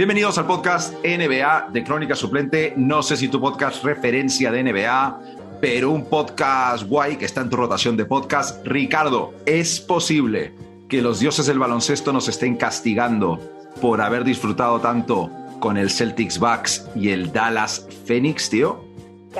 Bienvenidos 0.00 0.38
al 0.38 0.46
podcast 0.46 0.94
NBA 1.04 1.68
de 1.74 1.84
Crónica 1.84 2.16
Suplente. 2.16 2.72
No 2.74 3.02
sé 3.02 3.18
si 3.18 3.28
tu 3.28 3.38
podcast 3.38 3.84
referencia 3.84 4.50
de 4.50 4.64
NBA, 4.64 5.20
pero 5.60 5.90
un 5.90 6.06
podcast 6.06 6.84
guay 6.84 7.16
que 7.16 7.26
está 7.26 7.42
en 7.42 7.50
tu 7.50 7.58
rotación 7.58 7.98
de 7.98 8.06
podcast. 8.06 8.66
Ricardo, 8.66 9.34
¿es 9.44 9.78
posible 9.78 10.54
que 10.88 11.02
los 11.02 11.20
dioses 11.20 11.44
del 11.44 11.58
baloncesto 11.58 12.14
nos 12.14 12.28
estén 12.28 12.56
castigando 12.56 13.38
por 13.82 14.00
haber 14.00 14.24
disfrutado 14.24 14.80
tanto 14.80 15.30
con 15.60 15.76
el 15.76 15.90
Celtics 15.90 16.38
Bucks 16.38 16.88
y 16.94 17.10
el 17.10 17.30
Dallas 17.30 17.86
Phoenix, 18.06 18.48
tío? 18.48 18.82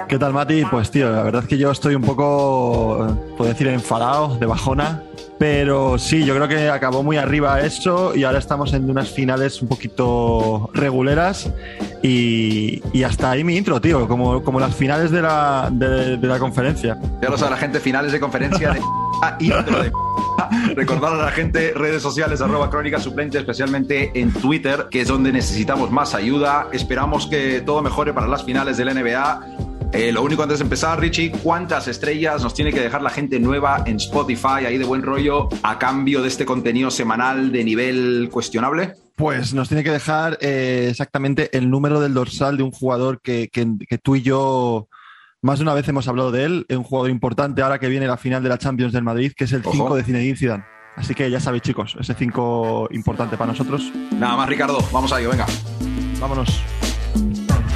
¿Qué 0.09 0.19
tal, 0.19 0.35
Mati? 0.35 0.67
Pues, 0.67 0.91
tío, 0.91 1.11
la 1.11 1.23
verdad 1.23 1.43
es 1.45 1.49
que 1.49 1.57
yo 1.57 1.71
estoy 1.71 1.95
un 1.95 2.03
poco, 2.03 3.17
puedo 3.39 3.51
decir, 3.51 3.67
enfadado, 3.69 4.37
de 4.37 4.45
bajona. 4.45 5.05
Pero 5.41 5.97
sí, 5.97 6.23
yo 6.27 6.35
creo 6.35 6.49
que 6.49 6.69
acabó 6.69 7.03
muy 7.03 7.17
arriba 7.17 7.63
eso 7.63 8.15
y 8.15 8.25
ahora 8.25 8.39
estamos 8.39 8.75
en 8.75 8.91
unas 8.91 9.09
finales 9.09 9.63
un 9.63 9.69
poquito 9.69 10.69
reguleras 10.75 11.51
y, 12.03 12.83
hasta 13.03 13.31
ahí 13.31 13.43
mi 13.43 13.57
intro, 13.57 13.81
tío, 13.81 14.07
como, 14.07 14.45
como 14.45 14.61
las 14.61 14.77
finales 14.77 15.11
de 15.11 15.23
la, 15.23 15.71
de 15.73 16.19
la 16.19 16.39
conferencia. 16.39 16.99
Ya 17.23 17.31
lo 17.31 17.39
sabe 17.39 17.53
la 17.53 17.57
gente, 17.57 17.81
finales 17.81 18.13
de 18.13 18.21
conferencia 18.21 18.73
de 18.75 18.81
intro 19.41 19.83
de 19.83 19.91
Recordar 20.77 21.15
a 21.15 21.25
la 21.25 21.31
gente 21.31 21.73
redes 21.75 22.03
sociales 22.03 22.43
arroba 22.43 22.69
crónica 22.69 23.01
suplente, 23.01 23.39
especialmente 23.39 24.11
en 24.15 24.35
Twitter, 24.35 24.89
que 24.91 25.01
es 25.01 25.09
donde 25.09 25.33
necesitamos 25.33 25.91
más 25.91 26.15
ayuda. 26.15 26.69
Esperamos 26.71 27.27
que 27.27 27.63
todo 27.63 27.81
mejore 27.81 28.13
para 28.13 28.29
las 28.29 28.45
finales 28.45 28.77
del 28.77 28.95
NBA 28.95 29.41
eh, 29.93 30.13
lo 30.13 30.23
único 30.23 30.43
antes 30.43 30.59
de 30.59 30.65
empezar, 30.65 31.01
Richie, 31.01 31.31
¿cuántas 31.31 31.89
estrellas 31.89 32.43
nos 32.43 32.55
tiene 32.55 32.73
que 32.73 32.81
dejar 32.81 33.03
la 33.03 33.11
gente 33.11 33.41
nueva 33.41 33.83
en 33.87 33.97
Spotify, 33.97 34.65
ahí 34.67 34.79
de 34.79 34.85
buen 34.85 35.03
rollo, 35.03 35.49
a 35.63 35.79
cambio 35.79 36.23
de 36.23 36.29
este 36.29 36.45
contenido 36.45 36.91
semanal 36.91 37.51
de 37.51 37.65
nivel 37.65 38.29
cuestionable? 38.31 38.95
Pues 39.17 39.53
nos 39.53 39.69
tiene 39.69 39.83
que 39.83 39.91
dejar 39.91 40.39
eh, 40.41 40.89
exactamente 40.91 41.57
el 41.57 41.69
número 41.69 42.01
del 42.01 42.15
dorsal 42.15 42.57
de 42.57 42.63
un 42.63 42.71
jugador 42.71 43.21
que, 43.21 43.49
que, 43.53 43.67
que, 43.89 43.99
tú 43.99 44.17
y 44.17 44.23
yo 44.23 44.89
más 45.43 45.59
de 45.59 45.65
una 45.65 45.75
vez 45.75 45.89
hemos 45.89 46.07
hablado 46.07 46.31
de 46.31 46.45
él, 46.45 46.67
un 46.71 46.85
jugador 46.85 47.11
importante 47.11 47.63
ahora 47.63 47.79
que 47.79 47.89
viene 47.89 48.07
la 48.07 48.17
final 48.17 48.43
de 48.43 48.49
la 48.49 48.59
Champions 48.59 48.93
del 48.93 49.03
Madrid, 49.03 49.33
que 49.37 49.45
es 49.45 49.53
el 49.53 49.65
5 49.65 49.97
de 49.97 50.05
Zinedine 50.05 50.37
Zidane. 50.37 50.65
Así 50.97 51.15
que 51.15 51.31
ya 51.31 51.41
sabéis, 51.41 51.63
chicos, 51.63 51.97
ese 51.99 52.15
5 52.15 52.89
importante 52.93 53.37
para 53.37 53.53
nosotros. 53.53 53.91
Nada 54.13 54.37
más, 54.37 54.49
Ricardo, 54.49 54.79
vamos 54.93 55.13
a 55.13 55.21
ello, 55.21 55.31
venga. 55.31 55.47
Vámonos. 56.21 56.63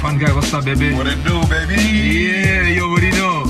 Fun 0.05 0.19
guy, 0.19 0.31
what's 0.33 0.53
up, 0.53 0.63
baby? 0.63 0.93
What 0.93 1.07
it 1.07 1.17
do, 1.23 1.41
baby? 1.49 1.81
Yeah, 1.81 2.69
yo, 2.69 2.91
what 2.91 3.01
know? 3.01 3.43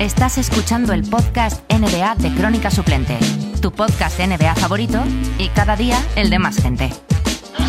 Estás 0.00 0.38
escuchando 0.38 0.92
el 0.92 1.04
podcast 1.08 1.62
NBA 1.70 2.16
de 2.16 2.34
Crónica 2.34 2.68
Suplente, 2.68 3.16
tu 3.60 3.70
podcast 3.70 4.18
NBA 4.18 4.56
favorito 4.56 5.04
y 5.38 5.50
cada 5.50 5.76
día 5.76 6.04
el 6.16 6.28
de 6.28 6.40
más 6.40 6.56
gente. 6.56 6.90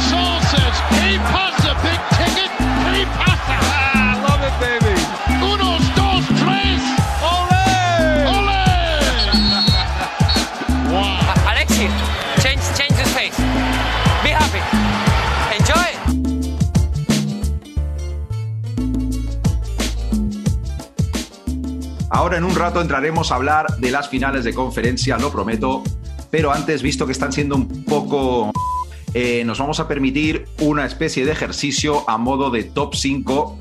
Saul 0.10 0.42
says 0.50 0.82
he 0.90 1.20
pasa, 1.20 1.76
big 1.84 2.00
ticket, 2.18 2.52
he 2.96 3.06
pasa. 3.24 3.41
Ahora 22.22 22.38
en 22.38 22.44
un 22.44 22.54
rato 22.54 22.80
entraremos 22.80 23.32
a 23.32 23.36
hablar 23.36 23.66
de 23.80 23.90
las 23.90 24.08
finales 24.08 24.44
de 24.44 24.54
conferencia, 24.54 25.18
lo 25.18 25.32
prometo, 25.32 25.82
pero 26.30 26.52
antes, 26.52 26.84
visto 26.84 27.08
que 27.08 27.14
están 27.14 27.34
siendo 27.34 27.56
un 27.56 27.84
poco... 27.84 28.52
Eh, 29.16 29.44
nos 29.44 29.58
vamos 29.58 29.80
a 29.80 29.88
permitir 29.88 30.46
una 30.60 30.86
especie 30.86 31.26
de 31.26 31.32
ejercicio 31.32 32.08
a 32.08 32.20
modo 32.20 32.52
de 32.52 32.64
top 32.64 32.94
5, 32.94 33.60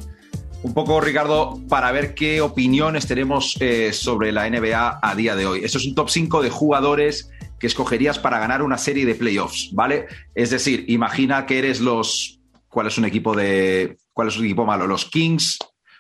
un 0.63 0.75
poco, 0.75 1.01
Ricardo, 1.01 1.59
para 1.71 1.91
ver 1.91 2.15
qué 2.15 2.43
opiniones 2.43 3.07
tenemos 3.07 3.57
eh, 3.61 3.95
sobre 3.95 4.31
la 4.31 4.47
NBA 4.51 5.01
a 5.01 5.15
día 5.15 5.37
de 5.37 5.47
hoy. 5.47 5.65
Esto 5.65 5.79
es 5.79 5.87
un 5.87 5.95
top 5.95 6.11
5 6.11 6.43
de 6.43 6.51
jugadores 6.51 7.31
que 7.59 7.67
escogerías 7.67 8.19
para 8.19 8.41
ganar 8.41 8.61
una 8.61 8.77
serie 8.77 9.07
de 9.07 9.15
playoffs, 9.15 9.71
¿vale? 9.73 10.07
Es 10.35 10.51
decir, 10.51 10.85
imagina 10.89 11.47
que 11.47 11.61
eres 11.61 11.81
los... 11.81 12.43
¿Cuál 12.69 12.89
es 12.89 12.99
un 12.99 13.07
equipo 13.07 13.35
de... 13.35 13.97
¿Cuál 14.13 14.29
es 14.29 14.37
un 14.37 14.45
equipo 14.45 14.67
malo? 14.67 14.87
Los 14.87 15.07
Kings, 15.07 15.57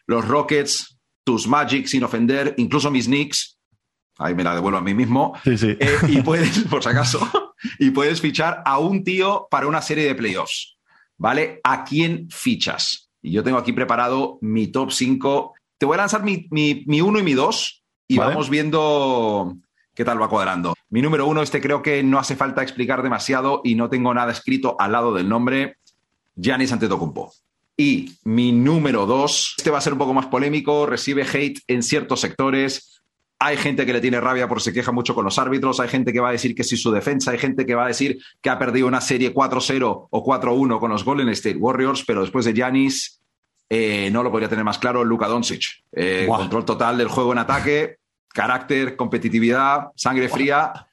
los 0.06 0.28
Rockets, 0.28 0.89
tus 1.24 1.46
Magic 1.46 1.86
sin 1.86 2.04
ofender, 2.04 2.54
incluso 2.58 2.90
mis 2.90 3.06
Knicks. 3.06 3.58
Ahí 4.18 4.34
me 4.34 4.44
la 4.44 4.54
devuelvo 4.54 4.78
a 4.78 4.82
mí 4.82 4.94
mismo. 4.94 5.32
Sí, 5.44 5.56
sí. 5.56 5.76
Eh, 5.78 5.98
y 6.08 6.22
puedes, 6.22 6.60
por 6.64 6.82
si 6.82 6.88
acaso, 6.88 7.54
y 7.78 7.90
puedes 7.90 8.20
fichar 8.20 8.62
a 8.64 8.78
un 8.78 9.04
tío 9.04 9.46
para 9.50 9.66
una 9.66 9.82
serie 9.82 10.06
de 10.06 10.14
playoffs. 10.14 10.76
¿Vale? 11.16 11.60
¿A 11.64 11.84
quién 11.84 12.28
fichas? 12.30 13.10
Y 13.22 13.32
yo 13.32 13.42
tengo 13.42 13.58
aquí 13.58 13.72
preparado 13.72 14.38
mi 14.40 14.68
top 14.68 14.90
5. 14.90 15.54
Te 15.78 15.86
voy 15.86 15.94
a 15.94 15.98
lanzar 15.98 16.22
mi, 16.22 16.46
mi, 16.50 16.84
mi 16.86 17.00
uno 17.00 17.18
y 17.18 17.22
mi 17.22 17.34
dos 17.34 17.82
y 18.08 18.16
Vale. 18.16 18.30
vamos 18.30 18.48
viendo 18.50 19.56
qué 19.94 20.04
tal 20.04 20.20
va 20.20 20.28
cuadrando. 20.28 20.74
Mi 20.88 21.02
número 21.02 21.26
uno, 21.26 21.42
este 21.42 21.60
creo 21.60 21.82
que 21.82 22.02
no 22.02 22.18
hace 22.18 22.36
falta 22.36 22.62
explicar 22.62 23.02
demasiado 23.02 23.60
y 23.64 23.74
no 23.74 23.88
tengo 23.88 24.12
nada 24.14 24.32
escrito 24.32 24.76
al 24.78 24.92
lado 24.92 25.14
del 25.14 25.28
nombre. 25.28 25.76
Giannis 26.34 26.72
Antetokounmpo. 26.72 27.32
Y 27.80 28.18
mi 28.24 28.52
número 28.52 29.06
dos, 29.06 29.54
este 29.56 29.70
va 29.70 29.78
a 29.78 29.80
ser 29.80 29.94
un 29.94 29.98
poco 29.98 30.12
más 30.12 30.26
polémico, 30.26 30.84
recibe 30.84 31.22
hate 31.22 31.60
en 31.66 31.82
ciertos 31.82 32.20
sectores. 32.20 33.00
Hay 33.38 33.56
gente 33.56 33.86
que 33.86 33.94
le 33.94 34.02
tiene 34.02 34.20
rabia 34.20 34.46
porque 34.48 34.64
se 34.64 34.74
queja 34.74 34.92
mucho 34.92 35.14
con 35.14 35.24
los 35.24 35.38
árbitros, 35.38 35.80
hay 35.80 35.88
gente 35.88 36.12
que 36.12 36.20
va 36.20 36.28
a 36.28 36.32
decir 36.32 36.54
que 36.54 36.62
sí 36.62 36.76
su 36.76 36.90
defensa, 36.92 37.30
hay 37.30 37.38
gente 37.38 37.64
que 37.64 37.74
va 37.74 37.86
a 37.86 37.88
decir 37.88 38.18
que 38.42 38.50
ha 38.50 38.58
perdido 38.58 38.86
una 38.86 39.00
serie 39.00 39.32
4-0 39.32 40.08
o 40.10 40.24
4-1 40.26 40.78
con 40.78 40.90
los 40.90 41.06
Golden 41.06 41.30
State 41.30 41.56
Warriors, 41.56 42.04
pero 42.04 42.20
después 42.20 42.44
de 42.44 42.52
Giannis 42.52 43.22
eh, 43.70 44.10
no 44.12 44.22
lo 44.22 44.30
podría 44.30 44.50
tener 44.50 44.62
más 44.62 44.76
claro 44.76 45.02
Luka 45.02 45.26
Doncic. 45.26 45.82
Eh. 45.92 46.26
Control 46.28 46.66
total 46.66 46.98
del 46.98 47.08
juego 47.08 47.32
en 47.32 47.38
ataque, 47.38 47.96
carácter, 48.28 48.94
competitividad, 48.94 49.86
sangre 49.96 50.28
fría. 50.28 50.86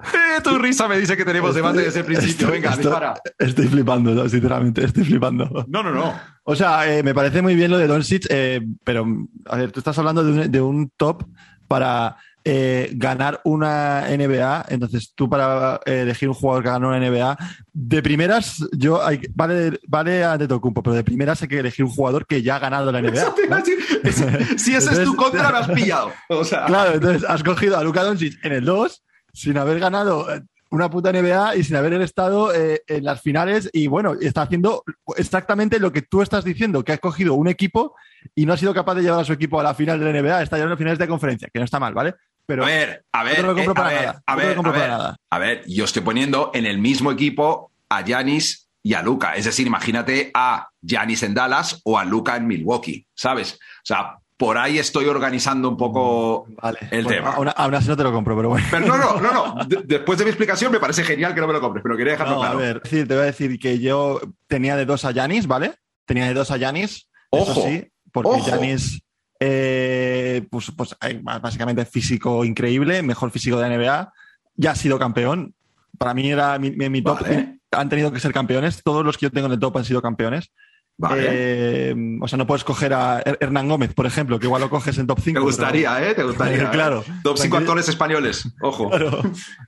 Eh, 0.00 0.40
tu 0.42 0.58
risa 0.58 0.88
me 0.88 0.98
dice 0.98 1.16
que 1.16 1.24
tenemos 1.24 1.54
debate 1.54 1.82
desde 1.82 2.00
el 2.00 2.06
principio. 2.06 2.50
Venga, 2.50 2.70
estoy- 2.70 2.84
dispara. 2.86 3.14
Estoy 3.38 3.68
flipando, 3.68 4.10
¿no? 4.12 4.28
sinceramente, 4.28 4.84
estoy 4.84 5.04
flipando. 5.04 5.64
No, 5.68 5.82
no, 5.82 5.92
no. 5.92 6.12
O 6.42 6.54
sea, 6.56 6.92
eh, 6.92 7.02
me 7.02 7.14
parece 7.14 7.40
muy 7.42 7.54
bien 7.54 7.70
lo 7.70 7.78
de 7.78 7.86
Doncic, 7.86 8.26
eh, 8.28 8.60
pero 8.82 9.06
a 9.46 9.56
ver, 9.56 9.70
tú 9.72 9.80
estás 9.80 9.96
hablando 9.98 10.24
de 10.24 10.32
un, 10.32 10.50
de 10.50 10.60
un 10.60 10.90
top 10.96 11.24
para 11.68 12.16
eh, 12.44 12.90
ganar 12.96 13.40
una 13.44 14.06
NBA. 14.10 14.66
Entonces, 14.68 15.12
tú 15.14 15.30
para 15.30 15.80
elegir 15.86 16.28
un 16.28 16.34
jugador 16.34 16.62
que 16.64 16.68
ganó 16.70 16.88
una 16.88 16.98
NBA, 16.98 17.38
de 17.72 18.02
primeras, 18.02 18.58
yo 18.76 19.02
hay, 19.02 19.20
vale, 19.34 19.78
vale 19.86 20.24
a 20.24 20.36
Tetocumpo, 20.36 20.82
pero 20.82 20.94
de 20.96 21.04
primeras 21.04 21.40
hay 21.40 21.48
que 21.48 21.60
elegir 21.60 21.84
un 21.86 21.90
jugador 21.92 22.26
que 22.26 22.42
ya 22.42 22.56
ha 22.56 22.58
ganado 22.58 22.90
la 22.92 23.00
NBA. 23.00 23.12
Eso 23.22 23.32
te 23.34 23.46
iba 23.46 23.56
a 23.56 23.60
¿no? 23.60 23.64
decir. 23.64 23.78
Es- 24.02 24.62
si 24.62 24.74
ese 24.74 24.90
es 24.90 25.04
tu 25.04 25.12
Entonces- 25.12 25.14
contra, 25.16 25.50
me 25.52 25.58
has 25.58 25.68
pillado. 25.68 26.12
O 26.28 26.44
sea, 26.44 26.66
Claro, 26.66 26.94
entonces 26.94 27.24
has 27.26 27.42
cogido 27.44 27.78
a 27.78 27.84
Luka 27.84 28.02
Doncic 28.02 28.44
en 28.44 28.52
el 28.52 28.64
2 28.64 29.02
sin 29.34 29.58
haber 29.58 29.80
ganado 29.80 30.34
eh, 30.34 30.42
una 30.70 30.90
puta 30.90 31.12
NBA 31.12 31.56
y 31.56 31.64
sin 31.64 31.76
haber 31.76 31.92
estado 32.00 32.54
eh, 32.54 32.82
en 32.86 33.04
las 33.04 33.20
finales 33.20 33.68
y 33.72 33.86
bueno, 33.86 34.14
está 34.20 34.42
haciendo 34.42 34.82
exactamente 35.16 35.78
lo 35.78 35.92
que 35.92 36.02
tú 36.02 36.22
estás 36.22 36.44
diciendo, 36.44 36.82
que 36.82 36.92
has 36.92 37.00
cogido 37.00 37.34
un 37.34 37.48
equipo 37.48 37.94
y 38.34 38.46
no 38.46 38.54
ha 38.54 38.56
sido 38.56 38.74
capaz 38.74 38.94
de 38.94 39.02
llevar 39.02 39.20
a 39.20 39.24
su 39.24 39.32
equipo 39.32 39.60
a 39.60 39.62
la 39.62 39.74
final 39.74 40.00
de 40.00 40.12
la 40.12 40.20
NBA, 40.20 40.42
está 40.42 40.56
llevando 40.56 40.76
finales 40.76 40.98
de 40.98 41.08
conferencia, 41.08 41.48
que 41.52 41.58
no 41.58 41.64
está 41.64 41.78
mal, 41.78 41.94
¿vale? 41.94 42.14
Pero 42.46 42.64
a 42.64 42.66
ver, 42.66 43.04
a 43.12 43.24
ver, 43.24 43.40
no 43.42 43.48
lo 43.48 43.54
compro 43.54 43.72
eh, 43.72 43.76
para 43.76 43.88
a 43.88 43.92
ver, 43.92 44.04
nada, 44.04 44.22
a 44.26 44.36
no 44.56 44.62
lo 44.62 44.72
ver, 44.72 44.88
nada. 44.88 45.16
a 45.30 45.38
ver, 45.38 45.64
yo 45.66 45.84
estoy 45.84 46.02
poniendo 46.02 46.50
en 46.54 46.66
el 46.66 46.78
mismo 46.78 47.10
equipo 47.12 47.70
a 47.88 48.02
Yanis 48.02 48.68
y 48.82 48.94
a 48.94 49.02
Luca. 49.02 49.34
Es 49.34 49.46
decir, 49.46 49.66
imagínate 49.66 50.30
a 50.34 50.68
Yanis 50.82 51.22
en 51.22 51.34
Dallas 51.34 51.80
o 51.84 51.98
a 51.98 52.04
Luca 52.04 52.36
en 52.36 52.46
Milwaukee, 52.46 53.06
¿sabes? 53.14 53.54
O 53.54 53.84
sea, 53.84 54.18
por 54.36 54.58
ahí 54.58 54.78
estoy 54.78 55.06
organizando 55.06 55.68
un 55.68 55.76
poco 55.76 56.46
Vale, 56.60 56.78
el 56.90 57.04
bueno, 57.04 57.18
tema. 57.18 57.34
Aún, 57.36 57.50
aún 57.54 57.74
así 57.74 57.88
no 57.88 57.96
te 57.96 58.02
lo 58.02 58.12
compro, 58.12 58.36
pero 58.36 58.48
bueno. 58.48 58.66
Pero 58.70 58.86
no, 58.86 58.96
no, 58.98 59.20
no, 59.20 59.54
no. 59.54 59.64
De- 59.68 59.82
después 59.84 60.18
de 60.18 60.24
mi 60.24 60.30
explicación 60.30 60.72
me 60.72 60.80
parece 60.80 61.04
genial 61.04 61.34
que 61.34 61.40
no 61.40 61.46
me 61.46 61.52
lo 61.52 61.60
compres, 61.60 61.82
pero 61.82 61.96
quería 61.96 62.12
dejarlo 62.14 62.34
No, 62.34 62.40
claro. 62.40 62.58
a 62.58 62.60
ver, 62.60 62.82
decir, 62.82 63.06
te 63.06 63.14
voy 63.14 63.22
a 63.22 63.26
decir 63.26 63.58
que 63.58 63.78
yo 63.78 64.20
tenía 64.48 64.74
de 64.76 64.86
dos 64.86 65.04
a 65.04 65.12
Yanis, 65.12 65.46
¿vale? 65.46 65.74
Tenía 66.04 66.26
de 66.26 66.34
dos 66.34 66.50
a 66.50 66.56
Yanis. 66.56 67.08
Ojo, 67.30 67.52
eso 67.52 67.62
sí, 67.68 67.88
porque. 68.12 68.40
Yanis, 68.42 69.02
eh, 69.40 70.46
pues, 70.50 70.72
pues 70.76 70.96
eh, 71.02 71.20
básicamente 71.22 71.84
físico 71.84 72.44
increíble, 72.44 73.02
mejor 73.02 73.30
físico 73.30 73.58
de 73.58 73.68
NBA, 73.76 74.12
ya 74.56 74.70
ha 74.72 74.74
sido 74.76 74.98
campeón. 74.98 75.54
Para 75.98 76.12
mí 76.14 76.30
era 76.30 76.58
mi, 76.58 76.70
mi- 76.72 76.88
mi 76.88 77.02
top. 77.02 77.20
Vale. 77.22 77.58
Han 77.70 77.88
tenido 77.88 78.12
que 78.12 78.20
ser 78.20 78.32
campeones. 78.32 78.82
Todos 78.82 79.04
los 79.04 79.16
que 79.16 79.26
yo 79.26 79.30
tengo 79.30 79.46
en 79.46 79.52
el 79.54 79.58
top 79.58 79.76
han 79.78 79.84
sido 79.84 80.00
campeones. 80.02 80.50
Vale. 80.96 81.26
Eh, 81.28 81.94
o 82.20 82.28
sea, 82.28 82.36
no 82.38 82.46
puedes 82.46 82.62
coger 82.62 82.92
a 82.94 83.20
Her- 83.24 83.36
Hernán 83.40 83.68
Gómez, 83.68 83.92
por 83.94 84.06
ejemplo, 84.06 84.38
que 84.38 84.46
igual 84.46 84.62
lo 84.62 84.70
coges 84.70 84.96
en 84.98 85.06
top 85.08 85.18
5. 85.20 85.40
Te 85.40 85.44
gustaría, 85.44 86.08
¿eh? 86.10 86.14
Te 86.14 86.22
gustaría. 86.22 86.62
¿eh? 86.62 86.68
Claro. 86.70 87.02
Top 87.24 87.36
5 87.36 87.36
Tranquilo. 87.36 87.56
actores 87.58 87.88
españoles. 87.88 88.48
Ojo. 88.62 88.88
Claro. 88.90 89.22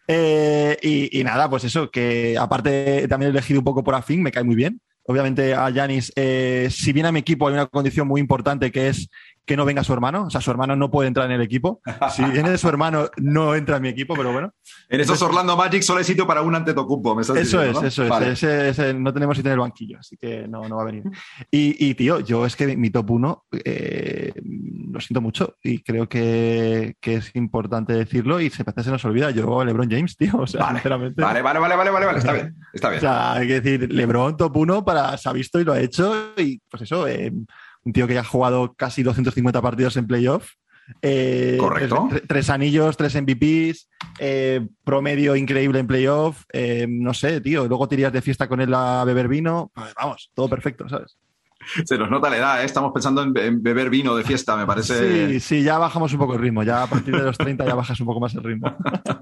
Eh, 0.07 0.77
y, 0.83 1.19
y 1.21 1.25
nada, 1.25 1.51
pues 1.51 1.65
eso, 1.65 1.91
que 1.91 2.37
aparte 2.39 3.07
también 3.09 3.31
he 3.31 3.33
elegido 3.33 3.61
un 3.61 3.65
poco 3.65 3.83
por 3.83 3.95
afín, 3.95 4.23
me 4.23 4.31
cae 4.31 4.45
muy 4.45 4.55
bien. 4.55 4.81
Obviamente 5.09 5.55
a 5.55 5.71
Yanis, 5.71 6.13
eh, 6.17 6.69
si 6.71 6.93
viene 6.93 7.09
a 7.09 7.13
mi 7.13 7.21
equipo 7.21 7.47
hay 7.47 7.55
una 7.55 7.67
condición 7.67 8.09
muy 8.09 8.21
importante 8.21 8.73
que 8.73 8.89
es 8.89 9.09
que 9.47 9.57
no 9.57 9.65
venga 9.65 9.85
su 9.85 9.93
hermano. 9.93 10.25
O 10.27 10.31
sea, 10.31 10.41
su 10.41 10.51
hermano 10.51 10.75
no 10.77 10.91
puede 10.91 11.09
entrar 11.09 11.27
en 11.27 11.33
el 11.33 11.41
equipo. 11.41 11.81
Si 12.11 12.25
viene 12.25 12.59
su 12.59 12.69
hermano, 12.69 13.09
no 13.19 13.55
entra 13.55 13.77
en 13.77 13.83
mi 13.83 13.89
equipo, 13.89 14.15
pero 14.17 14.33
bueno. 14.33 14.53
En 14.89 15.01
estos 15.01 15.23
Orlando 15.23 15.57
Magic 15.57 15.83
solo 15.83 15.99
hay 16.01 16.05
sitio 16.05 16.27
para 16.27 16.43
un 16.43 16.55
Antetokounmpo, 16.55 17.15
me 17.15 17.23
estás 17.23 17.37
Eso 17.37 17.59
diciendo, 17.61 17.79
es, 17.79 17.83
¿no? 17.83 17.89
eso 17.89 18.03
es. 18.05 18.09
Vale. 18.11 18.33
Ese- 18.33 18.69
ese 18.71 18.93
no 18.95 19.13
tenemos 19.15 19.37
sitio 19.37 19.51
en 19.51 19.55
el 19.55 19.61
banquillo, 19.61 19.99
así 20.01 20.17
que 20.17 20.47
no, 20.49 20.69
no 20.69 20.77
va 20.77 20.83
a 20.83 20.87
venir. 20.87 21.05
Y, 21.51 21.87
y, 21.89 21.95
tío, 21.95 22.21
yo 22.21 22.45
es 22.45 22.57
que 22.57 22.77
mi 22.77 22.91
top 22.91 23.11
1 23.13 23.45
lo 24.93 25.01
siento 25.01 25.21
mucho 25.21 25.55
y 25.63 25.83
creo 25.83 26.09
que, 26.09 26.97
que 27.01 27.15
es 27.17 27.31
importante 27.35 27.93
decirlo 27.93 28.41
y 28.41 28.51
se, 28.51 28.63
a 28.63 28.65
veces 28.65 28.85
se 28.85 28.91
nos 28.91 29.05
olvida. 29.05 29.31
Yo, 29.31 29.65
LeBron 29.65 29.91
James, 29.91 30.17
tío, 30.17 30.33
o 30.39 30.47
sea, 30.47 30.61
Vale, 30.63 30.79
sinceramente. 30.81 31.23
vale, 31.23 31.43
vale, 31.43 31.59
vale, 31.61 31.77
vale, 31.77 31.91
vale, 31.91 32.07
vale, 32.07 32.19
está 32.19 32.33
bien, 32.35 32.57
está 32.73 32.89
O 32.89 32.91
bien. 32.91 33.01
sea, 33.01 33.33
hay 33.35 33.47
que 33.47 33.61
decir, 33.61 33.93
LeBron 33.93 34.37
top 34.37 34.57
1 34.57 34.85
para, 34.85 35.17
se 35.19 35.29
ha 35.29 35.33
visto 35.33 35.61
y 35.61 35.65
lo 35.65 35.73
ha 35.73 35.81
hecho. 35.81 36.33
Y 36.37 36.59
pues 36.69 36.83
eso, 36.83 37.07
eh, 37.07 37.33
un 37.87 37.93
tío 37.93 38.07
que 38.07 38.15
ya 38.15 38.21
ha 38.21 38.25
jugado 38.25 38.75
casi 38.75 39.03
250 39.03 39.63
partidos 39.63 39.97
en 39.97 40.07
playoff. 40.07 40.51
eh, 41.03 41.57
Correcto. 41.59 42.07
Tres, 42.11 42.23
tres 42.29 42.51
anillos, 42.51 42.97
tres 42.97 43.15
MVPs, 43.15 43.89
eh, 44.19 44.67
promedio 44.85 45.37
increíble 45.37 45.79
en 45.79 45.87
playoff. 45.87 46.43
eh, 46.53 46.87
no 46.89 47.15
sé, 47.15 47.41
tío. 47.41 47.67
Luego 47.67 47.89
te 47.89 47.95
irías 47.95 48.13
de 48.13 48.21
fiesta 48.23 48.49
con 48.49 48.61
él 48.61 48.75
a 48.75 49.05
beber 49.05 49.29
vino. 49.29 49.71
Vamos, 50.01 50.31
todo 50.35 50.49
perfecto, 50.49 50.89
¿sabes? 50.89 51.17
Se 51.85 51.99
nos 51.99 52.11
nota 52.11 52.31
la 52.31 52.37
edad, 52.37 52.63
¿eh? 52.63 52.65
estamos 52.67 52.93
pensando 52.93 53.23
en, 53.23 53.37
en 53.37 53.61
beber 53.63 53.91
vino 53.91 54.15
de 54.15 54.23
fiesta, 54.23 54.57
me 54.57 54.67
parece. 54.67 55.29
Sí, 55.31 55.41
sí, 55.41 55.63
ya 55.65 55.79
bajamos 55.79 56.13
un 56.13 56.19
poco 56.19 56.35
el 56.35 56.41
ritmo. 56.41 56.63
Ya 56.63 56.83
a 56.83 56.87
partir 56.87 57.17
de 57.17 57.23
los 57.25 57.37
30 57.39 57.65
ya 57.67 57.75
bajas 57.75 57.99
un 58.01 58.07
poco 58.07 58.21
más 58.21 58.35
el 58.35 58.45
ritmo. 58.45 58.77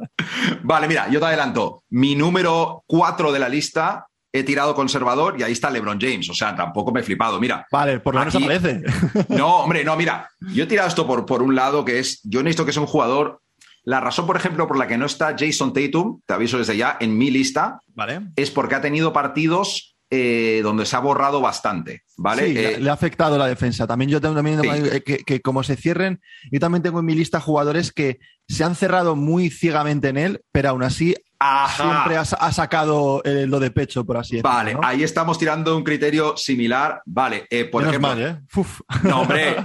Vale, 0.63 0.89
mira, 0.89 1.09
yo 1.11 1.21
te 1.21 1.27
adelanto. 1.27 1.85
Mi 1.91 2.15
número 2.15 2.83
4 2.87 3.33
de 3.33 3.39
la 3.39 3.49
lista 3.49 4.07
he 4.37 4.43
tirado 4.43 4.75
conservador 4.75 5.37
y 5.39 5.45
ahí 5.45 5.53
está 5.53 5.71
LeBron 5.71 5.99
James. 6.01 6.29
O 6.29 6.35
sea, 6.35 6.57
tampoco 6.57 6.91
me 6.93 7.01
he 7.01 7.03
flipado. 7.05 7.39
Mira, 7.41 7.67
Vale, 7.71 8.01
por 8.01 8.15
lo 8.15 8.21
menos 8.21 8.35
Aquí- 8.35 8.45
aparece. 8.45 8.83
No, 9.29 9.59
hombre, 9.59 9.85
no, 9.85 9.97
mira, 9.97 10.29
yo 10.53 10.65
he 10.65 10.67
tirado 10.67 10.89
esto 10.89 11.07
por, 11.07 11.25
por 11.25 11.41
un 11.41 11.55
lado 11.55 11.85
que 11.85 12.01
es, 12.01 12.21
yo 12.25 12.43
necesito 12.43 12.67
que 12.67 12.73
sea 12.73 12.83
un 12.83 12.89
jugador, 12.89 13.41
la 13.85 14.01
razón, 14.01 14.27
por 14.27 14.37
ejemplo, 14.37 14.67
por 14.67 14.77
la 14.77 14.89
que 14.89 14.99
no 14.99 15.07
está 15.07 15.37
Jason 15.39 15.73
Tatum, 15.73 16.21
te 16.27 16.35
aviso 16.35 16.59
desde 16.59 16.77
ya, 16.77 16.97
en 17.01 17.17
mi 17.17 17.31
lista, 17.31 17.79
Vale. 17.95 18.23
es 18.35 18.51
porque 18.51 18.75
ha 18.75 18.81
tenido 18.81 19.13
partidos 19.13 19.94
eh, 20.17 20.61
donde 20.63 20.87
se 20.87 20.95
ha 20.95 21.01
borrado 21.01 21.41
bastante, 21.41 22.03
¿vale? 22.17 22.47
Sí, 22.47 22.57
Eh, 22.59 22.79
le, 22.81 22.91
ha 22.91 22.93
afectado 22.93 23.37
la 23.37 23.47
defensa. 23.47 23.87
También 23.87 24.11
yo 24.11 24.21
tengo 24.21 24.35
también 24.37 24.61
Sí. 24.63 24.69
eh, 24.71 25.03
que, 25.05 25.19
que 25.19 25.41
como 25.41 25.63
se 25.65 25.75
cierren, 25.77 26.21
yo 26.53 26.61
también 26.61 26.83
tengo 26.83 27.01
en 27.01 27.07
mi 27.07 27.15
lista 27.15 27.41
jugadores 27.41 27.91
que 27.93 28.19
se 28.49 28.63
han 28.63 28.75
cerrado 28.77 29.17
muy 29.17 29.51
ciegamente 29.51 30.09
en 30.11 30.17
él, 30.19 30.43
pero 30.53 30.69
aún 30.71 30.83
así 30.85 31.15
ajá. 31.41 31.83
siempre 31.91 32.17
ha, 32.17 32.21
ha 32.21 32.53
sacado 32.53 33.23
eh, 33.25 33.47
lo 33.49 33.59
de 33.59 33.71
pecho, 33.71 34.05
por 34.05 34.19
así 34.19 34.37
decirlo. 34.37 34.51
Vale, 34.51 34.75
¿no? 34.75 34.81
ahí 34.85 35.03
estamos 35.03 35.39
tirando 35.39 35.77
un 35.77 35.83
criterio 35.83 36.37
similar. 36.37 37.03
Vale, 37.07 37.47
por 37.73 37.83
Menos 37.83 37.95
ejemplo, 37.97 38.09
mal. 38.15 38.43
Uf. 38.55 38.81
No, 39.03 39.23
hombre, 39.23 39.57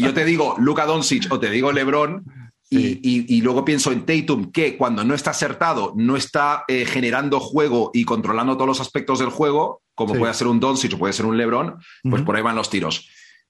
yo 0.00 0.12
te 0.12 0.24
digo 0.24 0.56
Luka 0.58 0.86
Doncic 0.86 1.30
o 1.30 1.38
te 1.38 1.50
digo 1.50 1.70
LeBron 1.70 2.24
y, 2.70 2.78
y- 3.08 3.26
y 3.36 3.40
luego 3.42 3.64
pienso 3.64 3.92
en 3.92 4.04
Tatum, 4.04 4.50
que 4.50 4.76
cuando 4.76 5.04
no 5.04 5.14
está 5.14 5.30
acertado, 5.30 5.92
no 5.96 6.16
está 6.16 6.64
eh, 6.66 6.84
generando 6.86 7.38
juego 7.38 7.90
y 7.94 8.04
controlando 8.04 8.54
todos 8.56 8.66
los 8.66 8.80
aspectos 8.80 9.18
del 9.20 9.28
juego, 9.28 9.82
como 9.94 10.14
Sí. 10.14 10.20
puede 10.20 10.34
ser 10.34 10.46
un 10.46 10.60
Doncic 10.60 10.94
o 10.94 10.98
puede 10.98 11.12
ser 11.12 11.26
un 11.26 11.36
LeBron, 11.36 11.76
pues 12.08 12.22
por 12.22 12.36
ahí 12.36 12.42
van 12.42 12.56
los 12.56 12.70
tiros. 12.70 13.08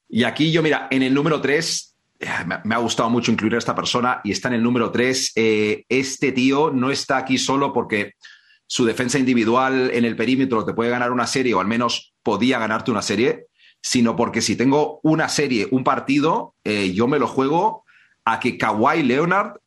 Y 0.09 0.25
aquí 0.25 0.53
yo, 0.53 0.63
mira, 0.63 0.89
en 0.91 1.03
el 1.03 1.15
número 1.15 1.41
3, 1.41 1.97
me, 2.47 2.59
me 2.65 2.75
ha 2.75 2.79
gustado 2.79 3.11
mucho 3.11 3.33
incluir 3.33 3.55
a 3.55 3.59
esta 3.59 3.75
persona 3.75 4.21
y 4.25 4.33
está 4.33 4.49
en 4.49 4.55
el 4.55 4.63
número 4.63 4.91
3. 4.91 5.33
este 5.89 6.33
tío 6.33 6.71
no 6.71 6.91
está 6.91 7.17
aquí 7.19 7.39
solo 7.39 7.73
porque 7.73 8.13
su 8.67 8.85
defensa 8.85 9.19
individual 9.19 9.91
en 9.93 10.05
el 10.05 10.17
perímetro 10.17 10.65
te 10.65 10.73
puede 10.75 10.91
ganar 10.91 11.13
una 11.13 11.27
serie 11.27 11.55
o 11.55 11.61
al 11.61 11.67
menos 11.67 12.15
podía 12.23 12.59
ganarte 12.59 12.91
una 12.91 13.03
serie, 13.03 13.47
sino 13.83 14.17
porque 14.17 14.41
si 14.41 14.57
tengo 14.57 15.01
una 15.03 15.29
serie, 15.29 15.69
un 15.71 15.85
partido, 15.85 16.55
eh, 16.65 16.93
yo 16.95 17.07
me 17.07 17.19
lo 17.19 17.27
juego 17.27 17.85
a 18.25 18.41
que 18.41 18.57
Kawhi 18.57 19.03
Leonard 19.03 19.59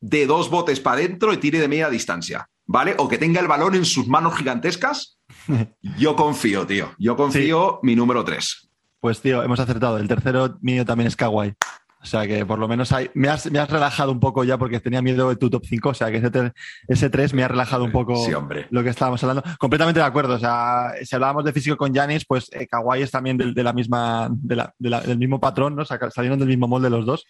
de 0.00 0.26
dos 0.26 0.48
botes 0.50 0.80
para 0.80 0.96
adentro 0.96 1.32
y 1.32 1.36
tire 1.36 1.58
de 1.60 1.68
media 1.68 1.90
distancia, 1.90 2.48
¿vale? 2.64 2.94
O 2.98 3.08
que 3.08 3.18
tenga 3.18 3.40
el 3.40 3.48
balón 3.48 3.74
en 3.74 3.84
sus 3.84 4.06
manos 4.08 4.36
gigantescas. 4.36 5.15
Yo 5.98 6.16
confío, 6.16 6.66
tío. 6.66 6.90
Yo 6.98 7.16
confío 7.16 7.80
mi 7.82 7.94
número 7.96 8.24
3. 8.24 8.68
Pues 9.00 9.20
tío, 9.20 9.42
hemos 9.42 9.60
acertado. 9.60 9.98
El 9.98 10.08
tercero 10.08 10.58
mío 10.60 10.84
también 10.84 11.08
es 11.08 11.16
Kawhi. 11.16 11.54
O 12.02 12.08
sea 12.08 12.24
que 12.24 12.46
por 12.46 12.60
lo 12.60 12.68
menos 12.68 12.92
hay, 12.92 13.10
me, 13.14 13.28
has, 13.28 13.50
me 13.50 13.58
has 13.58 13.68
relajado 13.68 14.12
un 14.12 14.20
poco 14.20 14.44
ya 14.44 14.56
porque 14.58 14.78
tenía 14.78 15.02
miedo 15.02 15.28
de 15.28 15.34
tu 15.34 15.50
top 15.50 15.64
5. 15.66 15.88
O 15.88 15.94
sea 15.94 16.08
que 16.10 16.18
ese, 16.18 16.30
ter- 16.30 16.52
ese 16.86 17.10
3 17.10 17.34
me 17.34 17.42
ha 17.42 17.48
relajado 17.48 17.82
un 17.82 17.90
poco 17.90 18.14
Sí, 18.24 18.32
hombre. 18.32 18.68
lo 18.70 18.84
que 18.84 18.90
estábamos 18.90 19.20
hablando. 19.24 19.42
Completamente 19.58 19.98
de 19.98 20.06
acuerdo. 20.06 20.34
O 20.34 20.38
sea, 20.38 20.92
si 21.02 21.16
hablábamos 21.16 21.44
de 21.44 21.52
físico 21.52 21.76
con 21.76 21.92
Yanis, 21.92 22.24
pues 22.24 22.48
eh, 22.52 22.68
Kawhi 22.68 23.02
es 23.02 23.10
también 23.10 23.36
del- 23.36 23.54
de, 23.54 23.62
la 23.64 23.72
misma, 23.72 24.28
de 24.30 24.54
la- 24.54 24.72
de 24.78 24.90
la- 24.90 25.00
del 25.00 25.18
mismo 25.18 25.40
patrón, 25.40 25.74
¿no? 25.74 25.84
Saca- 25.84 26.10
salieron 26.12 26.38
del 26.38 26.46
mismo 26.48 26.68
molde 26.68 26.90
los 26.90 27.04
dos. 27.06 27.26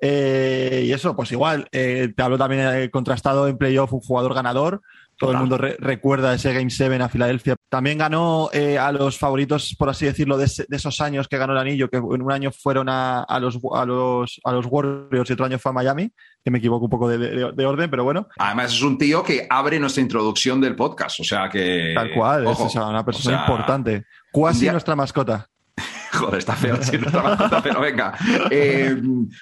Eh, 0.00 0.84
y 0.86 0.92
eso, 0.92 1.16
pues 1.16 1.32
igual, 1.32 1.66
eh, 1.72 2.12
te 2.16 2.22
hablo 2.22 2.38
también 2.38 2.60
eh, 2.72 2.90
contrastado 2.90 3.48
en 3.48 3.58
playoff, 3.58 3.92
un 3.92 4.00
jugador 4.00 4.34
ganador. 4.34 4.80
Todo 5.20 5.32
el 5.32 5.38
mundo 5.38 5.58
re- 5.58 5.76
recuerda 5.78 6.34
ese 6.34 6.52
Game 6.54 6.70
7 6.70 6.96
a 7.02 7.08
Filadelfia. 7.10 7.54
También 7.68 7.98
ganó 7.98 8.48
eh, 8.54 8.78
a 8.78 8.90
los 8.90 9.18
favoritos, 9.18 9.76
por 9.78 9.90
así 9.90 10.06
decirlo, 10.06 10.38
de, 10.38 10.46
ese- 10.46 10.64
de 10.66 10.76
esos 10.76 10.98
años 11.02 11.28
que 11.28 11.36
ganó 11.36 11.52
el 11.52 11.58
anillo, 11.58 11.90
que 11.90 11.98
en 11.98 12.22
un 12.22 12.32
año 12.32 12.50
fueron 12.50 12.88
a, 12.88 13.20
a 13.22 13.38
los, 13.38 13.58
a, 13.74 13.84
los, 13.84 14.40
a 14.42 14.52
los 14.52 14.66
Warriors 14.66 15.28
y 15.28 15.32
otro 15.34 15.44
año 15.44 15.58
fue 15.58 15.70
a 15.70 15.74
Miami, 15.74 16.10
que 16.42 16.50
me 16.50 16.56
equivoco 16.58 16.86
un 16.86 16.90
poco 16.90 17.06
de, 17.08 17.18
de- 17.18 17.52
de 17.52 17.66
orden, 17.66 17.90
pero 17.90 18.02
bueno, 18.02 18.26
Además, 18.38 18.72
es 18.72 18.80
un 18.82 18.96
tío 18.96 19.22
que 19.22 19.46
abre 19.50 19.78
nuestra 19.78 20.00
introducción 20.02 20.58
del 20.60 20.74
podcast. 20.74 21.20
O 21.20 21.24
sea 21.24 21.48
que. 21.50 21.92
tal 21.94 22.12
cual, 22.14 22.46
ojo, 22.46 22.64
es 22.64 22.68
o 22.68 22.70
sea, 22.70 22.86
una 22.88 23.04
persona 23.04 23.36
o 23.36 23.44
sea, 23.44 23.46
importante. 23.54 24.04
Cuasi 24.32 24.60
día- 24.62 24.72
nuestra 24.72 24.96
mascota. 24.96 25.46
Joder, 26.12 26.38
está 26.38 26.54
feo 26.56 26.76
decir 26.76 27.00
nuestra 27.00 27.22
mascota, 27.22 27.62
pero 27.62 27.80
venga. 27.80 28.14
Eh, 28.50 29.00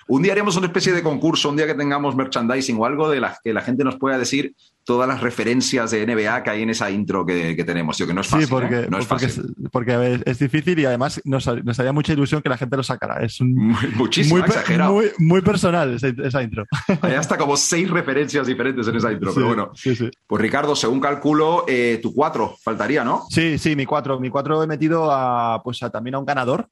un 0.09 0.23
día 0.23 0.33
haremos 0.33 0.57
una 0.57 0.67
especie 0.67 0.93
de 0.93 1.03
concurso, 1.03 1.49
un 1.49 1.57
día 1.57 1.67
que 1.67 1.75
tengamos 1.75 2.15
merchandising 2.15 2.79
o 2.79 2.85
algo 2.85 3.09
de 3.09 3.21
la 3.21 3.37
que 3.43 3.53
la 3.55 3.63
gente 3.63 3.85
nos 3.85 3.97
pueda 3.97 4.19
decir 4.19 4.55
todas 4.89 5.07
las 5.07 5.21
referencias 5.21 5.91
de 5.91 6.07
NBA 6.07 6.43
que 6.43 6.49
hay 6.49 6.63
en 6.63 6.71
esa 6.71 6.91
intro 6.91 7.27
que, 7.27 7.55
que 7.55 7.63
tenemos, 7.63 7.95
tío, 7.99 8.07
que 8.07 8.15
no 8.15 8.23
es 8.23 8.27
fácil. 8.27 8.47
sí, 8.47 8.51
porque, 8.51 8.75
¿eh? 8.75 8.87
No 8.91 8.97
es 8.99 9.05
porque, 9.05 9.29
fácil. 9.29 9.45
es, 9.63 9.71
porque, 9.71 9.93
a 9.93 9.99
ver, 9.99 10.23
es 10.25 10.39
difícil 10.39 10.79
y 10.79 10.87
además 10.87 11.21
nos, 11.27 11.47
nos 11.63 11.79
haría 11.79 11.93
mucha 11.93 12.15
ilusión 12.15 12.41
que 12.41 12.49
la 12.49 12.57
gente 12.57 12.75
lo 12.75 12.83
sacara. 12.83 13.23
Es 13.23 13.39
un, 13.43 13.55
Muy- 13.55 13.87
Muchísimo, 13.97 14.39
muy, 14.39 14.47
exagerado. 14.47 14.95
muy, 14.95 15.11
muy 15.19 15.43
personal 15.43 15.93
esa, 15.95 16.09
esa 16.09 16.43
intro. 16.43 16.65
Hay 17.03 17.13
hasta 17.13 17.37
como 17.37 17.55
seis 17.59 17.91
referencias 17.91 18.47
diferentes 18.47 18.89
en 18.89 18.97
esa 18.97 19.13
intro, 19.13 19.31
Sí, 19.31 19.35
pero 19.37 19.47
bueno. 19.49 19.71
sí, 19.75 19.95
sí. 19.95 20.09
Pues 20.27 20.41
Ricardo, 20.41 20.75
según 20.75 21.01
calculo, 21.01 21.67
eh, 21.69 21.99
tu 22.03 22.15
cuatro 22.15 22.57
faltaría, 22.65 23.05
¿no? 23.05 23.25
Sí, 23.29 23.59
sí, 23.59 23.77
mi 23.77 23.85
cuatro. 23.85 24.19
Mi 24.19 24.31
cuatro 24.31 24.63
he 24.63 24.67
metido 24.67 25.13
a, 25.13 25.63
pues 25.63 25.83
a- 25.83 25.91
también 25.91 26.15
a 26.15 26.19
un 26.19 26.25
ganador, 26.25 26.67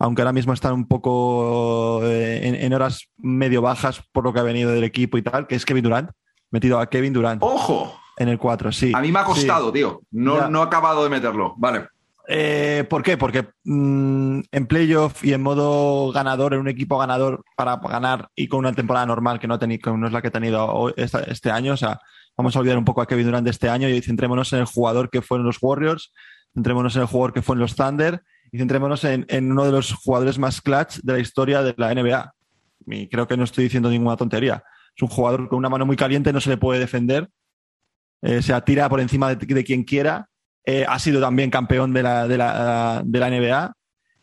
aunque 0.00 0.22
ahora 0.22 0.32
mismo 0.32 0.52
está 0.54 0.72
un 0.72 0.88
poco 0.88 2.00
eh, 2.02 2.40
en, 2.48 2.56
en 2.56 2.72
horas 2.72 3.08
medio 3.16 3.62
bajas 3.62 4.02
por 4.10 4.24
lo 4.24 4.32
que 4.32 4.40
ha 4.40 4.42
venido 4.42 4.72
del 4.72 4.82
equipo 4.82 5.18
y 5.18 5.22
tal, 5.22 5.46
que 5.46 5.54
es 5.54 5.64
Kevin 5.64 5.84
Durant. 5.84 6.10
Metido 6.54 6.78
a 6.78 6.86
Kevin 6.86 7.12
Durant 7.12 7.42
¡Ojo! 7.42 7.98
en 8.16 8.28
el 8.28 8.38
4, 8.38 8.70
sí. 8.70 8.92
A 8.94 9.00
mí 9.00 9.10
me 9.10 9.18
ha 9.18 9.22
Sí. 9.24 9.28
costado, 9.32 9.72
tío. 9.72 10.02
No, 10.12 10.38
Ya. 10.38 10.48
no 10.48 10.60
he 10.62 10.66
acabado 10.66 11.02
de 11.02 11.10
meterlo. 11.10 11.54
Vale. 11.56 11.88
Eh, 12.28 12.86
¿Por 12.88 13.02
qué? 13.02 13.16
Porque 13.18 13.48
mm, 13.64 14.40
en 14.52 14.66
playoff 14.68 15.24
y 15.24 15.32
en 15.32 15.42
modo 15.42 16.12
ganador, 16.12 16.54
en 16.54 16.60
un 16.60 16.68
equipo 16.68 16.96
ganador 16.96 17.42
para 17.56 17.76
ganar 17.76 18.28
y 18.36 18.46
con 18.46 18.60
una 18.60 18.72
temporada 18.72 19.04
normal 19.04 19.40
que 19.40 19.48
no, 19.48 19.58
que 19.58 19.66
no 19.96 20.06
es 20.06 20.12
la 20.12 20.22
que 20.22 20.28
ha 20.28 20.30
tenido 20.30 20.64
hoy- 20.72 20.94
esta- 20.96 21.24
este 21.24 21.50
año, 21.50 21.72
o 21.72 21.76
sea, 21.76 21.98
vamos 22.36 22.54
a 22.54 22.60
olvidar 22.60 22.78
un 22.78 22.84
poco 22.84 23.02
a 23.02 23.06
Kevin 23.06 23.26
Durant 23.26 23.44
de 23.44 23.50
este 23.50 23.68
año 23.68 23.88
y 23.88 24.00
centrémonos 24.00 24.52
en 24.52 24.60
el 24.60 24.66
jugador 24.66 25.10
que 25.10 25.20
fue 25.20 25.38
en 25.38 25.44
los 25.44 25.58
Warriors, 25.60 26.12
centrémonos 26.54 26.94
en 26.94 27.02
el 27.02 27.08
jugador 27.08 27.32
que 27.34 27.42
fue 27.42 27.56
en 27.56 27.60
los 27.60 27.74
Thunder 27.74 28.22
y 28.52 28.58
centrémonos 28.58 29.02
en, 29.04 29.26
en 29.28 29.50
uno 29.50 29.64
de 29.64 29.72
los 29.72 29.92
jugadores 29.92 30.38
más 30.38 30.60
clutch 30.62 31.00
de 31.02 31.12
la 31.14 31.18
historia 31.18 31.62
de 31.62 31.74
la 31.76 31.90
NBA. 31.92 32.32
Y 32.86 33.08
creo 33.08 33.26
que 33.26 33.36
no 33.36 33.42
estoy 33.44 33.64
diciendo 33.64 33.90
ninguna 33.90 34.16
tontería. 34.16 34.62
Es 34.96 35.02
un 35.02 35.08
jugador 35.08 35.48
con 35.48 35.58
una 35.58 35.68
mano 35.68 35.86
muy 35.86 35.96
caliente, 35.96 36.32
no 36.32 36.40
se 36.40 36.50
le 36.50 36.56
puede 36.56 36.80
defender, 36.80 37.28
eh, 38.24 38.40
se 38.40 38.58
tira 38.62 38.88
por 38.88 39.00
encima 39.00 39.34
de, 39.34 39.64
quien 39.64 39.84
quiera. 39.84 40.28
Eh, 40.64 40.86
ha 40.88 40.98
sido 40.98 41.20
también 41.20 41.50
campeón 41.50 41.92
de 41.92 42.02
la, 42.02 42.26
de 42.26 42.38
la, 42.38 43.02
de 43.04 43.18
la 43.20 43.28
NBA 43.28 43.74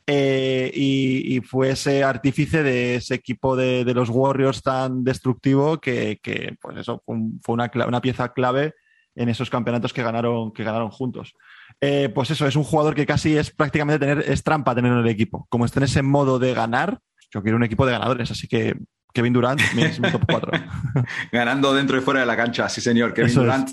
eh, 0.08 0.72
y, 0.74 1.40
fue 1.42 1.70
ese 1.70 2.04
artífice 2.04 2.64
de 2.64 2.96
ese 2.96 3.14
equipo 3.14 3.56
de, 3.56 3.86
de 3.86 3.94
los 3.94 4.10
Warriors 4.10 4.64
tan 4.64 5.04
destructivo 5.04 5.80
que, 5.80 6.20
pues 6.60 6.78
eso, 6.78 7.04
fue, 7.06 7.16
un- 7.16 7.40
fue 7.44 7.54
una, 7.54 7.72
una 7.88 8.02
pieza 8.02 8.34
clave 8.34 8.74
en 9.14 9.30
esos 9.30 9.52
campeonatos 9.52 9.94
que 9.94 10.02
ganaron, 10.02 10.52
que 10.52 10.64
ganaron 10.64 10.90
juntos. 10.90 11.34
Pues 11.80 12.32
eso, 12.32 12.48
es 12.48 12.56
un 12.56 12.64
jugador 12.64 12.96
que 12.96 13.06
casi 13.06 13.38
es 13.38 13.52
prácticamente 13.52 14.00
tener, 14.00 14.26
es 14.28 14.42
trampa 14.42 14.74
tener 14.74 14.92
en 14.92 15.00
el 15.00 15.08
equipo. 15.10 15.46
Como 15.50 15.66
está 15.66 15.80
en 15.80 15.84
ese 15.84 16.02
modo 16.02 16.40
de 16.40 16.56
ganar, 16.56 17.00
yo 17.30 17.44
quiero 17.44 17.58
un 17.58 17.64
equipo 17.64 17.86
de 17.86 17.92
ganadores, 17.92 18.32
así 18.32 18.48
que 18.48 18.76
Kevin 19.14 19.34
Durant 19.34 19.62
mi- 19.74 20.12
top 20.12 20.24
4. 20.30 20.52
Ganando 21.32 21.74
dentro 21.74 21.98
y 21.98 22.02
fuera 22.02 22.22
de 22.22 22.26
la 22.26 22.36
cancha, 22.38 22.68
sí, 22.70 22.82
señor. 22.82 23.14
Kevin 23.14 23.30
Eso. 23.32 23.42
Durant. 23.42 23.70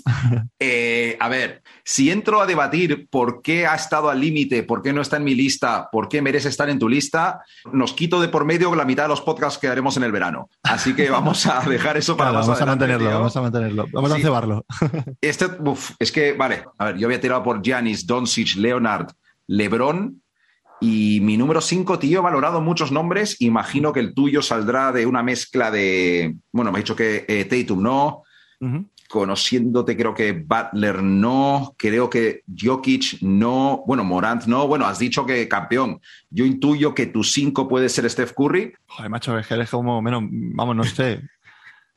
Eh, 0.59 1.17
a 1.19 1.29
ver, 1.29 1.61
si 1.83 2.11
entro 2.11 2.41
a 2.41 2.45
debatir 2.45 3.07
por 3.09 3.41
qué 3.41 3.65
ha 3.67 3.75
estado 3.75 4.09
al 4.09 4.19
límite, 4.19 4.63
por 4.63 4.81
qué 4.81 4.91
no 4.93 5.01
está 5.01 5.17
en 5.17 5.23
mi 5.23 5.35
lista, 5.35 5.89
por 5.91 6.07
qué 6.09 6.21
merece 6.21 6.49
estar 6.49 6.69
en 6.69 6.79
tu 6.79 6.89
lista, 6.89 7.41
nos 7.71 7.93
quito 7.93 8.19
de 8.21 8.27
por 8.27 8.45
medio 8.45 8.73
la 8.75 8.85
mitad 8.85 9.03
de 9.03 9.09
los 9.09 9.21
podcasts 9.21 9.57
que 9.59 9.67
haremos 9.67 9.95
en 9.97 10.03
el 10.03 10.11
verano. 10.11 10.49
Así 10.63 10.93
que 10.93 11.09
vamos 11.09 11.45
a 11.45 11.61
dejar 11.61 11.97
eso 11.97 12.15
para 12.17 12.31
Claro, 12.31 12.39
más 12.39 12.47
vamos 12.47 12.61
a 12.61 12.65
mantenerlo, 12.65 13.09
vamos 13.09 13.37
a 13.37 13.41
mantenerlo, 13.41 13.85
vamos 13.91 14.11
Sí. 14.13 14.19
a 14.19 14.21
cebarlo. 14.21 14.65
Este, 15.21 15.45
uf, 15.45 15.91
es 15.99 16.11
que, 16.11 16.33
vale, 16.33 16.65
a 16.77 16.85
ver, 16.85 16.97
yo 16.97 17.07
había 17.07 17.19
tirado 17.21 17.43
por 17.43 17.61
Giannis, 17.61 18.05
Doncic, 18.05 18.55
Leonard, 18.55 19.07
LeBron 19.47 20.21
Y 20.81 21.19
mi 21.21 21.37
número 21.37 21.61
5, 21.61 21.99
tío, 21.99 22.19
he 22.19 22.21
valorado 22.21 22.61
muchos 22.61 22.91
nombres. 22.91 23.41
Imagino 23.41 23.91
que 23.91 23.99
el 23.99 24.13
tuyo 24.13 24.41
saldrá 24.41 24.91
de 24.91 25.05
una 25.05 25.23
mezcla 25.23 25.71
de. 25.71 26.35
Bueno, 26.51 26.71
me 26.71 26.77
ha 26.77 26.81
dicho 26.81 26.95
que 26.95 27.25
eh, 27.27 27.45
Tatum 27.45 27.83
no. 27.83 28.23
Conociéndote, 29.09 29.97
creo 29.97 30.13
que 30.13 30.33
Butler 30.33 31.01
no. 31.01 31.73
Creo 31.77 32.09
que 32.09 32.43
Jokic 32.47 33.21
no. 33.21 33.83
Bueno, 33.87 34.03
Morant 34.03 34.45
no. 34.45 34.67
Bueno, 34.67 34.85
has 34.85 34.99
dicho 34.99 35.25
que 35.25 35.47
campeón. 35.47 35.99
Yo 36.29 36.45
intuyo 36.45 36.93
que 36.93 37.07
tu 37.07 37.23
5 37.23 37.67
puede 37.67 37.89
ser 37.89 38.09
Steph 38.09 38.33
Curry. 38.33 38.73
Joder, 38.87 39.09
macho, 39.09 39.37
es 39.37 39.47
que 39.47 39.55
eres 39.55 39.69
como 39.69 40.01
menos, 40.01 40.23
vamos, 40.29 40.75
no 40.75 40.83
sé. 40.83 41.21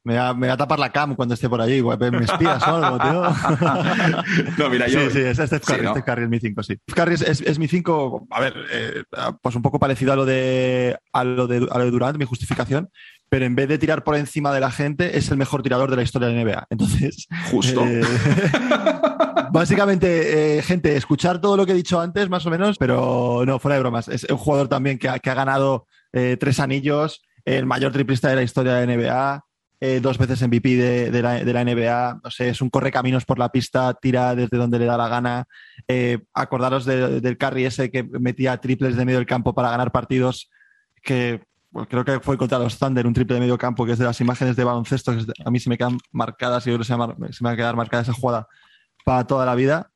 Me 0.04 0.16
va, 0.16 0.34
me 0.34 0.48
va 0.48 0.54
a 0.54 0.56
tapar 0.56 0.80
la 0.80 0.90
cam 0.90 1.14
cuando 1.14 1.34
esté 1.34 1.48
por 1.48 1.60
allí, 1.60 1.80
me 1.82 2.24
espías 2.24 2.60
o 2.66 2.74
algo, 2.74 2.98
tío. 2.98 3.22
No, 4.58 4.68
mira, 4.68 4.88
yo. 4.88 4.98
Sí, 5.02 5.10
sí, 5.12 5.18
es 5.20 5.36
Steph 5.38 5.64
Curry, 5.64 5.78
Sí, 5.78 5.84
¿no? 5.84 5.90
Steph 5.92 6.04
Curry 6.04 6.22
es 6.24 6.28
mi 6.28 6.40
5, 6.40 6.62
sí. 6.64 6.74
Steph 6.74 6.94
Curry 6.96 7.14
es, 7.14 7.22
es- 7.22 7.40
es 7.42 7.58
mi 7.58 7.68
5, 7.68 8.26
a 8.30 8.40
ver, 8.40 8.54
eh, 8.72 9.04
pues 9.40 9.54
un 9.54 9.62
poco 9.62 9.78
parecido 9.78 10.12
a 10.12 10.16
lo, 10.16 10.24
de, 10.24 10.98
a, 11.12 11.22
lo 11.24 11.46
de, 11.46 11.68
a 11.70 11.78
lo 11.78 11.84
de 11.84 11.90
Durant, 11.92 12.18
mi 12.18 12.24
justificación, 12.24 12.90
pero 13.28 13.44
en 13.46 13.54
vez 13.54 13.68
de 13.68 13.78
tirar 13.78 14.02
por 14.02 14.16
encima 14.16 14.52
de 14.52 14.58
la 14.60 14.70
gente, 14.72 15.16
es 15.16 15.30
el 15.30 15.36
mejor 15.38 15.62
tirador 15.62 15.88
de 15.90 15.96
la 15.96 16.02
historia 16.02 16.28
de 16.28 16.34
la 16.34 16.42
NBA. 16.42 16.66
Entonces, 16.70 17.28
Justo. 17.50 17.84
eh, 17.86 18.02
básicamente, 19.52 20.58
eh, 20.58 20.62
gente, 20.62 20.96
escuchar 20.96 21.40
todo 21.40 21.56
lo 21.56 21.64
que 21.66 21.72
he 21.72 21.76
dicho 21.76 22.00
antes, 22.00 22.28
más 22.28 22.44
o 22.46 22.50
menos, 22.50 22.76
pero 22.78 23.44
no, 23.46 23.58
fuera 23.58 23.76
de 23.76 23.80
bromas. 23.82 24.08
Es 24.08 24.24
un 24.24 24.36
jugador 24.36 24.68
también 24.68 24.98
que 24.98 25.08
ha, 25.08 25.18
que 25.18 25.30
ha 25.30 25.34
ganado 25.34 25.86
tres 26.12 26.60
anillos, 26.60 27.22
el 27.44 27.64
mayor 27.66 27.90
triplista 27.92 28.28
de 28.28 28.36
la 28.36 28.42
historia 28.42 28.74
de 28.74 28.86
la 28.86 28.92
NBA, 28.96 29.44
eh, 29.84 29.98
dos 30.00 30.16
veces 30.16 30.40
MVP 30.42 30.76
de, 30.76 31.10
de 31.10 31.22
la, 31.22 31.42
de 31.42 31.52
la 31.52 31.64
NBA, 31.64 32.20
no 32.22 32.30
sé, 32.30 32.48
es 32.50 32.60
un 32.62 32.70
correcaminos 32.70 33.24
por 33.24 33.40
la 33.40 33.48
pista, 33.48 33.92
tira 33.94 34.36
desde 34.36 34.56
donde 34.56 34.78
le 34.78 34.84
da 34.84 34.96
la 34.96 35.08
gana. 35.08 35.44
Eh, 35.88 36.20
acordaros 36.34 36.84
de- 36.84 37.20
del 37.20 37.36
Curry 37.36 37.64
ese 37.64 37.90
que 37.90 38.04
metía 38.04 38.56
triples 38.58 38.94
de 38.96 39.04
medio 39.04 39.18
del 39.18 39.26
campo 39.26 39.54
para 39.54 39.70
ganar 39.70 39.90
partidos, 39.90 40.48
que 41.02 41.42
bueno, 41.70 41.88
creo 41.88 42.04
que 42.04 42.20
fue 42.20 42.36
contra 42.38 42.58
los 42.60 42.78
Thunder, 42.78 43.06
un 43.06 43.14
triple 43.14 43.34
de 43.34 43.40
medio 43.40 43.58
campo, 43.58 43.84
que 43.84 43.92
es 43.92 43.98
de 43.98 44.04
las 44.04 44.20
imágenes 44.20 44.54
de 44.56 44.62
baloncesto, 44.62 45.16
que 45.16 45.24
a 45.44 45.50
mí 45.50 45.58
se 45.58 45.68
me 45.70 45.76
quedan 45.78 45.98
marcadas 46.12 46.64
y 46.66 46.70
yo 46.70 46.76
creo 46.76 46.84
que 46.84 47.32
se 47.32 47.42
me 47.42 47.48
va 47.48 47.52
a 47.52 47.56
quedar 47.56 47.74
marcada 47.74 48.02
esa 48.04 48.12
jugada 48.12 48.46
para 49.04 49.26
toda 49.26 49.44
la 49.46 49.54
vida. 49.56 49.90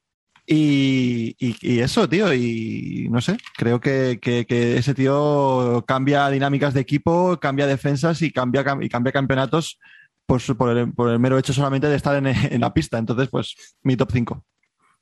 Y, 0.49 1.35
y- 1.41 1.57
y 1.61 1.81
eso, 1.81 2.09
tío, 2.09 2.33
y 2.33 3.09
no 3.11 3.21
sé, 3.21 3.37
creo 3.57 3.81
que, 3.81 4.19
que- 4.23 4.47
que 4.47 4.77
ese 4.77 4.95
tío 4.95 5.85
cambia 5.89 6.29
dinámicas 6.31 6.73
de 6.73 6.81
equipo, 6.81 7.39
cambia 7.41 7.67
defensas 7.67 8.23
y 8.23 8.31
cambia, 8.31 8.65
cam- 8.65 8.85
y 8.85 8.89
cambia 8.89 9.13
campeonatos 9.13 9.79
por, 10.25 10.41
su- 10.41 10.57
por, 10.57 10.77
el, 10.77 10.93
por 10.93 11.11
el 11.11 11.19
mero 11.19 11.37
hecho 11.39 11.53
solamente 11.53 11.89
de 11.89 11.97
estar 11.97 12.15
en, 12.17 12.27
en 12.53 12.61
la 12.61 12.73
pista. 12.73 12.97
Entonces, 12.99 13.29
pues 13.29 13.57
mi 13.83 13.97
top 13.97 14.11
5. 14.13 14.45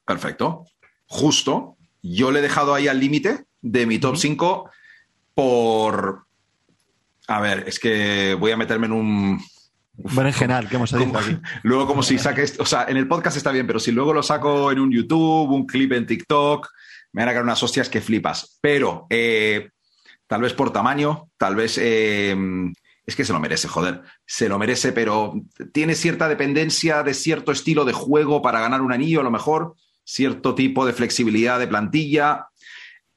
Perfecto. 0.06 0.64
Justo. 1.06 1.76
Yo 2.02 2.30
le 2.30 2.38
he 2.38 2.42
dejado 2.42 2.74
ahí 2.74 2.88
al 2.88 3.00
límite 3.00 3.44
de 3.62 3.86
mi 3.86 3.98
top 3.98 4.16
5 4.16 4.70
por. 5.34 6.24
A 7.28 7.40
ver, 7.40 7.64
es 7.66 7.78
que 7.78 8.34
voy 8.38 8.50
a 8.52 8.56
meterme 8.56 8.86
en 8.86 8.92
un. 8.92 9.40
Berenjenal, 9.96 10.68
que 10.68 10.76
hemos 10.76 10.92
dicho 10.92 11.18
aquí. 11.18 11.38
luego, 11.62 11.86
como 11.86 12.02
si 12.02 12.18
saques. 12.18 12.58
O 12.58 12.66
sea, 12.66 12.86
en 12.88 12.96
el 12.96 13.08
podcast 13.08 13.36
está 13.36 13.52
bien, 13.52 13.66
pero 13.66 13.78
si 13.78 13.92
luego 13.92 14.12
lo 14.12 14.22
saco 14.22 14.72
en 14.72 14.80
un 14.80 14.90
YouTube, 14.90 15.50
un 15.50 15.66
clip 15.66 15.92
en 15.92 16.06
TikTok, 16.06 16.68
me 17.12 17.22
van 17.22 17.28
a 17.28 17.32
caer 17.32 17.44
unas 17.44 17.62
hostias 17.62 17.88
que 17.88 18.00
flipas. 18.00 18.58
Pero 18.60 19.06
eh, 19.10 19.70
tal 20.26 20.42
vez 20.42 20.52
por 20.52 20.72
tamaño, 20.72 21.28
tal 21.36 21.54
vez. 21.54 21.78
eh, 21.80 22.36
es 23.06 23.16
que 23.16 23.24
se 23.24 23.32
lo 23.32 23.40
merece, 23.40 23.68
joder. 23.68 24.02
Se 24.24 24.48
lo 24.48 24.58
merece, 24.58 24.92
pero 24.92 25.34
tiene 25.72 25.94
cierta 25.94 26.28
dependencia 26.28 27.02
de 27.02 27.14
cierto 27.14 27.52
estilo 27.52 27.84
de 27.84 27.92
juego 27.92 28.40
para 28.40 28.60
ganar 28.60 28.80
un 28.80 28.92
anillo, 28.92 29.20
a 29.20 29.24
lo 29.24 29.30
mejor. 29.30 29.74
Cierto 30.04 30.54
tipo 30.54 30.86
de 30.86 30.92
flexibilidad 30.92 31.58
de 31.58 31.66
plantilla. 31.66 32.48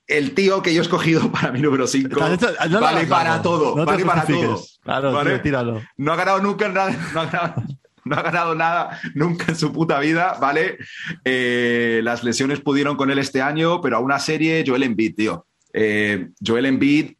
El 0.08 0.34
tío 0.34 0.62
que 0.62 0.74
yo 0.74 0.82
he 0.82 0.84
escogido 0.84 1.32
para 1.32 1.52
mi 1.52 1.62
número 1.62 1.86
5 1.86 2.16
¿Te 2.18 2.24
has 2.24 2.34
hecho- 2.34 2.54
no 2.70 2.80
lo 2.80 2.82
vale 2.82 3.06
para 3.08 3.38
no. 3.38 3.42
todo. 3.42 3.86
Vale 3.86 4.06
para 4.06 4.26
todo. 4.26 4.64
Claro, 4.84 5.12
¿vale? 5.12 5.32
tío, 5.32 5.42
tíralo. 5.42 5.82
No 5.98 6.14
ha 6.14 6.16
ganado 6.16 6.40
nunca 6.42 6.70
nada, 6.70 6.92
no 7.14 7.20
ha 7.22 7.26
ganado, 7.26 7.64
no 8.06 8.16
ha 8.16 8.22
ganado 8.22 8.56
nada 8.56 9.00
nunca 9.16 9.46
en 9.50 9.56
su 9.58 9.74
puta 9.74 10.00
vida, 10.00 10.38
¿vale? 10.40 10.78
Eh, 11.26 12.00
las 12.04 12.24
lesiones 12.24 12.62
pudieron 12.62 12.96
con 12.96 13.12
él 13.12 13.20
este 13.20 13.42
año, 13.42 13.82
pero 13.82 13.98
a 13.98 14.00
una 14.00 14.18
serie, 14.20 14.64
Joel 14.66 14.84
Embiid, 14.84 15.16
tío. 15.16 15.46
Eh, 15.74 16.30
Joel 16.46 16.68
Embiid, 16.68 17.12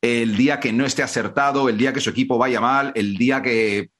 el 0.00 0.36
día 0.36 0.60
que 0.60 0.72
no 0.72 0.86
esté 0.86 1.02
acertado, 1.02 1.68
el 1.68 1.76
día 1.76 1.92
que 1.92 2.00
su 2.00 2.10
equipo 2.10 2.38
vaya 2.38 2.60
mal, 2.60 2.92
el 2.94 3.16
día 3.18 3.42
que, 3.42 3.90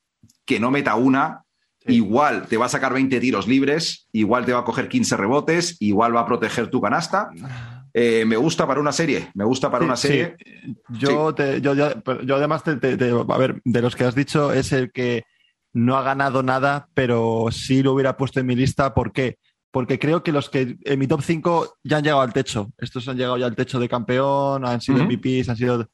que 0.45 0.61
no 0.61 0.71
meta 0.71 0.95
una, 0.95 1.43
igual 1.87 2.47
te 2.47 2.57
va 2.57 2.67
a 2.67 2.69
sacar 2.69 2.93
20 2.95 3.19
tiros 3.19 3.49
libres, 3.49 4.07
igual 4.13 4.45
te 4.45 4.53
va 4.53 4.61
a 4.61 4.65
coger 4.65 4.89
15 4.89 5.17
rebotes, 5.17 5.77
igual 5.81 6.15
va 6.15 6.21
a 6.21 6.27
proteger 6.27 6.71
tu 6.71 6.81
canasta. 6.81 7.31
Eh, 7.95 8.25
me 8.25 8.37
gusta 8.37 8.67
para 8.67 8.81
una 8.81 8.93
serie, 8.93 9.31
me 9.35 9.45
gusta 9.45 9.71
para 9.71 9.83
Sí, 9.83 9.87
una 9.87 9.97
sí. 9.97 10.09
serie. 10.09 10.37
Yo, 10.91 11.35
te- 11.35 11.61
yo, 11.61 11.75
yo- 11.75 11.93
yo 12.23 12.37
además, 12.37 12.63
te, 12.65 12.77
te- 12.77 12.97
te- 12.97 13.11
a 13.11 13.37
ver, 13.39 13.61
de 13.65 13.83
los 13.83 13.97
que 13.97 14.05
has 14.05 14.15
dicho, 14.15 14.53
es 14.53 14.73
el 14.73 14.93
que 14.93 15.25
no 15.73 15.97
ha 15.97 16.03
ganado 16.03 16.43
nada, 16.43 16.89
pero 16.95 17.47
sí 17.51 17.83
lo 17.83 17.93
hubiera 17.93 18.17
puesto 18.17 18.41
en 18.41 18.47
mi 18.47 18.57
lista. 18.57 18.95
¿Por 18.95 19.13
qué? 19.13 19.39
Porque 19.71 19.99
creo 19.99 20.23
que 20.23 20.33
los 20.33 20.49
que 20.51 20.77
en 20.85 20.99
mi 20.99 21.07
top 21.07 21.23
5 21.23 21.77
ya 21.85 21.99
han 21.99 22.03
llegado 22.05 22.23
al 22.23 22.33
techo. 22.33 22.71
Estos 22.79 23.07
han 23.09 23.17
llegado 23.17 23.37
ya 23.37 23.47
al 23.47 23.55
techo 23.57 23.79
de 23.79 23.89
campeón, 23.89 24.65
han 24.67 24.81
sido 24.81 24.99
Ujú. 24.99 25.07
MVPs, 25.13 25.49
han 25.51 25.57
sido. 25.57 25.89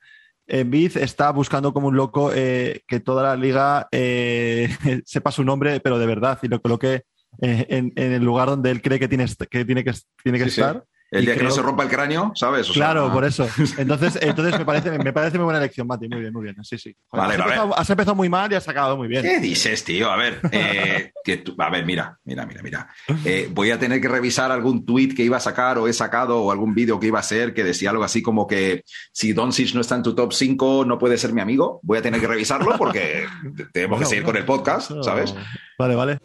Embiid 0.46 0.98
está 0.98 1.30
buscando 1.30 1.72
como 1.72 1.88
un 1.88 1.96
loco 1.96 2.30
eh, 2.34 2.82
que 2.86 3.00
toda 3.00 3.22
la 3.22 3.34
liga 3.36 3.88
eh, 3.90 4.68
sepa 5.06 5.30
su 5.30 5.42
nombre, 5.42 5.80
pero 5.80 5.98
de 5.98 6.06
verdad, 6.06 6.38
y 6.42 6.48
lo 6.48 6.60
coloque 6.60 7.04
en, 7.38 7.92
en 7.96 8.12
el 8.12 8.22
lugar 8.22 8.48
donde 8.48 8.70
él 8.70 8.80
cree 8.82 8.98
que 8.98 9.08
tiene, 9.08 9.24
que 9.50 9.64
tiene 9.64 9.82
que, 9.82 9.92
tiene 10.22 10.38
que 10.38 10.44
Sí, 10.44 10.50
sí. 10.50 10.60
estar. 10.60 10.84
El 11.14 11.22
Y 11.22 11.26
día 11.26 11.36
que 11.36 11.44
no 11.44 11.50
se 11.52 11.62
rompa 11.62 11.84
el 11.84 11.88
cráneo, 11.88 12.32
¿sabes? 12.34 12.68
O 12.68 12.72
sea, 12.72 12.86
Claro, 12.86 13.12
por 13.12 13.24
eso. 13.24 13.48
Entonces, 13.78 14.18
entonces 14.20 14.58
me, 14.58 14.64
parece, 14.64 14.98
me 14.98 15.12
parece 15.12 15.38
muy 15.38 15.44
buena 15.44 15.60
elección, 15.60 15.86
Mati. 15.86 16.08
Muy 16.08 16.20
bien, 16.20 16.32
muy 16.32 16.42
bien. 16.42 16.56
Sí, 16.64 16.76
sí. 16.76 16.94
Joder, 17.08 17.26
Vale, 17.28 17.34
has, 17.34 17.40
empezado, 17.46 17.78
has 17.78 17.90
empezado 17.90 18.14
muy 18.16 18.28
mal 18.28 18.50
y 18.50 18.56
has 18.56 18.68
acabado 18.68 18.96
muy 18.96 19.06
bien. 19.06 19.22
¿Qué 19.22 19.38
dices, 19.38 19.84
tío? 19.84 20.10
A 20.10 20.16
ver, 20.16 20.40
eh, 20.50 21.12
tú- 21.44 21.54
a 21.58 21.70
ver, 21.70 21.86
mira, 21.86 22.18
mira, 22.24 22.44
mira, 22.46 22.62
mira. 22.62 22.88
Eh, 23.24 23.48
voy 23.52 23.70
a 23.70 23.78
tener 23.78 24.00
que 24.00 24.08
revisar 24.08 24.50
algún 24.50 24.84
tweet 24.84 25.14
que 25.14 25.22
iba 25.22 25.36
a 25.36 25.40
sacar 25.40 25.78
o 25.78 25.86
he 25.86 25.92
sacado 25.92 26.40
o 26.40 26.50
algún 26.50 26.74
vídeo 26.74 26.98
que 26.98 27.06
iba 27.06 27.18
a 27.18 27.20
hacer 27.20 27.54
que 27.54 27.62
decía 27.62 27.90
algo 27.90 28.02
así 28.02 28.20
como 28.20 28.46
que 28.48 28.82
si 29.12 29.32
Doncic 29.32 29.72
no 29.74 29.82
está 29.82 29.94
en 29.94 30.02
tu 30.02 30.14
top 30.16 30.32
5 30.32 30.84
no 30.84 30.98
puede 30.98 31.16
ser 31.16 31.32
mi 31.32 31.40
amigo. 31.40 31.78
Voy 31.84 31.98
a 31.98 32.02
tener 32.02 32.20
que 32.20 32.26
revisarlo 32.26 32.76
porque 32.76 33.26
tenemos 33.72 34.00
que 34.00 34.06
seguir 34.06 34.24
con 34.24 34.36
el 34.36 34.44
podcast, 34.44 34.90
¿sabes? 35.02 35.34
Vale, 35.78 35.94
vale. 35.94 36.18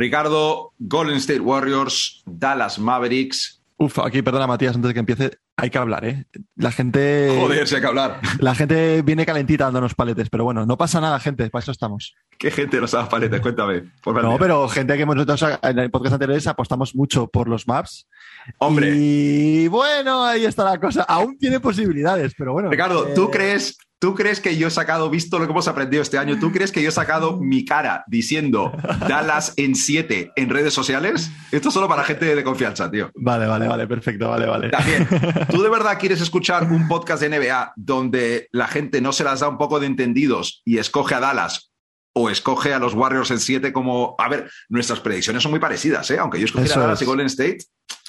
Ricardo, 0.00 0.72
Golden 0.78 1.16
State 1.18 1.40
Warriors, 1.40 2.22
Dallas 2.24 2.78
Mavericks. 2.78 3.60
Uf, 3.76 3.98
aquí, 3.98 4.22
perdona, 4.22 4.46
Matías, 4.46 4.74
antes 4.74 4.88
de 4.88 4.94
que 4.94 5.00
empiece, 5.00 5.38
hay 5.58 5.68
que 5.68 5.76
hablar, 5.76 6.06
¿eh? 6.06 6.24
La 6.56 6.72
gente. 6.72 7.36
Joder, 7.38 7.68
si 7.68 7.74
hay 7.74 7.80
que 7.82 7.86
hablar. 7.86 8.18
La 8.40 8.54
gente 8.54 9.02
viene 9.02 9.26
calentita 9.26 9.64
dándonos 9.64 9.94
paletes, 9.94 10.30
pero 10.30 10.44
bueno, 10.44 10.64
no 10.64 10.78
pasa 10.78 11.02
nada, 11.02 11.20
gente, 11.20 11.50
para 11.50 11.62
eso 11.62 11.72
estamos. 11.72 12.14
¿Qué 12.38 12.50
gente 12.50 12.80
nos 12.80 12.92
da 12.92 13.10
paletes? 13.10 13.42
Cuéntame. 13.42 13.82
No, 14.22 14.38
pero 14.38 14.66
gente 14.70 14.96
que 14.96 15.02
hemos 15.02 15.16
nosotros 15.16 15.58
en 15.62 15.78
el 15.78 15.90
podcast 15.90 16.14
anteriores 16.14 16.46
apostamos 16.46 16.94
mucho 16.94 17.26
por 17.26 17.46
los 17.46 17.68
maps. 17.68 18.08
Hombre. 18.56 18.94
Y 18.96 19.68
bueno, 19.68 20.24
ahí 20.24 20.46
está 20.46 20.64
la 20.64 20.80
cosa. 20.80 21.02
Aún 21.02 21.36
tiene 21.36 21.60
posibilidades, 21.60 22.32
pero 22.38 22.54
bueno. 22.54 22.70
Ricardo, 22.70 23.08
eh, 23.08 23.12
¿tú 23.14 23.30
crees, 23.30 23.76
¿tú 24.00 24.14
crees 24.14 24.40
que 24.40 24.56
yo 24.56 24.66
he 24.66 24.70
sacado, 24.70 25.08
visto 25.10 25.38
lo 25.38 25.44
que 25.46 25.52
hemos 25.52 25.68
aprendido 25.68 26.02
este 26.02 26.18
año, 26.18 26.38
¿tú 26.40 26.50
crees 26.50 26.72
que 26.72 26.82
yo 26.82 26.88
he 26.88 26.92
sacado 26.92 27.38
mi 27.38 27.64
cara 27.64 28.04
diciendo 28.08 28.72
Dallas 29.06 29.52
en 29.56 29.76
7 29.76 30.32
en 30.34 30.48
redes 30.48 30.74
sociales? 30.74 31.30
Esto 31.52 31.68
es 31.68 31.74
solo 31.74 31.86
para 31.86 32.02
gente 32.02 32.34
de 32.34 32.42
confianza, 32.42 32.90
tío. 32.90 33.10
Vale, 33.14 33.46
vale, 33.46 33.68
vale, 33.68 33.86
perfecto, 33.86 34.30
vale, 34.30 34.46
vale. 34.46 34.70
También, 34.70 35.06
¿tú 35.50 35.62
de 35.62 35.68
verdad 35.68 35.98
quieres 36.00 36.20
escuchar 36.20 36.64
un 36.64 36.88
podcast 36.88 37.22
de 37.22 37.28
NBA 37.28 37.74
donde 37.76 38.48
la 38.52 38.66
gente 38.66 39.00
no 39.00 39.12
se 39.12 39.22
las 39.22 39.40
da 39.40 39.48
un 39.48 39.58
poco 39.58 39.78
de 39.78 39.86
entendidos 39.86 40.62
y 40.64 40.78
escoge 40.78 41.14
a 41.14 41.20
Dallas 41.20 41.69
o 42.12 42.28
escoge 42.30 42.74
a 42.74 42.78
los 42.78 42.94
Warriors 42.94 43.30
en 43.30 43.38
7 43.40 43.72
como... 43.72 44.14
A 44.18 44.28
ver, 44.28 44.50
nuestras 44.68 45.00
predicciones 45.00 45.42
son 45.42 45.50
muy 45.52 45.60
parecidas, 45.60 46.10
¿eh? 46.10 46.18
Aunque 46.18 46.38
yo 46.38 46.46
escogiera 46.46 46.72
Eso 46.72 46.80
a 46.80 46.82
Dallas 46.84 46.98
es. 46.98 47.02
y 47.02 47.06
Golden 47.06 47.26
State, 47.26 47.58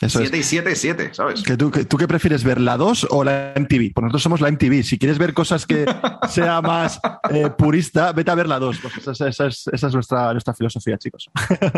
Eso 0.01 0.19
7 0.19 0.37
es. 0.39 0.45
y 0.45 0.49
7 0.49 0.71
y 0.71 0.75
7, 0.75 1.09
¿sabes? 1.13 1.43
¿Que 1.43 1.55
tú, 1.55 1.69
que- 1.69 1.85
¿Tú 1.85 1.97
qué 1.97 2.07
prefieres 2.07 2.43
ver, 2.43 2.59
la 2.59 2.77
2 2.77 3.07
o 3.11 3.23
la 3.23 3.53
MTV? 3.55 3.93
Pues 3.93 4.01
nosotros 4.03 4.23
somos 4.23 4.41
la 4.41 4.47
MTV. 4.49 4.81
Si 4.83 4.97
quieres 4.97 5.19
ver 5.19 5.33
cosas 5.35 5.67
que 5.67 5.85
sea 6.29 6.61
más 6.61 6.99
eh, 7.29 7.49
purista, 7.55 8.11
vete 8.11 8.31
a 8.31 8.35
ver 8.35 8.47
la 8.47 8.57
2. 8.57 8.79
Pues 8.81 8.97
esa, 8.97 9.11
esa- 9.11 9.27
esa 9.27 9.45
es, 9.47 9.67
esa 9.71 9.87
es 9.87 9.93
nuestra, 9.93 10.31
nuestra 10.33 10.53
filosofía, 10.55 10.97
chicos. 10.97 11.29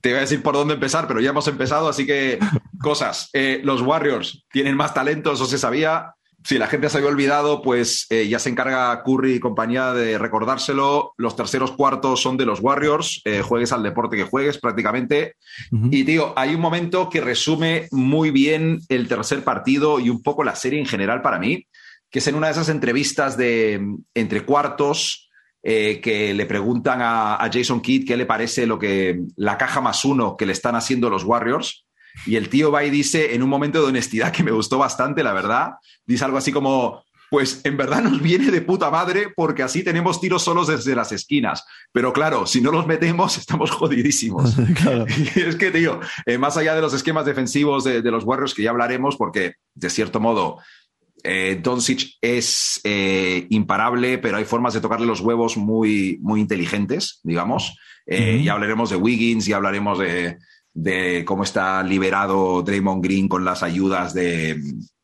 Te 0.00 0.08
voy 0.10 0.18
a 0.18 0.20
decir 0.22 0.42
por 0.42 0.54
dónde 0.54 0.74
empezar, 0.74 1.06
pero 1.08 1.20
ya 1.20 1.30
hemos 1.30 1.48
empezado, 1.48 1.88
así 1.88 2.06
que 2.06 2.38
cosas. 2.80 3.28
Eh, 3.32 3.60
los 3.64 3.80
Warriors 3.82 4.46
tienen 4.50 4.76
más 4.76 4.94
talento, 4.94 5.32
eso 5.32 5.46
se 5.46 5.58
sabía. 5.58 6.14
Si 6.44 6.58
la 6.58 6.66
gente 6.66 6.88
se 6.88 6.98
había 6.98 7.10
olvidado, 7.10 7.62
pues 7.62 8.06
eh, 8.10 8.26
ya 8.28 8.38
se 8.38 8.50
encarga 8.50 9.02
Curry 9.04 9.34
y 9.34 9.40
compañía 9.40 9.92
de 9.92 10.18
recordárselo. 10.18 11.14
Los 11.16 11.36
terceros 11.36 11.72
cuartos 11.72 12.20
son 12.20 12.36
de 12.36 12.46
los 12.46 12.60
Warriors. 12.60 13.20
Eh, 13.24 13.42
juegues 13.42 13.72
al 13.72 13.82
deporte 13.82 14.16
que 14.16 14.24
juegues 14.24 14.58
prácticamente. 14.58 15.36
Y 15.70 16.04
tío, 16.04 16.32
hay 16.36 16.54
un 16.54 16.60
momento 16.60 17.08
que 17.08 17.20
resume 17.20 17.88
muy 17.92 18.30
bien 18.30 18.80
el 18.88 19.08
tercer 19.08 19.44
partido 19.44 20.00
y 20.00 20.10
un 20.10 20.22
poco 20.22 20.42
la 20.42 20.56
serie 20.56 20.80
en 20.80 20.86
general 20.86 21.22
para 21.22 21.38
mí, 21.38 21.66
que 22.10 22.18
es 22.18 22.26
en 22.26 22.34
una 22.34 22.48
de 22.48 22.52
esas 22.54 22.68
entrevistas 22.68 23.36
de 23.36 23.80
entre 24.14 24.44
cuartos 24.44 25.30
eh, 25.62 26.00
que 26.02 26.34
le 26.34 26.46
preguntan 26.46 27.00
a, 27.02 27.36
a 27.36 27.50
Jason 27.52 27.80
Kidd 27.80 28.06
qué 28.06 28.16
le 28.16 28.26
parece 28.26 28.66
lo 28.66 28.80
que 28.80 29.20
la 29.36 29.56
caja 29.56 29.80
más 29.80 30.04
uno 30.04 30.36
que 30.36 30.46
le 30.46 30.52
están 30.52 30.74
haciendo 30.74 31.08
los 31.08 31.22
Warriors. 31.22 31.86
Y 32.26 32.36
el 32.36 32.48
tío 32.48 32.70
va 32.70 32.84
y 32.84 32.90
dice, 32.90 33.34
en 33.34 33.42
un 33.42 33.48
momento 33.48 33.80
de 33.80 33.88
honestidad 33.88 34.32
que 34.32 34.42
me 34.42 34.50
gustó 34.50 34.78
bastante, 34.78 35.22
la 35.22 35.32
verdad, 35.32 35.72
dice 36.06 36.24
algo 36.24 36.38
así 36.38 36.52
como, 36.52 37.04
pues 37.30 37.60
en 37.64 37.76
verdad 37.76 38.02
nos 38.02 38.20
viene 38.20 38.50
de 38.50 38.60
puta 38.60 38.90
madre 38.90 39.28
porque 39.34 39.62
así 39.62 39.82
tenemos 39.82 40.20
tiros 40.20 40.42
solos 40.42 40.68
desde 40.68 40.94
las 40.94 41.12
esquinas. 41.12 41.64
Pero 41.90 42.12
claro, 42.12 42.46
si 42.46 42.60
no 42.60 42.70
los 42.70 42.86
metemos, 42.86 43.38
estamos 43.38 43.70
jodidísimos. 43.70 44.54
Claro. 44.74 45.06
Y 45.36 45.40
es 45.40 45.56
que, 45.56 45.70
tío, 45.70 46.00
eh, 46.26 46.38
más 46.38 46.56
allá 46.56 46.74
de 46.74 46.82
los 46.82 46.94
esquemas 46.94 47.24
defensivos 47.24 47.84
de, 47.84 48.02
de 48.02 48.10
los 48.10 48.24
Warriors, 48.24 48.54
que 48.54 48.62
ya 48.62 48.70
hablaremos, 48.70 49.16
porque 49.16 49.54
de 49.74 49.90
cierto 49.90 50.20
modo 50.20 50.58
eh, 51.24 51.60
Doncic 51.62 52.18
es 52.20 52.80
eh, 52.84 53.46
imparable, 53.50 54.18
pero 54.18 54.36
hay 54.36 54.44
formas 54.44 54.74
de 54.74 54.80
tocarle 54.80 55.06
los 55.06 55.20
huevos 55.20 55.56
muy, 55.56 56.18
muy 56.20 56.40
inteligentes, 56.40 57.20
digamos. 57.22 57.76
Eh, 58.06 58.48
hablaremos 58.50 58.90
de 58.90 58.96
Wiggins, 58.96 59.46
ya 59.46 59.56
hablaremos 59.56 60.00
de, 60.00 60.38
de 60.74 61.24
cómo 61.24 61.44
está 61.44 61.82
liberado 61.82 62.62
Draymond 62.62 63.04
Green 63.04 63.28
con 63.28 63.44
las 63.44 63.62
ayudas 63.62 64.14
de, 64.14 64.60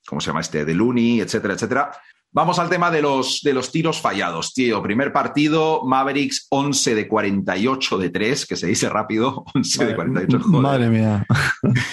¿cómo 0.06 0.20
se 0.20 0.28
llama 0.28 0.40
este? 0.40 0.64
De 0.64 0.75
Looney, 0.75 1.20
etcétera, 1.20 1.54
etcétera. 1.54 1.90
Vamos 2.30 2.58
al 2.58 2.68
tema 2.68 2.90
de 2.90 3.00
los, 3.00 3.40
de 3.42 3.54
los 3.54 3.72
tiros 3.72 4.02
fallados, 4.02 4.52
tío. 4.52 4.82
Primer 4.82 5.14
partido, 5.14 5.82
Mavericks 5.87 6.46
11 6.50 6.94
de 6.94 7.08
48 7.08 7.98
de 7.98 8.10
3, 8.10 8.46
que 8.46 8.56
se 8.56 8.66
dice 8.66 8.90
rápido, 8.90 9.44
11 9.54 9.87
de 9.87 9.94
48, 9.94 10.40
joder. 10.40 10.62
Madre 10.62 10.88
mía. 10.88 11.26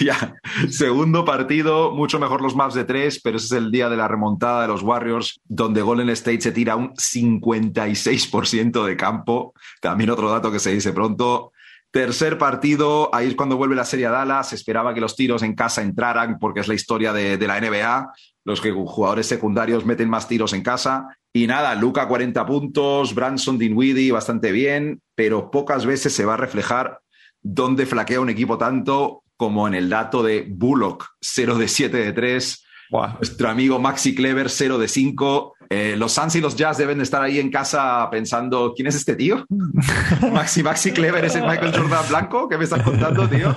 Ya. 0.00 0.34
Segundo 0.68 1.24
partido, 1.24 1.90
mucho 1.92 2.20
mejor 2.20 2.42
los 2.42 2.54
maps 2.54 2.74
de 2.74 2.84
tres, 2.84 3.20
pero 3.22 3.38
ese 3.38 3.46
es 3.46 3.52
el 3.52 3.70
día 3.70 3.88
de 3.88 3.96
la 3.96 4.08
remontada 4.08 4.62
de 4.62 4.68
los 4.68 4.82
Warriors, 4.82 5.40
donde 5.44 5.82
Golden 5.82 6.10
State 6.10 6.42
se 6.42 6.52
tira 6.52 6.76
un 6.76 6.94
56% 6.94 8.84
de 8.84 8.96
campo. 8.96 9.54
También 9.80 10.10
otro 10.10 10.30
dato 10.30 10.52
que 10.52 10.58
se 10.58 10.72
dice 10.72 10.92
pronto. 10.92 11.52
Tercer 11.96 12.36
partido, 12.36 13.08
ahí 13.14 13.28
es 13.28 13.34
cuando 13.34 13.56
vuelve 13.56 13.74
la 13.74 13.86
serie 13.86 14.04
a 14.04 14.10
Dallas. 14.10 14.52
Esperaba 14.52 14.92
que 14.92 15.00
los 15.00 15.16
tiros 15.16 15.42
en 15.42 15.54
casa 15.54 15.80
entraran 15.80 16.38
porque 16.38 16.60
es 16.60 16.68
la 16.68 16.74
historia 16.74 17.14
de, 17.14 17.38
de 17.38 17.46
la 17.46 17.58
NBA. 17.58 18.12
Los 18.44 18.60
que 18.60 18.70
jugadores 18.70 19.26
secundarios 19.26 19.86
meten 19.86 20.10
más 20.10 20.28
tiros 20.28 20.52
en 20.52 20.62
casa. 20.62 21.08
Y 21.32 21.46
nada, 21.46 21.74
Luca 21.74 22.06
40 22.06 22.44
puntos, 22.44 23.14
Branson 23.14 23.56
Dinwiddie 23.56 24.12
bastante 24.12 24.52
bien, 24.52 25.00
pero 25.14 25.50
pocas 25.50 25.86
veces 25.86 26.12
se 26.12 26.26
va 26.26 26.34
a 26.34 26.36
reflejar 26.36 27.00
dónde 27.40 27.86
flaquea 27.86 28.20
un 28.20 28.28
equipo 28.28 28.58
tanto 28.58 29.22
como 29.38 29.66
en 29.66 29.72
el 29.72 29.88
dato 29.88 30.22
de 30.22 30.46
Bullock, 30.46 31.06
0 31.22 31.56
de 31.56 31.66
7 31.66 31.96
de 31.96 32.12
3, 32.12 32.64
Buah. 32.90 33.14
nuestro 33.14 33.48
amigo 33.48 33.78
Maxi 33.78 34.14
Clever, 34.14 34.50
0 34.50 34.76
de 34.76 34.88
5. 34.88 35.55
Eh, 35.70 35.94
los 35.96 36.12
Suns 36.12 36.34
y 36.36 36.40
los 36.40 36.56
Jazz 36.56 36.78
deben 36.78 36.98
de 36.98 37.04
estar 37.04 37.22
ahí 37.22 37.38
en 37.38 37.50
casa 37.50 38.08
pensando, 38.10 38.72
¿quién 38.74 38.88
es 38.88 38.94
este 38.94 39.16
tío? 39.16 39.44
Maxi, 40.32 40.62
Maxi 40.62 40.92
Clever 40.92 41.24
es 41.24 41.34
el 41.36 41.42
Michael 41.42 41.72
Jordan 41.76 42.08
blanco 42.08 42.48
que 42.48 42.58
me 42.58 42.64
estás 42.64 42.82
contando, 42.82 43.28
tío. 43.28 43.54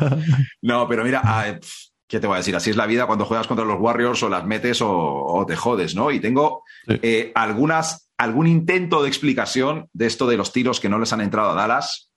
No, 0.61 0.87
pero 0.87 1.03
mira, 1.03 1.21
ah, 1.23 1.45
pf, 1.59 1.73
¿qué 2.07 2.19
te 2.19 2.27
voy 2.27 2.35
a 2.35 2.37
decir? 2.37 2.55
Así 2.55 2.69
es 2.69 2.75
la 2.75 2.85
vida 2.87 3.05
cuando 3.05 3.25
juegas 3.25 3.47
contra 3.47 3.65
los 3.65 3.79
Warriors 3.79 4.21
o 4.23 4.29
las 4.29 4.45
metes 4.45 4.81
o, 4.81 4.89
o 4.91 5.45
te 5.45 5.55
jodes, 5.55 5.95
¿no? 5.95 6.11
Y 6.11 6.19
tengo 6.19 6.63
Sí. 6.87 6.99
eh, 7.03 7.31
algunas, 7.35 8.09
algún 8.17 8.47
intento 8.47 9.01
de 9.03 9.07
explicación 9.09 9.87
de 9.93 10.07
esto 10.07 10.25
de 10.27 10.37
los 10.37 10.51
tiros 10.51 10.79
que 10.79 10.89
no 10.89 10.97
les 10.99 11.13
han 11.13 11.21
entrado 11.21 11.51
a 11.51 11.53
Dallas. 11.55 12.09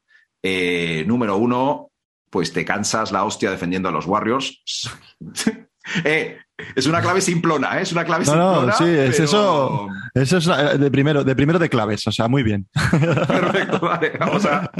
Eh, 0.43 1.05
número 1.07 1.37
uno, 1.37 1.91
pues 2.31 2.53
te 2.53 2.65
cansas 2.65 3.13
la 3.13 3.25
hostia 3.25 3.51
defendiendo 3.51 3.89
a 3.89 3.93
los 3.93 4.07
Warriors. 4.07 4.63
Eh, 6.05 6.39
es 6.75 6.87
una 6.87 7.01
clave 7.01 7.21
simplona, 7.21 7.79
¿eh? 7.79 7.83
es 7.83 7.93
una 7.93 8.05
clave 8.05 8.25
No, 8.27 8.35
no, 8.37 8.51
simplona. 8.73 8.73
sí, 8.75 8.85
es 8.85 9.11
pero- 9.17 9.25
eso. 9.25 9.89
Eso 10.15 10.37
es 10.39 10.47
eh, 10.49 10.79
de 10.79 10.91
primero, 10.91 11.25
de 11.25 11.35
primero 11.35 11.59
de 11.59 11.69
claves, 11.71 12.07
o 12.07 12.13
sea, 12.13 12.29
muy 12.29 12.43
bien. 12.43 12.67
Perfecto, 12.91 13.81
vale. 13.81 14.13
Vamos 14.21 14.45
a, 14.45 14.71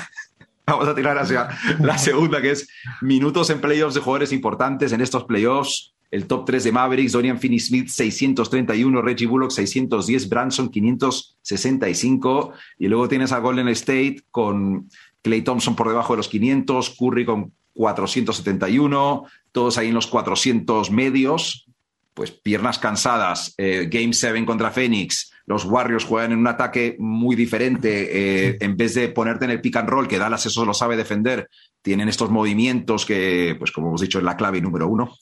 vamos 0.66 0.88
a 0.88 0.94
tirar 0.94 1.16
hacia 1.18 1.48
la 1.80 1.96
segunda, 1.96 2.40
que 2.42 2.50
es 2.50 2.68
minutos 3.00 3.48
en 3.50 3.60
playoffs 3.60 3.94
de 3.94 4.00
jugadores 4.00 4.32
importantes 4.32 4.92
en 4.92 5.00
estos 5.00 5.24
playoffs. 5.24 5.92
El 6.10 6.26
top 6.26 6.44
3 6.46 6.62
de 6.64 6.72
Mavericks, 6.72 7.12
Dorian 7.12 7.38
Finney-Smith 7.40 7.88
631, 7.88 9.02
Reggie 9.02 9.26
Bullock 9.26 9.50
610, 9.50 10.28
Branson 10.28 10.68
565. 10.70 12.52
Y 12.78 12.88
luego 12.88 13.08
tienes 13.08 13.32
a 13.32 13.38
Golden 13.40 13.68
State 13.68 14.18
con 14.30 14.88
Clay 15.22 15.42
Thompson 15.42 15.74
por 15.74 15.88
debajo 15.88 16.12
de 16.12 16.18
los 16.18 16.28
500, 16.28 16.94
Curry 16.98 17.24
con 17.24 17.52
471, 17.74 19.24
todos 19.56 19.78
ahí 19.78 19.88
en 19.88 19.94
los 19.94 20.06
400 20.06 20.90
medios 20.90 21.64
pues 22.12 22.30
piernas 22.30 22.78
cansadas, 22.78 23.54
eh, 23.56 23.88
Game 23.90 24.12
7 24.12 24.44
contra 24.44 24.70
Phoenix, 24.70 25.32
los 25.46 25.64
Warriors 25.64 26.04
juegan 26.04 26.32
en 26.32 26.38
un 26.38 26.46
ataque 26.46 26.94
muy 26.98 27.36
diferente, 27.36 28.48
eh, 28.50 28.56
en 28.60 28.76
vez 28.76 28.94
de 28.94 29.08
ponerte 29.08 29.44
en 29.46 29.50
el 29.52 29.60
pick 29.62 29.76
and 29.76 29.88
roll, 29.88 30.08
que 30.08 30.18
Dallas 30.18 30.44
eso 30.46 30.64
lo 30.64 30.72
sabe 30.74 30.96
defender, 30.96 31.48
tienen 31.82 32.08
estos 32.08 32.30
movimientos 32.30 33.04
que, 33.06 33.54
pues 33.58 33.70
como 33.70 33.88
hemos 33.88 34.00
dicho, 34.00 34.18
es 34.18 34.24
la 34.24 34.36
clave 34.36 34.60
número 34.60 34.88
uno, 34.88 35.14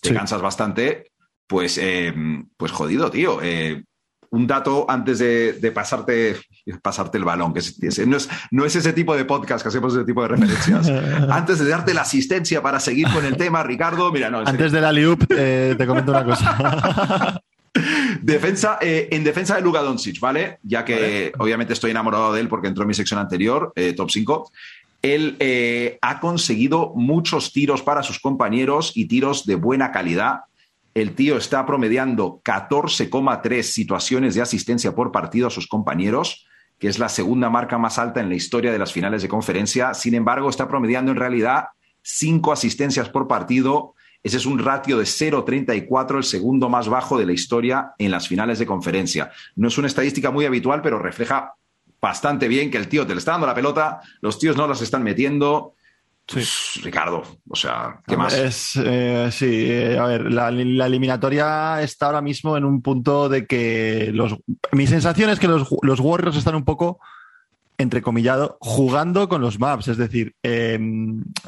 te 0.00 0.10
Sí. 0.10 0.14
cansas 0.14 0.40
bastante, 0.40 1.12
pues, 1.46 1.78
eh, 1.78 2.12
pues 2.58 2.72
jodido, 2.72 3.10
tío. 3.10 3.40
Eh, 3.42 3.82
un 4.34 4.46
dato 4.46 4.84
antes 4.88 5.18
de, 5.18 5.54
de 5.54 5.72
pasarte, 5.72 6.36
pasarte 6.82 7.18
el 7.18 7.24
balón, 7.24 7.52
que 7.52 7.60
es- 7.60 7.80
es- 7.82 8.06
no, 8.06 8.16
es, 8.16 8.28
no 8.50 8.64
es 8.64 8.74
ese 8.76 8.92
tipo 8.92 9.16
de 9.16 9.24
podcast 9.24 9.62
que 9.62 9.68
hacemos 9.68 9.94
ese 9.94 10.04
tipo 10.04 10.22
de 10.22 10.28
referencias. 10.28 10.88
Antes 11.30 11.58
de 11.58 11.68
darte 11.68 11.94
la 11.94 12.02
asistencia 12.02 12.60
para 12.62 12.80
seguir 12.80 13.06
con 13.12 13.24
el 13.24 13.36
tema, 13.36 13.62
Ricardo, 13.62 14.10
mira, 14.12 14.30
no. 14.30 14.40
Antes 14.40 14.72
de 14.72 14.80
la 14.80 14.92
Liup, 14.92 15.24
eh, 15.30 15.74
te 15.78 15.86
comento 15.86 16.10
una 16.12 16.24
cosa. 16.24 17.40
Defensa, 18.22 18.78
eh, 18.80 19.08
en 19.10 19.24
defensa 19.24 19.56
de 19.56 19.62
Luka 19.62 19.80
Doncic, 19.82 20.20
¿vale? 20.20 20.58
Ya 20.62 20.84
que 20.84 21.32
obviamente 21.38 21.72
estoy 21.72 21.90
enamorado 21.90 22.32
de 22.32 22.40
él 22.40 22.48
porque 22.48 22.68
entró 22.68 22.82
en 22.84 22.88
mi 22.88 22.94
sección 22.94 23.18
anterior, 23.18 23.72
eh, 23.74 23.92
top 23.94 24.10
5. 24.10 24.50
Él 25.02 25.36
eh, 25.40 25.98
ha 26.00 26.20
conseguido 26.20 26.92
muchos 26.94 27.52
tiros 27.52 27.82
para 27.82 28.02
sus 28.02 28.20
compañeros 28.20 28.92
y 28.94 29.06
tiros 29.06 29.44
de 29.44 29.56
buena 29.56 29.90
calidad. 29.92 30.40
El 30.94 31.16
tío 31.16 31.36
está 31.36 31.66
promediando 31.66 32.40
14,3 32.44 33.62
situaciones 33.62 34.36
de 34.36 34.42
asistencia 34.42 34.94
por 34.94 35.10
partido 35.10 35.48
a 35.48 35.50
sus 35.50 35.66
compañeros, 35.66 36.46
que 36.78 36.86
es 36.86 37.00
la 37.00 37.08
segunda 37.08 37.50
marca 37.50 37.78
más 37.78 37.98
alta 37.98 38.20
en 38.20 38.28
la 38.28 38.36
historia 38.36 38.70
de 38.70 38.78
las 38.78 38.92
finales 38.92 39.20
de 39.22 39.28
conferencia. 39.28 39.92
Sin 39.92 40.14
embargo, 40.14 40.48
está 40.48 40.68
promediando 40.68 41.10
en 41.10 41.18
realidad 41.18 41.64
5 42.02 42.52
asistencias 42.52 43.08
por 43.08 43.26
partido. 43.26 43.94
Ese 44.22 44.36
es 44.36 44.46
un 44.46 44.60
ratio 44.60 44.96
de 44.98 45.04
0,34, 45.04 46.16
el 46.16 46.24
segundo 46.24 46.68
más 46.68 46.88
bajo 46.88 47.18
de 47.18 47.26
la 47.26 47.32
historia 47.32 47.92
en 47.98 48.12
las 48.12 48.28
finales 48.28 48.60
de 48.60 48.66
conferencia. 48.66 49.32
No 49.56 49.68
es 49.68 49.76
una 49.76 49.88
estadística 49.88 50.30
muy 50.30 50.44
habitual, 50.44 50.80
pero 50.80 51.00
refleja 51.00 51.54
bastante 52.00 52.46
bien 52.46 52.70
que 52.70 52.78
el 52.78 52.88
tío 52.88 53.06
te 53.06 53.14
le 53.14 53.18
está 53.18 53.32
dando 53.32 53.46
la 53.46 53.54
pelota, 53.54 54.00
los 54.20 54.38
tíos 54.38 54.56
no 54.56 54.68
las 54.68 54.80
están 54.80 55.02
metiendo. 55.02 55.73
Pues, 56.26 56.80
Ricardo, 56.82 57.22
o 57.48 57.56
sea, 57.56 58.00
¿qué 58.06 58.16
más? 58.16 58.32
Es, 58.32 58.76
eh, 58.82 59.28
sí, 59.30 59.66
eh, 59.70 59.98
a 59.98 60.06
ver, 60.06 60.32
la, 60.32 60.50
la 60.50 60.86
eliminatoria 60.86 61.82
está 61.82 62.06
ahora 62.06 62.22
mismo 62.22 62.56
en 62.56 62.64
un 62.64 62.80
punto 62.80 63.28
de 63.28 63.46
que 63.46 64.10
los. 64.12 64.36
Mi 64.72 64.86
sensación 64.86 65.28
es 65.28 65.38
que 65.38 65.48
los, 65.48 65.68
los 65.82 66.00
Warriors 66.00 66.36
están 66.36 66.54
un 66.54 66.64
poco, 66.64 66.98
entrecomillado, 67.76 68.56
jugando 68.60 69.28
con 69.28 69.42
los 69.42 69.58
maps. 69.58 69.88
Es 69.88 69.98
decir, 69.98 70.34
eh, 70.42 70.78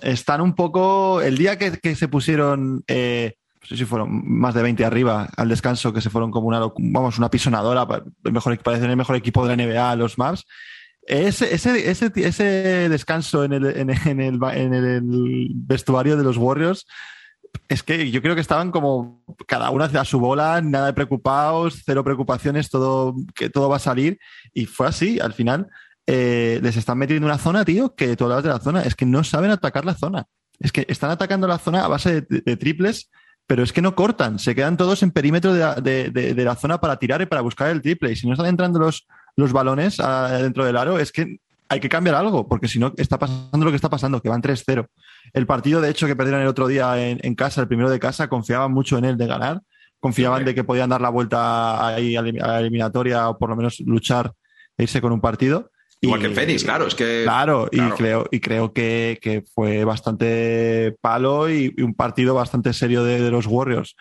están 0.02 0.42
un 0.42 0.54
poco. 0.54 1.22
El 1.22 1.38
día 1.38 1.56
que, 1.58 1.78
que 1.78 1.94
se 1.94 2.08
pusieron. 2.08 2.84
eh, 2.86 3.36
no 3.62 3.66
sé 3.68 3.76
si 3.78 3.84
fueron 3.84 4.22
más 4.24 4.54
de 4.54 4.62
20 4.62 4.84
arriba 4.84 5.28
al 5.36 5.48
descanso, 5.48 5.92
que 5.92 6.00
se 6.00 6.10
fueron 6.10 6.30
como 6.30 6.46
una, 6.46 6.60
vamos, 6.78 7.18
una 7.18 7.30
pisonadora, 7.30 7.84
el 8.24 8.32
mejor, 8.32 8.56
parecen 8.62 8.90
el 8.90 8.96
mejor 8.96 9.16
equipo 9.16 9.44
de 9.44 9.56
la 9.56 9.64
NBA, 9.64 9.96
los 9.96 10.18
maps. 10.18 10.46
Ese, 11.07 11.55
ese, 11.55 11.88
ese, 11.88 12.12
ese 12.16 12.45
descanso 12.88 13.45
en 13.45 13.53
el, 13.53 13.66
en, 13.66 13.90
el, 13.90 14.40
en 14.42 14.75
el 14.75 15.51
vestuario 15.55 16.16
de 16.16 16.25
los 16.25 16.37
Warriors 16.37 16.87
es 17.69 17.83
que 17.83 18.11
yo 18.11 18.23
creo 18.23 18.35
que 18.35 18.40
estaban 18.40 18.71
como 18.71 19.23
cada 19.47 19.71
uno 19.71 19.85
hacia 19.85 20.05
su 20.05 20.21
bola, 20.21 20.61
nada 20.61 20.87
de 20.87 20.92
preocupados, 20.92 21.83
cero 21.85 22.05
preocupaciones, 22.05 22.71
todo, 22.71 23.14
que 23.35 23.51
todo 23.51 23.69
va 23.69 23.77
a 23.77 23.81
salir. 23.81 24.19
Y 24.53 24.66
fue 24.66 24.87
así, 24.87 25.19
al 25.21 25.33
final 25.33 25.69
eh, 26.07 26.61
les 26.62 26.77
están 26.77 26.99
metiendo 26.99 27.27
una 27.27 27.38
zona, 27.38 27.64
tío, 27.64 27.95
que 27.95 28.16
tú 28.16 28.25
hablabas 28.25 28.45
de 28.45 28.51
la 28.51 28.61
zona, 28.61 28.83
es 28.83 28.95
que 28.95 29.07
no 29.07 29.25
saben 29.25 29.51
atacar 29.51 29.85
la 29.85 29.95
zona. 29.95 30.27
Es 30.59 30.73
que 30.73 30.87
están 30.88 31.11
atacando 31.11 31.47
la 31.47 31.59
zona 31.59 31.85
a 31.85 31.88
base 31.88 32.23
de, 32.23 32.57
triples, 32.57 33.11
pero 33.47 33.62
es 33.62 33.73
que 33.73 33.83
no 33.83 33.95
cortan, 33.95 34.38
se 34.38 34.55
quedan 34.55 34.77
todos 34.77 35.03
en 35.03 35.11
perímetro 35.11 35.53
de, 35.53 36.11
de, 36.11 36.35
de 36.35 36.45
la 36.45 36.57
zona 36.57 36.81
para 36.81 36.99
tirar 36.99 37.21
y 37.23 37.27
para 37.27 37.42
buscar 37.42 37.71
el 37.71 37.83
triple. 37.83 38.12
Y 38.12 38.16
si 38.16 38.27
no 38.27 38.33
están 38.33 38.47
entrando 38.47 38.79
los, 38.79 39.07
los 39.37 39.53
balones 39.53 40.01
a, 40.01 40.38
dentro 40.38 40.64
del 40.64 40.77
aro, 40.77 40.99
es 40.99 41.12
que 41.12 41.38
hay 41.68 41.81
que 41.81 41.88
cambiar 41.88 42.16
algo, 42.16 42.49
porque 42.49 42.68
si 42.68 42.79
no 42.79 42.92
está 42.96 43.18
pasando 43.18 43.64
lo 43.64 43.70
que 43.70 43.77
está 43.77 43.90
pasando, 43.90 44.20
que 44.20 44.29
van 44.29 44.42
3-0. 44.42 44.87
El 45.33 45.46
partido, 45.46 45.81
de 45.81 45.90
hecho, 45.90 46.07
que 46.07 46.16
perdieron 46.16 46.42
el 46.42 46.49
otro 46.49 46.66
día 46.68 47.09
en, 47.09 47.18
en, 47.22 47.35
casa, 47.35 47.61
el 47.61 47.68
primero 47.68 47.90
de 47.90 47.99
casa, 47.99 48.29
confiaban 48.29 48.72
mucho 48.72 48.99
en 48.99 49.05
él 49.05 49.16
de 49.16 49.27
ganar, 49.27 49.61
confiaban 50.01 50.44
de 50.44 50.55
que 50.55 50.64
podían 50.64 50.90
dar 50.90 51.01
la 51.01 51.09
vuelta 51.09 51.87
ahí 51.87 52.16
a 52.16 52.22
la 52.22 52.61
eliminatoria 52.61 53.29
o 53.29 53.38
por 53.38 53.51
lo 53.51 53.57
menos 53.57 53.81
luchar 53.81 54.33
e 54.79 54.85
irse 54.85 55.01
con 55.01 55.12
un 55.12 55.20
partido. 55.20 55.70
Igual 56.01 56.20
y, 56.20 56.22
que 56.22 56.29
en 56.29 56.35
Fénix, 56.35 56.64
claro, 56.64 56.87
es 56.87 56.94
que. 56.94 57.22
Claro, 57.25 57.68
claro. 57.70 57.94
y 57.94 57.96
creo, 57.96 58.29
y 58.31 58.40
creo 58.40 58.72
que, 58.72 59.18
que 59.20 59.42
fue 59.55 59.85
bastante 59.85 60.94
palo 61.01 61.51
y, 61.51 61.75
y 61.77 61.83
un 61.83 61.94
partido 61.94 62.35
bastante 62.35 62.72
serio 62.72 63.03
de, 63.03 63.20
de 63.20 63.31
los 63.31 63.46
Warriors. 63.46 63.96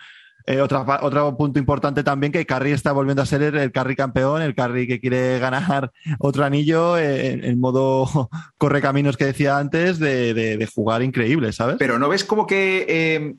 Eh, 0.48 0.60
otra 0.60 0.86
pa- 0.86 1.00
otro 1.02 1.36
punto 1.36 1.58
importante 1.58 2.04
también 2.04 2.32
que 2.32 2.46
Curry 2.46 2.70
está 2.70 2.92
volviendo 2.92 3.20
a 3.20 3.26
ser 3.26 3.42
el, 3.42 3.56
el 3.56 3.72
Curry 3.72 3.96
campeón, 3.96 4.42
el 4.42 4.54
Curry 4.54 4.86
que 4.86 5.00
quiere 5.00 5.40
ganar 5.40 5.90
otro 6.20 6.44
anillo 6.44 6.96
eh, 6.96 7.32
en, 7.32 7.44
en 7.44 7.58
modo 7.60 8.28
correcaminos 8.56 9.16
que 9.16 9.24
decía 9.26 9.58
antes 9.58 9.98
de, 9.98 10.34
de- 10.34 10.56
de 10.56 10.66
jugar 10.66 11.02
increíble, 11.02 11.52
¿sabes? 11.52 11.76
Pero 11.78 11.98
¿no 11.98 12.08
ves 12.08 12.22
como 12.24 12.46
que 12.46 12.86
eh, 12.88 13.34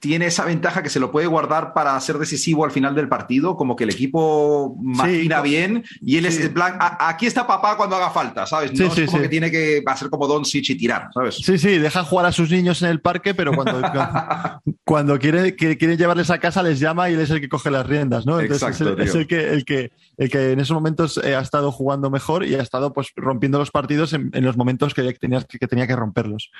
tiene 0.00 0.26
esa 0.26 0.44
ventaja 0.44 0.82
que 0.82 0.90
se 0.90 1.00
lo 1.00 1.10
puede 1.10 1.26
guardar 1.26 1.72
para 1.74 1.98
ser 2.00 2.18
decisivo 2.18 2.64
al 2.64 2.70
final 2.70 2.94
del 2.94 3.08
partido? 3.08 3.56
Como 3.56 3.76
que 3.76 3.84
el 3.84 3.90
equipo 3.90 4.76
maquina 4.80 5.38
co- 5.38 5.42
bien 5.42 5.84
y 6.00 6.16
él 6.18 6.26
es 6.26 6.36
sí. 6.36 6.42
en 6.42 6.54
plan, 6.54 6.76
"A- 6.80 7.08
aquí 7.08 7.26
está 7.26 7.46
papá 7.46 7.76
cuando 7.76 7.96
haga 7.96 8.10
falta, 8.10 8.46
¿sabes? 8.46 8.70
Sí, 8.74 8.78
no 8.84 8.90
sí, 8.90 9.00
es 9.02 9.06
como 9.06 9.18
sí. 9.18 9.22
que 9.24 9.28
tiene 9.28 9.50
que 9.50 9.82
ser 9.96 10.10
como 10.10 10.26
Don 10.26 10.44
Sitch 10.44 10.70
y 10.70 10.76
tirar, 10.76 11.08
¿sabes? 11.12 11.36
Sí, 11.36 11.58
sí, 11.58 11.78
dejan 11.78 12.04
jugar 12.04 12.26
a 12.26 12.32
sus 12.32 12.50
niños 12.50 12.80
en 12.82 12.88
el 12.90 13.00
parque, 13.00 13.34
pero 13.34 13.52
cuando, 13.52 13.80
cuando 14.84 15.18
quiere, 15.18 15.56
que- 15.56 15.76
quiere 15.76 15.96
llevarles 15.96 16.30
a 16.30 16.38
casa 16.38 16.62
les 16.62 16.78
llama 16.80 17.10
y 17.10 17.14
él 17.14 17.20
es 17.20 17.30
el 17.30 17.40
que 17.40 17.48
coge 17.48 17.70
las 17.70 17.86
riendas, 17.86 18.26
¿no? 18.26 18.40
Entonces 18.40 18.68
Exacto, 18.68 18.92
es, 18.94 18.98
el, 19.00 19.08
es 19.08 19.14
el 19.14 19.26
que, 19.26 19.52
el, 19.52 19.64
que, 19.64 19.92
el 20.16 20.30
que 20.30 20.52
en 20.52 20.60
esos 20.60 20.74
momentos 20.74 21.20
eh, 21.24 21.34
ha 21.34 21.40
estado 21.40 21.72
jugando 21.72 22.10
mejor 22.10 22.44
y 22.44 22.54
ha 22.54 22.62
estado 22.62 22.92
pues 22.92 23.08
rompiendo 23.16 23.58
los 23.58 23.70
partidos 23.70 24.12
en, 24.12 24.30
en 24.32 24.44
los 24.44 24.56
momentos 24.56 24.94
que, 24.94 25.12
tenías, 25.14 25.44
que, 25.46 25.66
tenía 25.66 25.86
que 25.86 25.96
romperlos. 25.96 26.50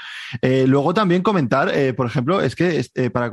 Eh, 0.43 0.65
luego 0.67 0.95
también 0.95 1.23
comentar, 1.23 1.71
eh, 1.75 1.93
por 1.95 2.07
ejemplo, 2.07 2.41
es 2.41 2.55
que 2.57 2.79
este, 2.79 3.11
para, 3.11 3.28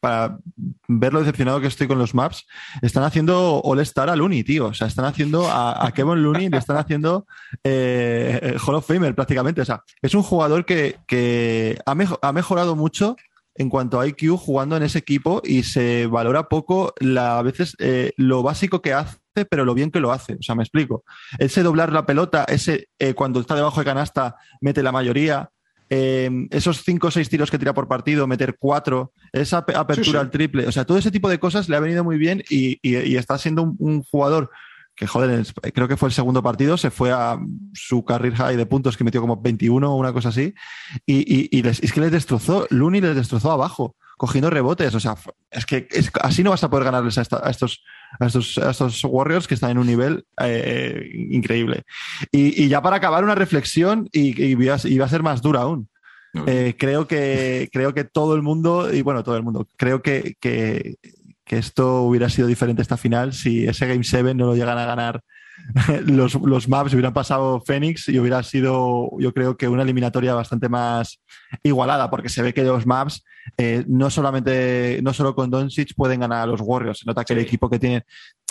para 0.00 0.38
ver 0.86 1.12
lo 1.12 1.20
decepcionado 1.20 1.60
que 1.60 1.66
estoy 1.66 1.86
con 1.86 1.98
los 1.98 2.14
maps, 2.14 2.46
están 2.82 3.04
haciendo 3.04 3.60
All-Star 3.62 4.10
a 4.10 4.16
Looney, 4.16 4.44
tío. 4.44 4.66
O 4.66 4.74
sea, 4.74 4.86
están 4.86 5.04
haciendo 5.04 5.48
a, 5.48 5.90
Kevin 5.94 6.22
Looney, 6.22 6.48
le 6.48 6.58
están 6.58 6.76
haciendo 6.76 7.26
eh, 7.64 8.56
Hall 8.64 8.76
of 8.76 8.86
Famer 8.86 9.14
prácticamente. 9.14 9.60
O 9.60 9.64
sea, 9.64 9.82
es 10.02 10.14
un 10.14 10.22
jugador 10.22 10.64
que, 10.64 10.98
que 11.06 11.78
ha, 11.84 11.96
ha 12.22 12.32
mejorado 12.32 12.76
mucho 12.76 13.16
en 13.58 13.68
cuanto 13.68 14.00
a 14.00 14.06
IQ 14.06 14.36
jugando 14.38 14.76
en 14.76 14.84
ese 14.84 14.98
equipo 14.98 15.42
y 15.44 15.64
se 15.64 16.06
valora 16.06 16.48
poco 16.48 16.94
la, 17.00 17.38
a 17.38 17.42
veces 17.42 17.74
eh, 17.80 18.12
lo 18.16 18.42
básico 18.42 18.80
que 18.80 18.94
hace, 18.94 19.18
pero 19.50 19.64
lo 19.64 19.74
bien 19.74 19.90
que 19.90 20.00
lo 20.00 20.12
hace. 20.12 20.34
O 20.34 20.42
sea, 20.42 20.54
me 20.54 20.62
explico. 20.62 21.04
Ese 21.38 21.62
doblar 21.62 21.92
la 21.92 22.06
pelota, 22.06 22.44
ese 22.44 22.88
eh, 22.98 23.14
cuando 23.14 23.40
está 23.40 23.56
debajo 23.56 23.80
de 23.80 23.84
canasta 23.84 24.36
mete 24.60 24.82
la 24.82 24.92
mayoría. 24.92 25.50
Eh, 25.90 26.30
esos 26.50 26.82
cinco 26.84 27.08
o 27.08 27.10
seis 27.10 27.28
tiros 27.28 27.50
que 27.50 27.58
tira 27.58 27.74
por 27.74 27.88
partido, 27.88 28.26
meter 28.26 28.56
cuatro, 28.58 29.12
esa 29.32 29.58
ap- 29.58 29.70
apertura 29.76 30.04
Sí, 30.04 30.10
sí. 30.10 30.16
al 30.16 30.30
triple, 30.30 30.66
o 30.66 30.72
sea, 30.72 30.84
todo 30.84 30.98
ese 30.98 31.10
tipo 31.10 31.28
de 31.28 31.38
cosas 31.38 31.68
le 31.68 31.76
ha 31.76 31.80
venido 31.80 32.04
muy 32.04 32.18
bien 32.18 32.42
y, 32.50 32.78
y- 32.82 32.96
y 32.98 33.16
está 33.16 33.38
siendo 33.38 33.62
un, 33.62 33.76
un 33.78 34.02
jugador 34.02 34.50
que, 34.94 35.06
joder, 35.06 35.46
creo 35.72 35.86
que 35.86 35.96
fue 35.96 36.08
el 36.08 36.12
segundo 36.12 36.42
partido, 36.42 36.76
se 36.76 36.90
fue 36.90 37.12
a 37.12 37.38
su 37.72 38.04
career 38.04 38.34
high 38.34 38.56
de 38.56 38.66
puntos 38.66 38.96
que 38.96 39.04
metió 39.04 39.20
como 39.20 39.40
21 39.40 39.92
o 39.92 39.96
una 39.96 40.12
cosa 40.12 40.30
así, 40.30 40.54
y, 41.06 41.18
y- 41.18 41.48
y 41.52 41.62
les- 41.62 41.80
es 41.82 41.92
que 41.92 42.00
les 42.00 42.10
destrozó, 42.10 42.66
Looney 42.70 43.00
les 43.00 43.14
destrozó 43.14 43.52
abajo, 43.52 43.94
cogiendo 44.16 44.50
rebotes, 44.50 44.92
o 44.96 45.00
sea, 45.00 45.14
es 45.52 45.64
que 45.66 45.86
es- 45.92 46.10
así 46.20 46.42
no 46.42 46.50
vas 46.50 46.64
a 46.64 46.70
poder 46.70 46.84
ganarles 46.86 47.16
a, 47.16 47.22
esta- 47.22 47.40
a 47.46 47.50
estos, 47.50 47.84
a, 48.20 48.26
estos, 48.26 48.58
a 48.58 48.70
estos 48.70 49.04
Warriors 49.04 49.46
que 49.46 49.54
están 49.54 49.70
en 49.72 49.78
un 49.78 49.86
nivel 49.86 50.24
eh, 50.42 51.10
increíble. 51.30 51.82
Y, 52.32 52.64
y 52.64 52.68
ya 52.68 52.82
para 52.82 52.96
acabar, 52.96 53.24
una 53.24 53.34
reflexión, 53.34 54.08
y, 54.12 54.40
y 54.42 54.68
a- 54.68 54.78
y 54.84 54.98
va 54.98 55.06
a 55.06 55.08
ser 55.08 55.22
más 55.22 55.42
dura 55.42 55.60
aún. 55.62 55.88
Eh, 56.46 56.74
creo 56.78 57.08
que 57.08 57.68
creo 57.72 57.94
que 57.94 58.04
todo 58.04 58.34
el 58.36 58.42
mundo, 58.42 58.92
y 58.94 59.02
bueno, 59.02 59.24
todo 59.24 59.36
el 59.36 59.42
mundo, 59.42 59.66
creo 59.76 60.02
que, 60.02 60.36
que, 60.40 60.96
que 61.44 61.56
esto 61.58 62.02
hubiera 62.02 62.28
sido 62.28 62.46
diferente 62.46 62.82
esta 62.82 62.98
final 62.98 63.32
si 63.32 63.66
ese 63.66 63.86
Game 63.86 64.04
7 64.04 64.34
no 64.34 64.46
lo 64.46 64.54
llegan 64.54 64.76
a 64.78 64.84
ganar 64.84 65.22
los, 66.06 66.34
los 66.34 66.68
maps, 66.68 66.92
hubieran 66.92 67.12
pasado 67.12 67.60
Phoenix 67.64 68.08
y 68.08 68.18
hubiera 68.18 68.42
sido, 68.42 69.10
yo 69.18 69.32
creo 69.32 69.56
que 69.56 69.68
una 69.68 69.82
eliminatoria 69.82 70.34
bastante 70.34 70.68
más 70.68 71.20
igualada, 71.62 72.10
porque 72.10 72.28
se 72.28 72.42
ve 72.42 72.54
que 72.54 72.64
los 72.64 72.86
maps 72.86 73.24
eh, 73.56 73.84
no 73.86 74.10
solamente, 74.10 75.00
no 75.02 75.12
solo 75.12 75.34
con 75.34 75.50
Doncic 75.50 75.94
pueden 75.94 76.20
ganar 76.20 76.42
a 76.42 76.46
los 76.46 76.60
Warriors, 76.60 77.00
se 77.00 77.06
nota 77.06 77.24
que 77.24 77.32
el 77.32 77.40
equipo 77.40 77.70
que 77.70 77.78
tiene. 77.78 78.04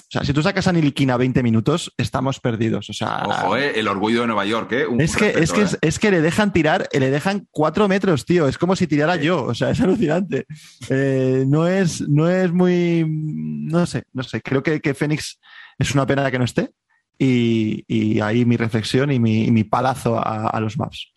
O 0.08 0.10
sea, 0.10 0.24
si 0.24 0.32
tú 0.32 0.42
sacas 0.42 0.66
a 0.68 0.72
Niliquina 0.72 1.18
20 1.18 1.44
minutos, 1.44 1.94
estamos 1.98 2.40
perdidos. 2.40 2.90
O 2.90 2.94
sea, 2.94 3.24
Ojo, 3.26 3.58
eh, 3.58 3.78
el 3.78 3.90
orgullo 3.90 4.22
de 4.22 4.28
Nueva 4.28 4.46
York, 4.46 4.72
¿eh? 4.72 4.88
Un 4.88 5.02
es 5.02 5.18
que, 5.18 5.34
respeto, 5.34 5.44
es, 5.44 5.52
que 5.52 5.60
eh. 5.60 5.64
es, 5.64 5.78
es 5.82 6.00
que 6.00 6.12
le 6.12 6.22
dejan 6.22 6.54
tirar, 6.54 6.88
le 6.94 7.12
dejan 7.12 7.46
cuatro 7.52 7.90
metros, 7.90 8.24
tío. 8.26 8.48
Es 8.48 8.58
como 8.58 8.78
si 8.78 8.88
tirara 8.88 9.18
Sí. 9.18 9.24
yo. 9.24 9.44
O 9.44 9.54
sea, 9.54 9.72
es 9.72 9.82
alucinante. 9.82 10.46
Eh, 10.90 11.44
no, 11.46 11.68
es, 11.68 12.08
no 12.08 12.30
es 12.30 12.54
muy. 12.54 13.06
No 13.06 13.86
sé, 13.86 14.04
no 14.14 14.24
sé. 14.24 14.42
Creo 14.42 14.64
que, 14.64 14.80
que 14.80 14.94
Fénix 14.94 15.40
es 15.78 15.94
una 15.94 16.06
pena 16.06 16.32
que 16.32 16.40
no 16.40 16.46
esté. 16.46 16.72
Y, 17.18 17.84
y 17.88 18.20
ahí 18.20 18.46
mi 18.46 18.58
reflexión 18.58 19.12
y 19.12 19.20
mi, 19.20 19.46
y 19.46 19.52
mi 19.52 19.64
palazo 19.64 20.18
a, 20.18 20.48
a 20.48 20.60
los 20.60 20.78
maps. 20.78 21.12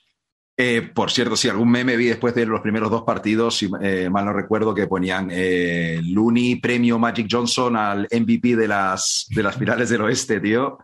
Eh, 0.63 0.83
por 0.83 1.11
cierto, 1.11 1.37
sí, 1.37 1.49
algún 1.49 1.71
meme 1.71 1.97
vi 1.97 2.05
después 2.05 2.35
de 2.35 2.45
los 2.45 2.61
primeros 2.61 2.91
dos 2.91 3.03
partidos, 3.03 3.57
si 3.57 3.71
eh, 3.81 4.11
mal 4.11 4.27
no 4.27 4.35
recuerdo, 4.35 4.75
que 4.75 4.87
ponían 4.87 5.31
eh, 5.33 6.03
Looney 6.05 6.57
premio 6.57 6.99
Magic 6.99 7.29
Johnson 7.31 7.77
al 7.77 8.07
MVP 8.13 8.57
de 8.57 8.69
las, 8.69 9.27
de 9.31 9.43
las 9.43 9.57
finales 9.57 9.89
del 9.89 10.03
oeste, 10.03 10.39
tío. 10.39 10.77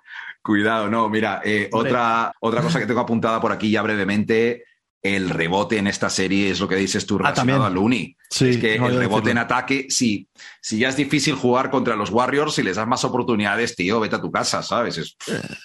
Cuidado, 0.42 0.88
no, 0.88 1.10
mira, 1.10 1.42
eh, 1.44 1.68
otra, 1.72 2.32
otra 2.40 2.62
cosa 2.62 2.78
que 2.78 2.86
tengo 2.86 3.00
apuntada 3.00 3.38
por 3.38 3.52
aquí 3.52 3.70
ya 3.70 3.82
brevemente, 3.82 4.64
el 5.14 5.30
rebote 5.30 5.76
en 5.78 5.86
esta 5.86 6.08
serie 6.10 6.50
es 6.50 6.58
lo 6.58 6.66
que 6.66 6.76
dices 6.76 7.06
tú 7.06 7.16
Ah, 7.16 7.18
relacionado 7.30 7.64
también. 7.64 7.72
a 7.72 7.80
Looney. 7.80 8.16
Sí, 8.30 8.48
es 8.48 8.56
que 8.56 8.78
no 8.78 8.88
el 8.88 8.96
rebote 8.98 9.30
en 9.30 9.38
ataque, 9.38 9.86
sí, 9.88 10.26
si 10.60 10.78
ya 10.78 10.88
es 10.88 10.96
difícil 10.96 11.34
jugar 11.34 11.70
contra 11.70 11.94
los 11.94 12.10
Warriors, 12.10 12.54
si 12.54 12.62
les 12.64 12.74
das 12.76 12.88
más 12.88 13.04
oportunidades, 13.04 13.76
tío, 13.76 14.00
vete 14.00 14.16
a 14.16 14.20
tu 14.20 14.32
casa, 14.32 14.62
¿sabes? 14.64 14.98
Es- 14.98 15.16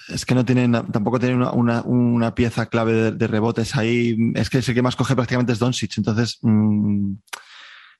Es 0.10 0.26
que 0.26 0.36
no 0.36 0.46
tienen, 0.46 0.74
tampoco 0.92 1.18
tienen 1.18 1.38
una, 1.38 1.52
una- 1.54 1.82
una 1.82 2.36
pieza 2.36 2.68
clave 2.68 2.94
de, 2.94 3.12
de 3.14 3.28
rebotes 3.28 3.76
ahí. 3.76 4.16
Es 4.36 4.50
que 4.50 4.60
el 4.60 4.64
que 4.66 4.82
más 4.82 4.96
coge 4.96 5.16
prácticamente 5.16 5.54
es 5.54 5.60
Doncic. 5.60 5.98
Entonces, 5.98 6.38
mm, 6.42 7.14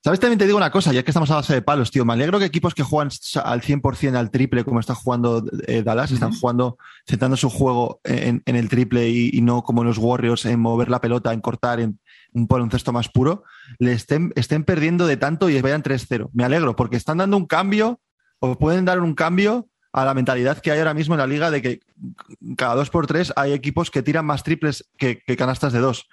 ¿sabes? 0.04 0.20
También 0.20 0.40
te 0.40 0.46
digo 0.46 0.58
una 0.58 0.72
cosa, 0.72 0.92
ya 0.92 1.04
que 1.04 1.12
estamos 1.12 1.30
a 1.32 1.36
base 1.36 1.54
de 1.54 1.62
palos, 1.62 1.92
tío. 1.92 2.06
Me 2.06 2.14
alegro 2.14 2.40
que 2.40 2.46
equipos 2.46 2.74
que 2.74 2.84
juegan 2.84 3.10
al 3.44 3.62
100% 3.62 4.16
al 4.16 4.32
triple, 4.32 4.64
como 4.64 4.80
está 4.80 4.96
jugando 4.96 5.44
eh, 5.68 5.84
Dallas, 5.84 6.12
están 6.12 6.34
jugando, 6.34 6.78
centrando 7.08 7.38
su 7.38 7.50
juego 7.50 8.02
en, 8.04 8.42
en 8.46 8.56
el 8.56 8.70
triple 8.70 9.10
y, 9.10 9.30
y 9.34 9.42
no 9.42 9.64
como 9.64 9.84
los 9.84 9.98
Warriors 9.98 10.46
en 10.46 10.60
mover 10.60 10.90
la 10.90 11.02
pelota, 11.02 11.34
en 11.34 11.42
cortar, 11.42 11.80
en 11.80 12.00
un, 12.34 12.48
por 12.48 12.62
un 12.62 12.72
cesto 12.72 12.92
más 12.92 13.10
puro, 13.10 13.44
le 13.80 13.94
estén, 13.94 14.32
estén 14.36 14.64
perdiendo 14.64 15.08
de 15.08 15.18
tanto 15.18 15.50
y 15.50 15.62
vayan 15.62 15.84
3-0. 15.84 16.30
Me 16.34 16.44
alegro, 16.44 16.76
porque 16.76 16.98
están 16.98 17.18
dando 17.18 17.38
un 17.38 17.46
cambio, 17.46 18.00
o 18.40 18.58
pueden 18.58 18.86
dar 18.86 19.00
un 19.00 19.14
cambio 19.14 19.68
a 19.94 20.06
la 20.06 20.14
mentalidad 20.14 20.60
que 20.60 20.72
hay 20.72 20.80
ahora 20.80 20.94
mismo 20.94 21.16
en 21.16 21.20
la 21.20 21.28
liga 21.28 21.52
de 21.52 21.62
que 21.62 21.80
cada 22.56 22.76
dos 22.76 22.90
por 22.90 23.08
tres 23.08 23.34
hay 23.36 23.52
equipos 23.52 23.92
que 23.92 24.02
tiran 24.02 24.26
más 24.26 24.44
triples 24.44 24.90
que, 24.98 25.22
que 25.22 25.36
canastas 25.36 25.74
de 25.74 25.80
dos. 25.80 26.08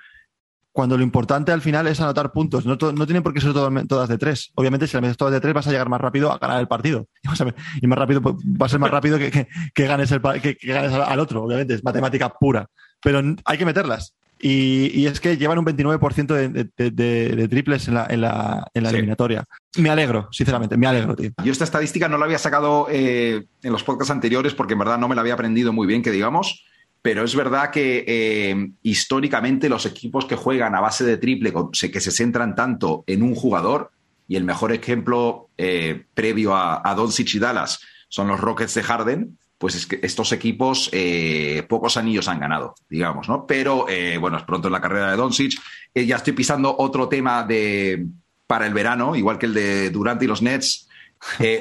Cuando 0.78 0.96
lo 0.96 1.02
importante 1.02 1.50
al 1.50 1.60
final 1.60 1.88
es 1.88 2.00
anotar 2.00 2.30
puntos. 2.30 2.64
No, 2.64 2.78
to- 2.78 2.92
no 2.92 3.04
tienen 3.04 3.24
por 3.24 3.34
qué 3.34 3.40
ser 3.40 3.52
to- 3.52 3.68
todas 3.88 4.08
de 4.08 4.16
tres. 4.16 4.52
Obviamente, 4.54 4.86
si 4.86 4.92
las 4.94 5.02
metes 5.02 5.16
todas 5.16 5.34
de 5.34 5.40
tres, 5.40 5.52
vas 5.52 5.66
a 5.66 5.72
llegar 5.72 5.88
más 5.88 6.00
rápido 6.00 6.30
a 6.30 6.38
ganar 6.38 6.60
el 6.60 6.68
partido. 6.68 7.08
Y, 7.20 7.26
vas 7.28 7.40
a- 7.40 7.52
y 7.82 7.86
más 7.88 7.98
rápido 7.98 8.22
pues, 8.22 8.36
va 8.36 8.66
a 8.66 8.68
ser 8.68 8.78
más 8.78 8.92
rápido 8.92 9.18
que, 9.18 9.32
que- 9.32 9.48
que 9.74 9.86
ganes, 9.88 10.12
el, 10.12 10.22
que, 10.40 10.56
que 10.56 10.72
ganes 10.72 10.92
al, 10.92 11.18
otro. 11.18 11.42
Obviamente, 11.42 11.74
es 11.74 11.82
matemática 11.82 12.28
pura. 12.28 12.68
Pero 13.02 13.20
hay 13.44 13.58
que 13.58 13.64
meterlas. 13.66 14.14
Y, 14.40 14.92
y 14.94 15.08
es 15.08 15.18
que 15.18 15.36
llevan 15.36 15.58
un 15.58 15.64
29% 15.66 16.26
de, 16.32 16.48
de- 16.48 16.70
de- 16.76 16.90
de- 16.92 17.34
de 17.34 17.48
triples 17.48 17.88
en 17.88 17.94
la, 17.94 18.06
en 18.08 18.20
la- 18.20 18.64
en 18.72 18.82
la 18.84 18.90
Sí. 18.90 18.94
eliminatoria. 18.94 19.44
Me 19.78 19.90
alegro, 19.90 20.28
sinceramente, 20.30 20.76
me 20.76 20.86
alegro, 20.86 21.16
tío. 21.16 21.30
Yo 21.44 21.50
esta 21.50 21.64
estadística 21.64 22.08
no 22.08 22.18
la 22.18 22.26
había 22.26 22.38
sacado 22.38 22.86
eh, 22.88 23.46
en 23.64 23.72
los 23.72 23.82
podcasts 23.82 24.12
anteriores 24.12 24.54
porque 24.54 24.74
en 24.74 24.78
verdad 24.78 24.96
no 24.96 25.08
me 25.08 25.16
la 25.16 25.22
había 25.22 25.34
aprendido 25.34 25.72
muy 25.72 25.88
bien, 25.88 26.02
que 26.04 26.12
digamos, 26.12 26.64
pero 27.02 27.24
es 27.24 27.34
verdad 27.34 27.70
que 27.70 28.04
eh, 28.06 28.70
históricamente 28.82 29.68
los 29.68 29.86
equipos 29.86 30.26
que 30.26 30.36
juegan 30.36 30.74
a 30.74 30.80
base 30.80 31.04
de 31.04 31.16
triple, 31.16 31.52
que 31.72 32.00
se 32.00 32.10
centran 32.10 32.54
tanto 32.54 33.04
en 33.06 33.22
un 33.22 33.34
jugador, 33.34 33.90
y 34.26 34.36
el 34.36 34.44
mejor 34.44 34.72
ejemplo 34.72 35.48
eh, 35.56 36.04
previo 36.14 36.54
a, 36.54 36.82
a 36.84 36.94
Doncic 36.94 37.34
y 37.34 37.38
Dallas 37.38 37.80
son 38.08 38.28
los 38.28 38.40
Rockets 38.40 38.74
de 38.74 38.82
Harden, 38.82 39.38
pues 39.56 39.74
es 39.74 39.86
que 39.86 39.98
estos 40.02 40.32
equipos 40.32 40.88
eh, 40.92 41.64
pocos 41.68 41.96
anillos 41.96 42.28
han 42.28 42.38
ganado, 42.38 42.74
digamos, 42.88 43.28
¿no? 43.28 43.46
Pero 43.46 43.86
bueno, 44.20 44.36
es 44.36 44.44
pronto 44.44 44.68
en 44.68 44.72
la 44.72 44.80
carrera 44.80 45.10
de 45.10 45.16
Doncic. 45.16 45.60
Eh, 45.94 46.06
ya 46.06 46.16
estoy 46.16 46.32
pisando 46.32 46.74
otro 46.78 47.08
tema 47.08 47.42
de 47.42 48.06
para 48.46 48.66
el 48.66 48.72
verano, 48.72 49.16
igual 49.16 49.38
que 49.38 49.46
el 49.46 49.54
de 49.54 49.90
Durant 49.90 50.22
y 50.22 50.26
los 50.26 50.42
Nets, 50.42 50.88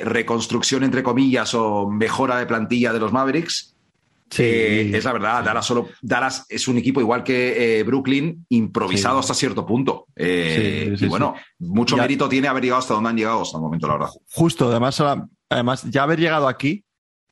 reconstrucción 0.04 0.84
entre 0.84 1.04
comillas 1.04 1.54
o 1.54 1.89
mejora 1.89 2.38
de 2.38 2.45
plantilla 2.45 2.93
de 2.93 3.00
los 3.00 3.12
Mavericks. 3.12 3.76
Eh, 4.38 4.92
es 4.94 5.04
la 5.06 5.13
verdad, 5.13 5.44
Dallas, 5.44 5.66
solo, 5.66 5.88
Dallas 6.02 6.46
es 6.50 6.68
un 6.68 6.78
equipo 6.78 7.00
igual 7.02 7.24
que 7.24 7.80
eh, 7.80 7.84
Brooklyn, 7.84 8.46
improvisado 8.50 9.16
Sí. 9.18 9.20
hasta 9.22 9.34
cierto 9.34 9.66
punto. 9.66 10.06
Eh, 10.16 10.88
Sí, 10.92 10.98
sí, 10.98 11.06
y 11.06 11.08
bueno, 11.08 11.36
mucho 11.60 11.96
Ya- 11.96 12.02
mérito 12.04 12.28
tiene 12.28 12.48
haber 12.48 12.63
llegado 12.63 12.80
hasta 12.80 12.94
donde 12.94 13.10
han 13.10 13.18
llegado 13.18 13.42
hasta 13.42 13.58
el 13.58 13.62
momento, 13.62 13.88
la 13.88 13.94
verdad. 13.94 14.10
Justo, 14.32 14.70
además, 14.70 15.02
además, 15.50 15.84
ya 15.90 16.04
haber 16.04 16.20
llegado 16.20 16.48
aquí 16.48 16.84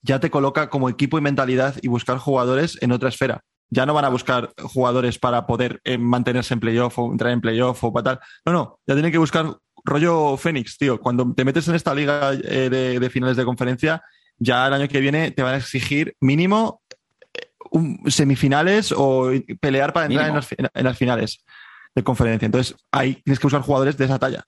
ya 0.02 0.20
te 0.20 0.30
coloca 0.30 0.70
como 0.70 0.88
equipo 0.88 1.18
y 1.18 1.22
mentalidad 1.22 1.76
y 1.82 1.88
buscar 1.88 2.18
jugadores 2.20 2.78
en 2.82 2.92
otra 2.92 3.10
esfera. 3.10 3.42
Ya 3.72 3.88
no 3.88 3.96
van 3.96 4.06
a 4.06 4.10
buscar 4.10 4.54
jugadores 4.62 5.18
para 5.18 5.48
poder 5.48 5.82
mantenerse 5.98 6.54
en 6.54 6.60
playoff 6.60 7.00
o 7.00 7.12
entrar 7.12 7.32
en 7.32 7.42
playoff 7.42 7.84
o 7.84 7.92
para 7.92 8.04
tal. 8.04 8.20
No, 8.46 8.54
no, 8.54 8.80
ya 8.86 8.94
tienen 8.94 9.12
que 9.12 9.18
buscar 9.18 9.58
rollo 9.84 10.38
Fénix, 10.38 10.78
tío. 10.78 11.00
Cuando 11.00 11.34
te 11.34 11.44
metes 11.44 11.68
en 11.68 11.74
esta 11.76 11.94
liga 11.96 12.32
de, 12.34 13.00
de 13.00 13.10
finales 13.10 13.36
de 13.36 13.46
conferencia, 13.46 14.04
ya 14.38 14.68
el 14.68 14.74
año 14.74 14.88
que 14.88 15.00
viene 15.00 15.32
te 15.32 15.42
van 15.42 15.56
a 15.56 15.58
exigir 15.58 16.16
mínimo 16.22 16.82
un- 17.76 18.00
semifinales 18.12 18.94
o 18.96 19.32
pelear 19.60 19.94
para 19.94 20.08
entrar 20.08 20.28
en 20.30 20.36
las, 20.36 20.48
fi- 20.48 20.56
en 20.58 20.84
las 20.84 20.98
finales 20.98 21.40
de 21.94 22.04
conferencia. 22.04 22.46
Entonces, 22.46 22.76
ahí 22.92 23.16
tienes 23.24 23.40
que 23.40 23.46
buscar 23.48 23.62
jugadores 23.62 23.98
de 23.98 24.06
esa 24.06 24.20
talla. 24.20 24.44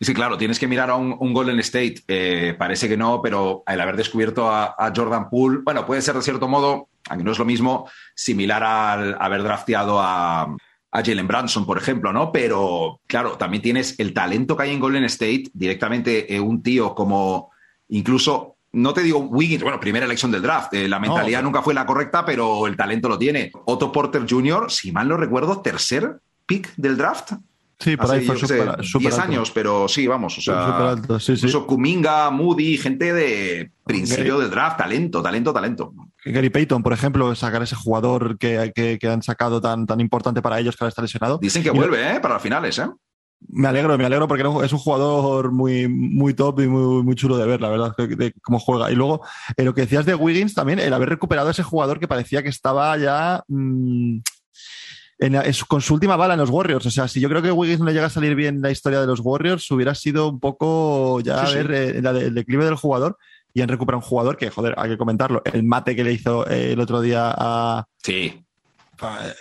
Sí, 0.00 0.12
claro, 0.14 0.36
tienes 0.36 0.58
que 0.58 0.66
mirar 0.66 0.90
a 0.90 0.96
un, 0.96 1.16
un 1.20 1.32
Golden 1.32 1.58
State. 1.60 2.02
eh, 2.08 2.54
parece 2.58 2.88
que 2.88 2.96
no, 2.96 3.20
pero 3.22 3.62
el 3.66 3.80
haber 3.80 3.96
descubierto 3.96 4.50
a, 4.50 4.74
a 4.76 4.92
Jordan 4.94 5.30
Poole, 5.30 5.60
bueno, 5.62 5.86
puede 5.86 6.02
ser 6.02 6.16
de 6.16 6.22
cierto 6.22 6.48
modo, 6.48 6.88
aunque 7.08 7.24
no 7.24 7.30
es 7.32 7.38
lo 7.38 7.44
mismo, 7.44 7.88
similar 8.14 8.64
al 8.64 9.16
haber 9.20 9.42
drafteado 9.44 10.00
a, 10.00 10.42
a 10.42 11.02
Jalen 11.04 11.28
Branson, 11.28 11.64
por 11.64 11.78
ejemplo, 11.78 12.12
¿no? 12.12 12.32
Pero 12.32 13.00
claro, 13.06 13.38
también 13.38 13.62
tienes 13.62 13.98
el 14.00 14.12
talento 14.12 14.56
que 14.56 14.64
hay 14.64 14.72
en 14.72 14.80
Golden 14.80 15.04
State, 15.04 15.44
directamente 15.54 16.34
eh, 16.34 16.40
un 16.40 16.62
tío 16.62 16.94
como 16.96 17.50
incluso. 17.88 18.51
No 18.72 18.94
te 18.94 19.02
digo 19.02 19.18
Wiggins, 19.18 19.62
bueno, 19.62 19.78
primera 19.78 20.06
elección 20.06 20.30
del 20.30 20.40
draft. 20.42 20.72
eh, 20.74 20.88
la 20.88 20.98
mentalidad 20.98 21.42
nunca 21.42 21.60
fue 21.62 21.74
la 21.74 21.84
correcta, 21.84 22.24
pero 22.24 22.66
el 22.66 22.76
talento 22.76 23.08
lo 23.08 23.18
tiene. 23.18 23.50
Otto 23.66 23.92
Porter 23.92 24.24
Jr., 24.28 24.70
si 24.70 24.92
mal 24.92 25.08
no 25.08 25.16
recuerdo, 25.16 25.60
tercer 25.60 26.20
pick 26.46 26.74
del 26.76 26.96
draft. 26.96 27.32
Sí, 27.78 27.96
por 27.96 28.06
Hace, 28.06 28.14
ahí 28.14 28.24
fue 28.24 28.36
yo 28.36 28.40
qué 28.42 28.46
sé, 28.46 28.58
súper 28.60 28.84
súper 28.86 29.00
10 29.10 29.14
alto. 29.18 29.32
años, 29.32 29.50
pero 29.50 29.88
sí, 29.88 30.06
vamos, 30.06 30.38
o 30.38 30.40
sea, 30.40 30.90
alto, 30.90 31.18
sí, 31.18 31.26
sí. 31.26 31.32
incluso 31.32 31.66
Kuminga, 31.66 32.30
Moody, 32.30 32.78
gente 32.78 33.12
de 33.12 33.72
principio 33.84 34.38
del 34.38 34.50
draft, 34.50 34.78
talento, 34.78 35.20
talento, 35.20 35.52
talento. 35.52 35.92
Gary 36.24 36.48
Payton, 36.48 36.80
por 36.82 36.92
ejemplo, 36.92 37.34
sacar 37.34 37.60
ese 37.64 37.74
jugador 37.74 38.38
que, 38.38 38.70
que- 38.72 38.98
que 39.00 39.08
han 39.08 39.20
sacado 39.22 39.60
tan, 39.60 39.84
tan 39.86 40.00
importante 40.00 40.40
para 40.40 40.60
ellos 40.60 40.76
que 40.76 40.84
ahora 40.84 40.90
está 40.90 41.02
lesionado. 41.02 41.38
Dicen 41.42 41.62
que 41.64 41.70
Y- 41.70 41.72
vuelve, 41.72 42.14
¿eh? 42.16 42.20
Para 42.20 42.34
las 42.34 42.42
finales, 42.42 42.78
¿eh? 42.78 42.86
Me 43.48 43.68
alegro, 43.68 43.96
me 43.98 44.04
alegro 44.06 44.26
porque 44.28 44.42
es 44.64 44.72
un 44.72 44.78
jugador 44.78 45.52
muy, 45.52 45.88
muy 45.88 46.34
top 46.34 46.60
y 46.60 46.66
muy, 46.68 47.02
muy 47.02 47.14
chulo 47.14 47.36
de 47.36 47.46
ver, 47.46 47.60
la 47.60 47.68
verdad, 47.68 47.94
de, 47.96 48.06
de 48.16 48.32
cómo 48.42 48.58
juega. 48.58 48.90
Y 48.90 48.94
luego, 48.94 49.20
eh, 49.56 49.64
lo 49.64 49.74
que 49.74 49.82
decías 49.82 50.06
de 50.06 50.14
Wiggins 50.14 50.54
también, 50.54 50.78
el 50.78 50.92
haber 50.92 51.08
recuperado 51.10 51.48
a 51.48 51.50
ese 51.50 51.62
jugador 51.62 52.00
que 52.00 52.08
parecía 52.08 52.42
que 52.42 52.48
estaba 52.48 52.96
ya 52.96 53.42
mm, 53.48 54.18
en 55.18 55.32
la- 55.32 55.42
en 55.44 55.54
su- 55.54 55.66
con 55.66 55.80
su 55.80 55.94
última 55.94 56.16
bala 56.16 56.34
en 56.34 56.40
los 56.40 56.50
Warriors. 56.50 56.86
O 56.86 56.90
sea, 56.90 57.08
si 57.08 57.20
yo 57.20 57.28
creo 57.28 57.42
que 57.42 57.52
Wiggins 57.52 57.80
no 57.80 57.86
le 57.86 57.92
llega 57.92 58.06
a 58.06 58.10
salir 58.10 58.34
bien 58.34 58.60
la 58.62 58.70
historia 58.70 59.00
de 59.00 59.06
los 59.06 59.20
Warriors, 59.20 59.70
hubiera 59.70 59.94
sido 59.94 60.28
un 60.30 60.40
poco 60.40 61.20
ya 61.20 61.46
Sí, 61.46 61.54
ver 61.56 61.70
eh, 61.72 62.02
la 62.02 62.12
de- 62.12 62.26
el 62.26 62.34
declive 62.34 62.64
del 62.64 62.74
jugador 62.76 63.16
y 63.54 63.60
han 63.60 63.68
recuperado 63.68 64.02
un 64.02 64.08
jugador 64.08 64.36
que, 64.36 64.50
joder, 64.50 64.74
hay 64.78 64.90
que 64.90 64.98
comentarlo, 64.98 65.42
el 65.44 65.62
mate 65.62 65.94
que 65.94 66.04
le 66.04 66.12
hizo 66.12 66.48
eh, 66.48 66.72
el 66.72 66.80
otro 66.80 67.00
día 67.02 67.32
a, 67.36 67.86
Sí. 68.02 68.42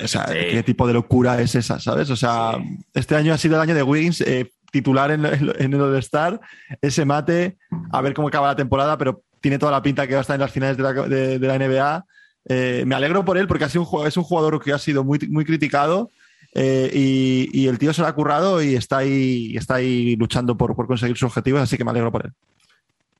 O 0.03 0.07
sea, 0.07 0.27
Sí. 0.27 0.33
¿qué 0.51 0.63
tipo 0.63 0.87
de 0.87 0.93
locura 0.93 1.39
es 1.41 1.55
esa, 1.55 1.79
sabes? 1.79 2.09
O 2.09 2.15
sea, 2.15 2.53
Sí. 2.57 2.77
este 2.93 3.15
año 3.15 3.33
ha 3.33 3.37
sido 3.37 3.55
el 3.55 3.61
año 3.61 3.75
de 3.75 3.83
Wiggins, 3.83 4.21
eh, 4.21 4.51
titular 4.71 5.11
en, 5.11 5.25
en 5.25 5.73
el 5.73 5.81
All-Star, 5.81 6.39
ese 6.81 7.03
mate, 7.05 7.57
a 7.91 8.01
ver 8.01 8.13
cómo 8.13 8.27
acaba 8.29 8.47
la 8.47 8.55
temporada, 8.55 8.97
pero 8.97 9.21
tiene 9.41 9.57
toda 9.59 9.71
la 9.71 9.81
pinta 9.81 10.07
que 10.07 10.13
va 10.13 10.19
a 10.19 10.21
estar 10.21 10.35
en 10.35 10.41
las 10.41 10.51
finales 10.51 10.77
de 10.77 10.83
la, 10.83 10.93
de- 10.93 11.39
de 11.39 11.47
la 11.47 11.55
NBA. 11.55 12.05
Eh, 12.45 12.83
me 12.87 12.95
alegro 12.95 13.23
por 13.25 13.37
él 13.37 13.47
porque 13.47 13.65
ha 13.65 13.69
sido 13.69 13.87
un, 13.89 14.07
es 14.07 14.17
un 14.17 14.23
jugador 14.23 14.63
que 14.63 14.71
ha 14.73 14.79
sido 14.79 15.03
muy, 15.03 15.19
muy 15.29 15.45
criticado 15.45 16.09
eh, 16.55 16.89
y, 16.93 17.49
y 17.53 17.67
el 17.67 17.77
tío 17.77 17.93
se 17.93 18.01
lo 18.01 18.07
ha 18.07 18.15
currado 18.15 18.61
y 18.61 18.75
está 18.75 18.97
ahí, 18.97 19.55
está 19.55 19.75
ahí 19.75 20.15
luchando 20.15 20.57
por, 20.57 20.75
por 20.75 20.87
conseguir 20.87 21.15
sus 21.17 21.27
objetivos, 21.27 21.61
así 21.61 21.77
que 21.77 21.83
me 21.83 21.91
alegro 21.91 22.11
por 22.11 22.25
él. 22.25 22.31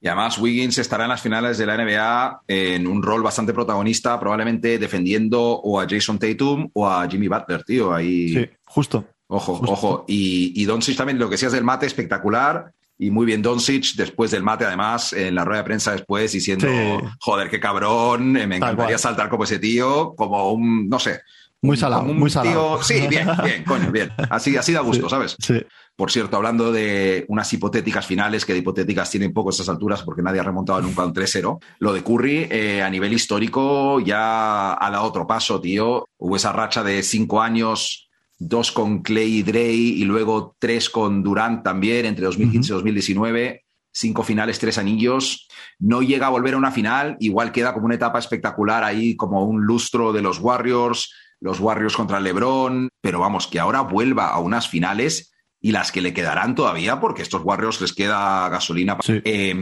Y 0.03 0.07
además 0.07 0.39
Wiggins 0.39 0.79
estará 0.79 1.03
en 1.03 1.09
las 1.11 1.21
finales 1.21 1.59
de 1.59 1.65
la 1.67 1.77
NBA 1.77 2.41
en 2.47 2.87
un 2.87 3.03
rol 3.03 3.21
bastante 3.21 3.53
protagonista, 3.53 4.19
probablemente 4.19 4.79
defendiendo 4.79 5.39
o 5.41 5.79
a 5.79 5.85
Jason 5.87 6.17
Tatum 6.17 6.69
o 6.73 6.89
a 6.89 7.07
Jimmy 7.07 7.27
Butler, 7.27 7.63
tío. 7.63 7.93
Ahí, 7.93 8.29
Sí, 8.33 8.49
justo. 8.65 9.05
ojo, 9.27 9.55
justo. 9.57 9.71
ojo. 9.71 10.05
Y, 10.07 10.53
y 10.59 10.65
Doncic 10.65 10.97
también, 10.97 11.19
lo 11.19 11.27
que 11.27 11.33
decías 11.35 11.51
del 11.51 11.63
mate, 11.63 11.85
espectacular. 11.85 12.71
Y 12.97 13.11
muy 13.11 13.25
bien 13.27 13.41
Doncic, 13.43 13.93
después 13.95 14.31
del 14.31 14.41
mate, 14.43 14.65
además, 14.65 15.13
en 15.13 15.35
la 15.35 15.45
rueda 15.45 15.61
de 15.61 15.65
prensa 15.65 15.91
después, 15.91 16.31
diciendo, 16.31 16.67
Sí. 16.67 17.05
joder, 17.19 17.49
qué 17.49 17.59
cabrón, 17.59 18.31
me 18.31 18.43
encantaría 18.57 18.97
saltar 18.97 19.29
como 19.29 19.43
ese 19.43 19.59
tío, 19.59 20.13
como 20.15 20.51
un, 20.51 20.87
no 20.89 20.97
sé. 20.99 21.21
Muy 21.63 21.77
salado, 21.77 22.03
muy 22.05 22.29
salado. 22.29 22.77
tío- 22.79 22.83
Sí, 22.83 23.05
bien, 23.09 23.27
bien, 23.43 23.63
coño, 23.63 23.91
bien. 23.91 24.09
Así, 24.29 24.57
así 24.57 24.73
da 24.73 24.81
gusto, 24.81 25.03
Sí. 25.05 25.09
¿sabes? 25.09 25.35
Sí. 25.39 25.61
Por 25.95 26.09
cierto, 26.11 26.37
hablando 26.37 26.71
de 26.71 27.25
unas 27.27 27.51
hipotéticas 27.53 28.05
finales, 28.07 28.45
que 28.45 28.53
de 28.53 28.59
hipotéticas 28.59 29.11
tienen 29.11 29.33
poco 29.33 29.49
a 29.49 29.51
estas 29.51 29.69
alturas 29.69 30.01
porque 30.01 30.23
nadie 30.23 30.39
ha 30.39 30.43
remontado 30.43 30.81
nunca 30.81 31.05
un 31.05 31.13
3-0, 31.13 31.59
lo 31.79 31.93
de 31.93 32.01
Curry 32.03 32.47
eh, 32.49 32.81
a 32.81 32.89
nivel 32.89 33.13
histórico 33.13 33.99
ya 33.99 34.73
ha 34.73 34.89
dado 34.89 35.03
otro 35.03 35.27
paso, 35.27 35.61
tío. 35.61 36.07
Hubo 36.17 36.35
esa 36.35 36.51
racha 36.51 36.83
de 36.83 37.03
cinco 37.03 37.41
años, 37.41 38.09
dos 38.39 38.71
con 38.71 39.03
Clay 39.03 39.37
y 39.39 39.43
Dre 39.43 39.71
y 39.71 40.03
luego 40.05 40.55
tres 40.57 40.89
con 40.89 41.21
Durant 41.21 41.63
también 41.63 42.05
entre 42.07 42.25
2015 42.25 42.71
y 42.71 42.73
2019. 42.73 43.65
Cinco 43.93 44.23
finales, 44.23 44.57
tres 44.57 44.77
anillos. 44.77 45.47
No 45.77 46.01
llega 46.01 46.27
a 46.27 46.29
volver 46.29 46.53
a 46.53 46.57
una 46.57 46.71
final, 46.71 47.17
igual 47.19 47.51
queda 47.51 47.73
como 47.73 47.85
una 47.87 47.95
etapa 47.95 48.17
espectacular 48.19 48.83
ahí, 48.85 49.15
como 49.17 49.43
un 49.43 49.61
lustro 49.65 50.13
de 50.13 50.21
los 50.21 50.39
Warriors, 50.39 51.13
los 51.41 51.59
Warriors 51.59 51.95
contra 51.95 52.19
LeBron, 52.19 52.89
pero 53.01 53.19
vamos, 53.19 53.47
que 53.47 53.59
ahora 53.59 53.81
vuelva 53.81 54.29
a 54.29 54.39
unas 54.39 54.69
finales 54.69 55.33
y 55.59 55.71
las 55.71 55.91
que 55.91 56.01
le 56.01 56.13
quedarán 56.13 56.55
todavía, 56.55 56.99
porque 56.99 57.21
estos 57.21 57.41
Warriors 57.43 57.81
les 57.81 57.93
queda 57.93 58.47
gasolina. 58.49 58.97
Sí. 59.01 59.21
Eh, 59.23 59.55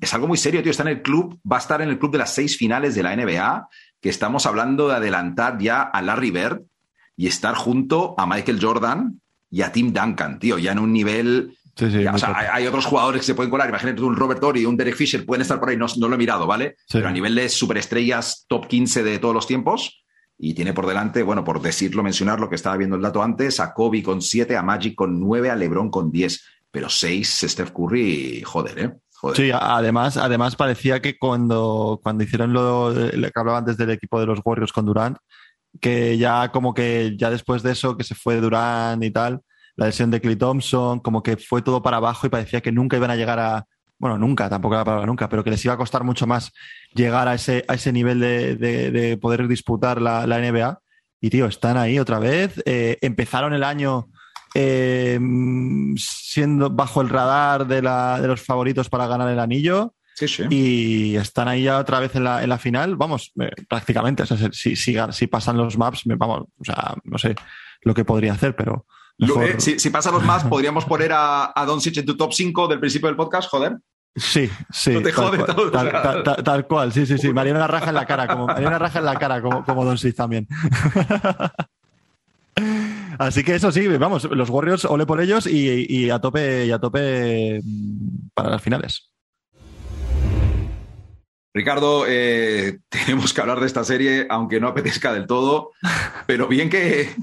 es 0.00 0.14
algo 0.14 0.28
muy 0.28 0.38
serio, 0.38 0.62
tío. 0.62 0.70
Está 0.70 0.84
en 0.84 0.90
el 0.90 1.02
club, 1.02 1.38
va 1.50 1.56
a 1.56 1.60
estar 1.60 1.82
en 1.82 1.90
el 1.90 1.98
club 1.98 2.12
de 2.12 2.18
las 2.18 2.34
seis 2.34 2.56
finales 2.56 2.94
de 2.94 3.02
la 3.02 3.14
NBA, 3.14 3.68
que 4.00 4.08
estamos 4.08 4.46
hablando 4.46 4.88
de 4.88 4.96
adelantar 4.96 5.58
ya 5.58 5.82
a 5.82 6.00
Larry 6.00 6.30
Bird 6.30 6.62
y 7.16 7.26
estar 7.26 7.54
junto 7.54 8.14
a 8.18 8.26
Michael 8.26 8.58
Jordan 8.60 9.20
y 9.50 9.60
a 9.62 9.72
Tim 9.72 9.92
Duncan, 9.92 10.38
tío, 10.38 10.58
ya 10.58 10.72
en 10.72 10.78
un 10.78 10.92
nivel. 10.92 11.56
Sí, 11.76 11.90
sí, 11.90 12.02
ya, 12.02 12.14
o 12.14 12.18
sea, 12.18 12.34
hay, 12.52 12.66
otros 12.66 12.84
jugadores 12.86 13.20
que 13.20 13.26
se 13.26 13.34
pueden 13.34 13.50
colar. 13.50 13.68
Imagínate 13.68 13.98
tú 13.98 14.06
un 14.06 14.16
Robert 14.16 14.40
Torrey, 14.40 14.64
un 14.64 14.76
Derek 14.76 14.96
Fisher, 14.96 15.24
pueden 15.24 15.42
estar 15.42 15.60
por 15.60 15.68
ahí, 15.68 15.76
no, 15.76 15.86
no 15.98 16.08
lo 16.08 16.14
he 16.14 16.18
mirado, 16.18 16.46
¿vale? 16.46 16.76
Pero 16.90 17.08
a 17.08 17.12
nivel 17.12 17.34
de 17.34 17.48
superestrellas 17.48 18.44
top 18.48 18.66
15 18.66 19.02
de 19.02 19.18
todos 19.18 19.34
los 19.34 19.46
tiempos. 19.46 20.01
Y 20.44 20.54
tiene 20.54 20.72
por 20.72 20.88
delante, 20.88 21.22
bueno, 21.22 21.44
por 21.44 21.62
decirlo, 21.62 22.02
mencionar 22.02 22.40
lo 22.40 22.48
que 22.48 22.56
estaba 22.56 22.76
viendo 22.76 22.96
el 22.96 23.02
dato 23.02 23.22
antes, 23.22 23.60
a 23.60 23.72
Kobe 23.72 24.02
con 24.02 24.20
7, 24.20 24.56
a 24.56 24.62
Magic 24.64 24.96
con 24.96 25.20
9, 25.20 25.50
a 25.50 25.54
LeBron 25.54 25.88
con 25.88 26.10
10. 26.10 26.44
Pero 26.68 26.88
6, 26.88 27.46
Steph 27.48 27.70
Curry, 27.70 28.42
joder, 28.42 28.78
¿eh? 28.80 28.92
Sí, 29.36 29.52
además, 29.54 30.16
además 30.16 30.56
parecía 30.56 31.00
que 31.00 31.16
cuando, 31.16 32.00
cuando 32.02 32.24
hicieron 32.24 32.52
lo, 32.52 32.90
lo 32.90 33.30
que 33.30 33.40
hablaba 33.40 33.58
antes 33.58 33.76
del 33.76 33.90
equipo 33.90 34.18
de 34.18 34.26
los 34.26 34.40
Warriors 34.44 34.72
con 34.72 34.84
Durant, 34.84 35.16
que 35.80 36.18
ya 36.18 36.50
como 36.50 36.74
que 36.74 37.14
ya 37.16 37.30
después 37.30 37.62
de 37.62 37.70
eso, 37.70 37.96
que 37.96 38.02
se 38.02 38.16
fue 38.16 38.40
Durant 38.40 39.04
y 39.04 39.12
tal, 39.12 39.42
la 39.76 39.86
lesión 39.86 40.10
de 40.10 40.20
Clay 40.20 40.34
Thompson, 40.34 40.98
como 40.98 41.22
que 41.22 41.36
fue 41.36 41.62
todo 41.62 41.82
para 41.82 41.98
abajo 41.98 42.26
y 42.26 42.30
parecía 42.30 42.60
que 42.60 42.72
nunca 42.72 42.96
iban 42.96 43.12
a 43.12 43.16
llegar 43.16 43.38
a, 43.38 43.64
bueno, 44.02 44.18
nunca, 44.18 44.50
tampoco 44.50 44.74
la 44.74 44.84
palabra 44.84 45.06
nunca, 45.06 45.28
pero 45.28 45.44
que 45.44 45.50
les 45.50 45.64
iba 45.64 45.74
a 45.74 45.76
costar 45.78 46.02
mucho 46.02 46.26
más 46.26 46.52
llegar 46.92 47.28
a 47.28 47.34
ese, 47.34 47.64
a 47.68 47.74
ese 47.74 47.92
nivel 47.92 48.18
de, 48.18 48.56
de- 48.56 48.90
de 48.90 49.16
poder 49.16 49.46
disputar 49.46 50.02
la, 50.02 50.26
la 50.26 50.38
NBA. 50.40 50.80
Y 51.20 51.30
tío, 51.30 51.46
están 51.46 51.76
ahí 51.76 52.00
otra 52.00 52.18
vez. 52.18 52.60
Eh, 52.66 52.98
empezaron 53.00 53.52
el 53.54 53.62
año 53.62 54.08
eh, 54.54 55.18
siendo 55.96 56.68
bajo 56.70 57.00
el 57.00 57.08
radar 57.08 57.66
de, 57.66 57.80
la- 57.82 58.20
de 58.20 58.26
los 58.28 58.40
favoritos 58.42 58.88
para 58.88 59.06
ganar 59.06 59.28
el 59.28 59.38
anillo 59.38 59.94
Sí, 60.14 60.28
sí. 60.28 60.42
y 60.50 61.16
están 61.16 61.48
ahí 61.48 61.62
ya 61.62 61.78
otra 61.78 61.98
vez 62.00 62.14
en 62.16 62.24
la, 62.24 62.42
en 62.42 62.48
la 62.48 62.58
final. 62.58 62.96
Vamos, 62.96 63.32
eh, 63.40 63.50
prácticamente. 63.68 64.24
O 64.24 64.26
sea, 64.26 64.36
si, 64.52 64.76
si, 64.76 64.96
si 65.12 65.26
pasan 65.28 65.56
los 65.56 65.78
maps, 65.78 66.06
me- 66.06 66.16
vamos, 66.16 66.40
o 66.58 66.64
sea, 66.64 66.94
no 67.04 67.18
sé 67.18 67.34
lo 67.82 67.94
que 67.94 68.04
podría 68.04 68.32
hacer, 68.32 68.54
pero. 68.56 68.84
Mejor- 69.18 69.44
eh, 69.44 69.54
si, 69.60 69.78
si 69.78 69.90
pasan 69.90 70.14
los 70.14 70.24
más, 70.24 70.42
podríamos 70.44 70.84
poner 70.86 71.12
a, 71.12 71.52
a 71.54 71.64
Doncic 71.64 71.96
en 71.98 72.06
tu 72.06 72.16
top 72.16 72.32
5 72.32 72.66
del 72.66 72.80
principio 72.80 73.06
del 73.08 73.16
podcast, 73.16 73.48
joder. 73.48 73.76
Sí, 74.14 74.50
sí. 74.70 74.90
No 74.90 75.00
te 75.02 75.10
tal 75.12 75.24
jode 75.24 75.38
cual, 75.38 75.56
todo, 75.56 75.70
tal, 75.70 75.90
tal- 75.90 76.22
tal- 76.22 76.44
tal 76.44 76.66
cual, 76.66 76.92
sí, 76.92 77.06
sí, 77.06 77.16
sí. 77.16 77.32
María 77.32 77.54
una 77.54 77.66
raja 77.66 77.88
en 77.88 77.94
la 77.94 78.04
cara, 78.06 78.26
como 78.28 78.46
María 78.46 78.68
una 78.68 78.78
raja 78.78 78.98
en 78.98 79.04
la 79.06 79.14
cara, 79.18 79.40
como, 79.40 79.64
como 79.64 79.84
Don 79.84 79.96
Sid 79.96 80.14
también. 80.14 80.46
Así 83.18 83.42
que 83.44 83.54
eso 83.54 83.72
sí, 83.72 83.86
vamos, 83.88 84.24
los 84.24 84.50
Warriors, 84.50 84.84
ole 84.84 85.06
por 85.06 85.20
ellos 85.20 85.46
y, 85.46 85.86
y 85.88 86.10
a 86.10 86.18
tope, 86.18 86.66
y 86.66 86.70
a 86.72 86.78
tope 86.78 87.60
mm, 87.62 88.28
para 88.34 88.50
las 88.50 88.62
finales. 88.62 89.10
Ricardo, 91.54 92.04
eh, 92.08 92.78
tenemos 92.88 93.32
que 93.32 93.40
hablar 93.40 93.60
de 93.60 93.66
esta 93.66 93.84
serie, 93.84 94.26
aunque 94.28 94.60
no 94.60 94.68
apetezca 94.68 95.12
del 95.12 95.26
todo, 95.26 95.70
pero 96.26 96.48
bien 96.48 96.68
que 96.68 97.14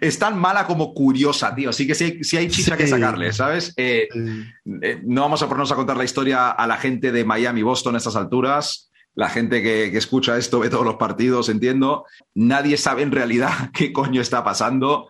es 0.00 0.18
tan 0.18 0.38
mala 0.38 0.66
como 0.66 0.92
curiosa, 0.94 1.54
tío. 1.54 1.70
Así 1.70 1.86
que 1.86 1.94
sí, 1.94 2.04
hay- 2.04 2.38
hay 2.38 2.48
chicha 2.48 2.72
Sí. 2.76 2.78
que 2.82 2.86
sacarle, 2.86 3.32
¿sabes? 3.32 3.72
Eh, 3.76 4.08
eh, 4.82 5.00
no 5.04 5.22
vamos 5.22 5.42
a 5.42 5.46
ponernos 5.46 5.72
a 5.72 5.76
contar 5.76 5.96
la 5.96 6.04
historia 6.04 6.50
a 6.50 6.66
la 6.66 6.76
gente 6.76 7.12
de 7.12 7.24
Miami, 7.24 7.62
Boston 7.62 7.94
a 7.94 7.98
estas 7.98 8.16
alturas. 8.16 8.90
La 9.14 9.28
gente 9.28 9.62
que, 9.62 9.90
que 9.90 9.98
escucha 9.98 10.36
esto 10.36 10.60
ve 10.60 10.70
todos 10.70 10.84
los 10.84 10.94
partidos, 10.96 11.48
entiendo. 11.48 12.04
Nadie 12.34 12.76
sabe 12.76 13.02
en 13.02 13.10
realidad 13.12 13.50
qué 13.72 13.92
coño 13.92 14.20
está 14.20 14.44
pasando. 14.44 15.08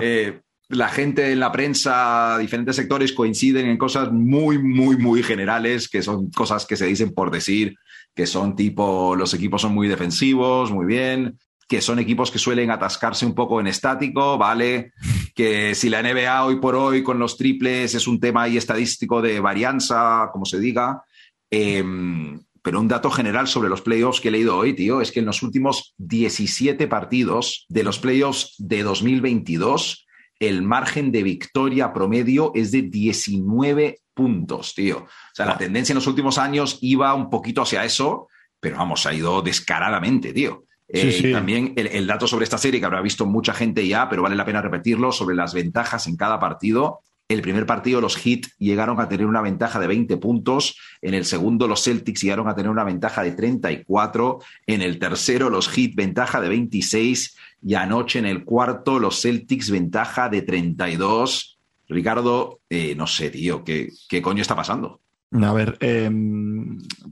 Eh, 0.00 0.40
la 0.68 0.88
gente 0.88 1.30
en 1.30 1.40
la 1.40 1.52
prensa, 1.52 2.38
diferentes 2.38 2.74
sectores 2.74 3.12
coinciden 3.12 3.66
en 3.66 3.76
cosas 3.76 4.10
muy, 4.10 4.58
muy, 4.58 4.96
muy 4.96 5.22
generales, 5.22 5.88
que 5.88 6.02
son 6.02 6.30
cosas 6.30 6.64
que 6.66 6.76
se 6.76 6.86
dicen 6.86 7.12
por 7.12 7.30
decir, 7.30 7.74
que 8.14 8.26
son 8.26 8.56
tipo, 8.56 9.14
los 9.14 9.34
equipos 9.34 9.60
son 9.62 9.74
muy 9.74 9.88
defensivos, 9.88 10.72
muy 10.72 10.86
bien, 10.86 11.38
que 11.68 11.80
son 11.80 11.98
equipos 11.98 12.30
que 12.30 12.38
suelen 12.38 12.70
atascarse 12.70 13.26
un 13.26 13.34
poco 13.34 13.60
en 13.60 13.66
estático, 13.66 14.38
¿vale? 14.38 14.92
Que 15.34 15.74
si 15.74 15.88
la 15.88 16.02
NBA 16.02 16.44
hoy 16.44 16.56
por 16.56 16.74
hoy 16.74 17.02
con 17.02 17.18
los 17.18 17.36
triples 17.36 17.94
es 17.94 18.06
un 18.06 18.20
tema 18.20 18.42
ahí 18.42 18.56
estadístico 18.56 19.22
de 19.22 19.40
varianza, 19.40 20.28
como 20.32 20.44
se 20.44 20.58
diga. 20.58 21.02
Em, 21.50 22.40
pero 22.62 22.80
un 22.80 22.88
dato 22.88 23.10
general 23.10 23.46
sobre 23.46 23.68
los 23.68 23.82
playoffs 23.82 24.20
que 24.20 24.28
he 24.28 24.32
leído 24.32 24.56
hoy, 24.56 24.74
tío, 24.74 25.00
es 25.00 25.12
que 25.12 25.20
en 25.20 25.26
los 25.26 25.42
últimos 25.42 25.94
17 25.98 26.86
partidos 26.88 27.66
de 27.68 27.84
los 27.84 27.98
playoffs 27.98 28.54
de 28.58 28.82
2022, 28.82 30.06
el 30.40 30.62
margen 30.62 31.12
de 31.12 31.22
victoria 31.22 31.92
promedio 31.92 32.52
es 32.54 32.72
de 32.72 32.82
19 32.82 33.98
puntos, 34.14 34.74
tío. 34.74 34.98
O 34.98 35.34
sea, 35.34 35.46
la 35.46 35.58
tendencia 35.58 35.92
en 35.92 35.96
los 35.96 36.06
últimos 36.06 36.38
años 36.38 36.78
iba 36.80 37.12
un 37.14 37.28
poquito 37.28 37.62
hacia 37.62 37.84
eso, 37.84 38.28
pero 38.60 38.78
vamos, 38.78 39.04
ha 39.04 39.12
ido 39.12 39.42
descaradamente, 39.42 40.32
tío. 40.32 40.64
Sí, 40.92 41.00
Eh, 41.08 41.12
sí. 41.12 41.32
También 41.32 41.72
el, 41.76 41.86
el 41.88 42.06
dato 42.06 42.26
sobre 42.26 42.44
esta 42.44 42.58
serie 42.58 42.78
que 42.80 42.86
habrá 42.86 43.00
visto 43.00 43.26
mucha 43.26 43.54
gente 43.54 43.86
ya, 43.86 44.08
pero 44.08 44.22
vale 44.22 44.36
la 44.36 44.44
pena 44.44 44.60
repetirlo, 44.62 45.12
sobre 45.12 45.34
las 45.34 45.54
ventajas 45.54 46.06
en 46.06 46.16
cada 46.16 46.38
partido. 46.38 47.00
El 47.26 47.40
primer 47.40 47.64
partido 47.64 48.02
los 48.02 48.16
Heat 48.16 48.42
llegaron 48.58 49.00
a 49.00 49.08
tener 49.08 49.24
una 49.26 49.40
ventaja 49.40 49.80
de 49.80 49.86
20 49.86 50.18
puntos, 50.18 50.76
en 51.00 51.14
el 51.14 51.24
segundo 51.24 51.66
los 51.66 51.82
Celtics 51.82 52.20
llegaron 52.20 52.48
a 52.48 52.54
tener 52.54 52.70
una 52.70 52.84
ventaja 52.84 53.22
de 53.22 53.32
34, 53.32 54.40
en 54.66 54.82
el 54.82 54.98
tercero 54.98 55.48
los 55.48 55.68
Heat 55.70 55.94
ventaja 55.94 56.42
de 56.42 56.50
26 56.50 57.34
y 57.62 57.74
anoche 57.76 58.18
en 58.18 58.26
el 58.26 58.44
cuarto 58.44 58.98
los 58.98 59.22
Celtics 59.22 59.70
ventaja 59.70 60.28
de 60.28 60.42
32. 60.42 61.58
Ricardo, 61.88 62.60
eh, 62.68 62.94
no 62.94 63.06
sé, 63.06 63.30
tío, 63.30 63.64
¿qué, 63.64 63.88
¿qué 64.08 64.20
coño 64.20 64.42
está 64.42 64.54
pasando? 64.54 65.00
A 65.32 65.52
ver, 65.54 65.78
eh, 65.80 66.10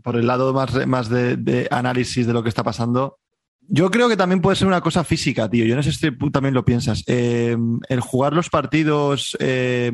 por 0.03 0.17
el 0.17 0.27
lado 0.27 0.53
más, 0.53 0.87
más 0.87 1.09
de, 1.09 1.37
de 1.37 1.69
análisis 1.71 2.27
de 2.27 2.33
lo 2.33 2.43
que 2.43 2.51
está 2.51 2.63
pasando, 2.63 3.19
yo 3.69 3.91
creo 3.91 4.09
que 4.09 4.17
también 4.17 4.41
puede 4.41 4.57
ser 4.57 4.67
una 4.67 4.81
cosa 4.81 5.05
física, 5.05 5.49
tío. 5.49 5.65
Yo 5.65 5.77
no 5.77 5.83
sé 5.83 5.93
si 5.93 6.11
tú 6.11 6.31
también 6.31 6.55
lo 6.55 6.65
piensas. 6.65 7.05
Eh, 7.07 7.57
el 7.89 8.01
jugar 8.01 8.33
los 8.33 8.51
partidos 8.51 9.37
eh, 9.41 9.93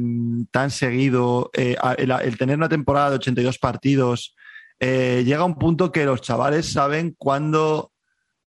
tan 0.51 0.71
seguido, 0.71 1.51
eh, 1.55 1.77
el, 1.99 2.39
tener 2.39 2.57
una 2.57 2.69
temporada 2.69 3.11
de 3.11 3.17
82 3.17 3.59
partidos, 3.59 4.35
llega 4.81 5.41
a 5.41 5.45
un 5.45 5.59
punto 5.59 5.93
que 5.93 6.05
los 6.05 6.23
chavales 6.23 6.73
saben 6.73 7.15
cuándo. 7.19 7.93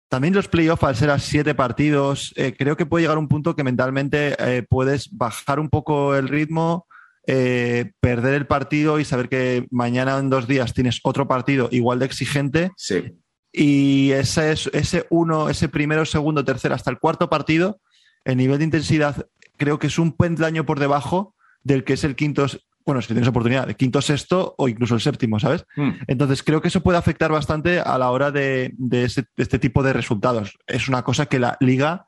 También 0.09 0.33
los 0.33 0.47
playoffs, 0.47 0.83
al 0.83 0.95
ser 0.95 1.09
a 1.09 1.19
siete 1.19 1.55
partidos, 1.55 2.33
creo 2.57 2.77
que 2.77 2.85
puede 2.85 3.03
llegar 3.03 3.17
a 3.17 3.19
un 3.19 3.27
punto 3.27 3.55
que 3.55 3.63
mentalmente 3.63 4.35
puedes 4.69 5.09
bajar 5.11 5.59
un 5.59 5.69
poco 5.69 6.15
el 6.15 6.27
ritmo, 6.27 6.87
perder 7.25 8.35
el 8.35 8.45
partido 8.45 8.99
y 8.99 9.05
saber 9.05 9.27
que 9.27 9.67
mañana 9.71 10.17
en 10.19 10.29
dos 10.29 10.47
días 10.47 10.73
tienes 10.73 10.99
otro 11.03 11.27
partido 11.27 11.67
igual 11.71 11.99
de 11.99 12.05
exigente 12.05 12.71
Sí. 12.77 13.15
Y 13.53 14.11
ese, 14.11 14.51
es- 14.51 14.69
ese 14.73 15.05
uno, 15.11 15.47
ese 15.49 15.69
primero, 15.69 16.03
segundo, 16.05 16.43
tercero, 16.43 16.73
hasta 16.75 16.89
el 16.91 16.97
cuarto 16.99 17.29
partido, 17.29 17.79
el 18.25 18.35
nivel 18.37 18.57
de 18.57 18.63
intensidad 18.65 19.27
creo 19.57 19.77
que 19.79 19.87
es 19.87 19.99
un 19.99 20.11
peldaño 20.13 20.65
por 20.65 20.79
debajo 20.79 21.35
del 21.63 21.83
que 21.83 21.93
es 21.93 22.03
el 22.03 22.15
quinto, 22.15 22.47
bueno, 22.85 23.01
si 23.01 23.07
tienes 23.09 23.27
oportunidad, 23.27 23.69
el 23.69 23.75
quinto, 23.77 24.01
sexto 24.01 24.55
o 24.57 24.67
incluso 24.67 24.95
el 24.95 25.01
séptimo, 25.01 25.39
¿sabes? 25.39 25.65
Mm. 25.75 25.91
Entonces 26.07 26.41
creo 26.43 26.61
que 26.61 26.67
eso 26.69 26.81
puede 26.81 26.97
afectar 26.97 27.31
bastante 27.31 27.79
a 27.79 27.97
la 27.97 28.09
hora 28.09 28.31
de, 28.31 28.73
de 28.77 29.03
ese- 29.05 29.21
de 29.37 29.43
este 29.43 29.59
tipo 29.59 29.83
de 29.83 29.93
resultados. 29.93 30.57
Es 30.67 30.89
una 30.89 31.03
cosa 31.03 31.27
que 31.27 31.39
la 31.39 31.55
liga 31.61 32.07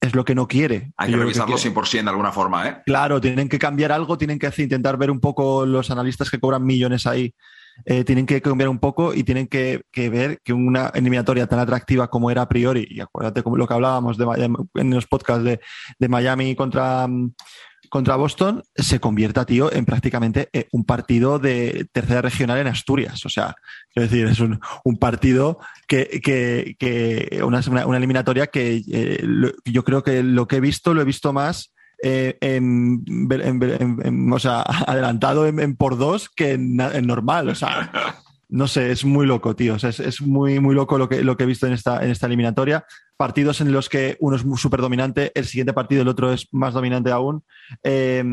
es 0.00 0.16
lo 0.16 0.24
que 0.24 0.34
no 0.34 0.48
quiere. 0.48 0.92
Hay 0.96 1.10
que 1.12 1.16
revisarlo 1.16 1.54
quiere. 1.54 1.70
100% 1.70 2.02
de 2.04 2.10
alguna 2.10 2.32
forma, 2.32 2.66
¿eh? 2.66 2.78
Claro, 2.86 3.20
tienen 3.20 3.48
que 3.48 3.58
cambiar 3.60 3.92
algo, 3.92 4.18
tienen 4.18 4.38
que 4.40 4.48
hacer- 4.48 4.64
intentar 4.64 4.96
ver 4.96 5.10
un 5.12 5.20
poco 5.20 5.64
los 5.66 5.90
analistas 5.92 6.28
que 6.30 6.40
cobran 6.40 6.64
millones 6.64 7.06
ahí. 7.06 7.34
Eh, 7.84 8.04
tienen 8.04 8.26
que 8.26 8.40
cambiar 8.40 8.68
un 8.68 8.78
poco 8.78 9.14
y 9.14 9.24
tienen 9.24 9.46
que, 9.46 9.82
que 9.90 10.08
ver 10.10 10.40
que 10.42 10.52
una 10.52 10.88
eliminatoria 10.94 11.46
tan 11.46 11.58
atractiva 11.58 12.08
como 12.08 12.30
era 12.30 12.42
a 12.42 12.48
priori, 12.48 12.86
y 12.88 13.00
acuérdate 13.00 13.42
como 13.42 13.56
lo 13.56 13.66
que 13.66 13.74
hablábamos 13.74 14.16
de, 14.18 14.26
en 14.74 14.90
los 14.90 15.06
podcasts 15.06 15.44
de, 15.44 15.60
de 15.98 16.08
Miami 16.08 16.54
contra, 16.54 17.06
mm, 17.06 17.34
contra 17.88 18.16
Boston, 18.16 18.62
se 18.74 19.00
convierta, 19.00 19.44
tío, 19.44 19.72
en 19.72 19.84
prácticamente 19.84 20.48
eh, 20.52 20.68
un 20.72 20.84
partido 20.84 21.38
de 21.38 21.86
tercera 21.92 22.22
regional 22.22 22.58
en 22.58 22.68
Asturias. 22.68 23.26
O 23.26 23.28
sea, 23.28 23.54
quiero 23.92 24.08
decir, 24.08 24.26
es 24.26 24.40
un, 24.40 24.58
partido 24.98 25.58
que, 25.86 26.20
que, 26.22 26.76
que 26.78 27.42
una, 27.44 27.60
una- 27.68 27.96
eliminatoria 27.96 28.46
que 28.46 28.82
eh, 28.90 29.24
yo 29.64 29.84
creo 29.84 30.02
que 30.02 30.22
lo 30.22 30.46
que 30.46 30.56
he 30.56 30.60
visto, 30.60 30.94
lo 30.94 31.02
he 31.02 31.04
visto 31.04 31.32
más 31.32 31.74
eh, 32.02 32.36
en, 32.40 33.04
en- 33.06 33.62
en- 33.62 34.00
en- 34.04 34.32
o 34.32 34.38
sea, 34.38 34.62
adelantado 34.86 35.46
en, 35.46 35.76
por 35.76 35.96
dos 35.96 36.28
que 36.28 36.52
en, 36.52 36.80
en 36.80 37.06
normal. 37.06 37.48
O 37.48 37.54
sea, 37.54 37.90
no 38.48 38.68
sé, 38.68 38.90
es 38.90 39.04
muy 39.04 39.26
loco, 39.26 39.56
tío. 39.56 39.74
O 39.74 39.78
sea, 39.78 39.90
es, 39.90 40.00
es 40.00 40.20
muy, 40.20 40.60
muy 40.60 40.74
loco 40.74 40.98
lo 40.98 41.08
que, 41.08 41.22
lo 41.22 41.36
que 41.36 41.44
he 41.44 41.46
visto 41.46 41.66
en 41.66 41.72
esta, 41.72 42.04
en 42.04 42.10
esta 42.10 42.26
eliminatoria. 42.26 42.84
Partidos 43.16 43.60
en 43.60 43.72
los 43.72 43.88
que 43.88 44.16
uno 44.20 44.36
es 44.36 44.44
súper 44.60 44.80
dominante, 44.80 45.30
el 45.34 45.46
siguiente 45.46 45.72
partido, 45.72 46.02
el 46.02 46.08
otro 46.08 46.32
es 46.32 46.48
más 46.52 46.74
dominante 46.74 47.10
aún. 47.10 47.44
Eh, 47.84 48.24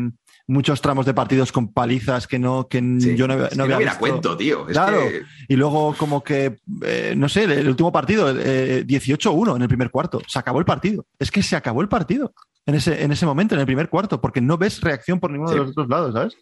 muchos 0.50 0.80
tramos 0.80 1.06
de 1.06 1.14
partidos 1.14 1.52
con 1.52 1.72
palizas 1.72 2.26
que 2.26 2.38
no, 2.38 2.66
que 2.68 2.78
Sí. 2.98 3.16
yo 3.16 3.26
no, 3.28 3.34
Es 3.44 3.50
que 3.50 3.56
no 3.56 3.64
había 3.64 3.76
a 3.76 3.78
visto. 3.78 3.98
cuento, 3.98 4.36
tío. 4.36 4.66
Es 4.68 4.72
Claro. 4.74 4.98
que- 5.00 5.22
Y 5.48 5.56
luego, 5.56 5.94
como 5.96 6.22
que, 6.22 6.58
eh, 6.84 7.14
no 7.16 7.28
sé, 7.28 7.44
el, 7.44 7.52
el 7.52 7.68
último 7.68 7.92
partido, 7.92 8.34
eh, 8.36 8.84
18-1 8.86 9.56
en 9.56 9.62
el 9.62 9.68
primer 9.68 9.90
cuarto. 9.90 10.20
Se 10.26 10.38
acabó 10.38 10.58
el 10.58 10.64
partido. 10.64 11.06
Es 11.18 11.30
que 11.30 11.42
se 11.42 11.56
acabó 11.56 11.80
el 11.82 11.88
partido 11.88 12.34
en 12.66 12.74
ese, 12.74 13.02
en 13.02 13.12
ese 13.12 13.26
momento, 13.26 13.54
en 13.54 13.60
el 13.60 13.66
primer 13.66 13.88
cuarto, 13.88 14.20
porque 14.20 14.40
no 14.40 14.58
ves 14.58 14.80
reacción 14.80 15.18
por 15.20 15.30
ninguno 15.30 15.50
Sí. 15.50 15.54
de 15.56 15.60
los 15.62 15.70
otros 15.70 15.88
lados, 15.88 16.12
¿sabes? 16.14 16.36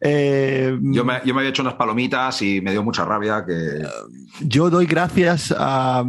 Eh, 0.00 0.78
Yo 0.82 1.04
me, 1.04 1.20
yo 1.24 1.34
me 1.34 1.40
había 1.40 1.50
hecho 1.50 1.62
unas 1.62 1.74
palomitas 1.74 2.40
y 2.42 2.60
me 2.60 2.70
dio 2.72 2.82
mucha 2.82 3.04
rabia 3.04 3.44
que... 3.46 3.82
yo 4.40 4.70
doy 4.70 4.86
gracias 4.86 5.54
a, 5.56 6.04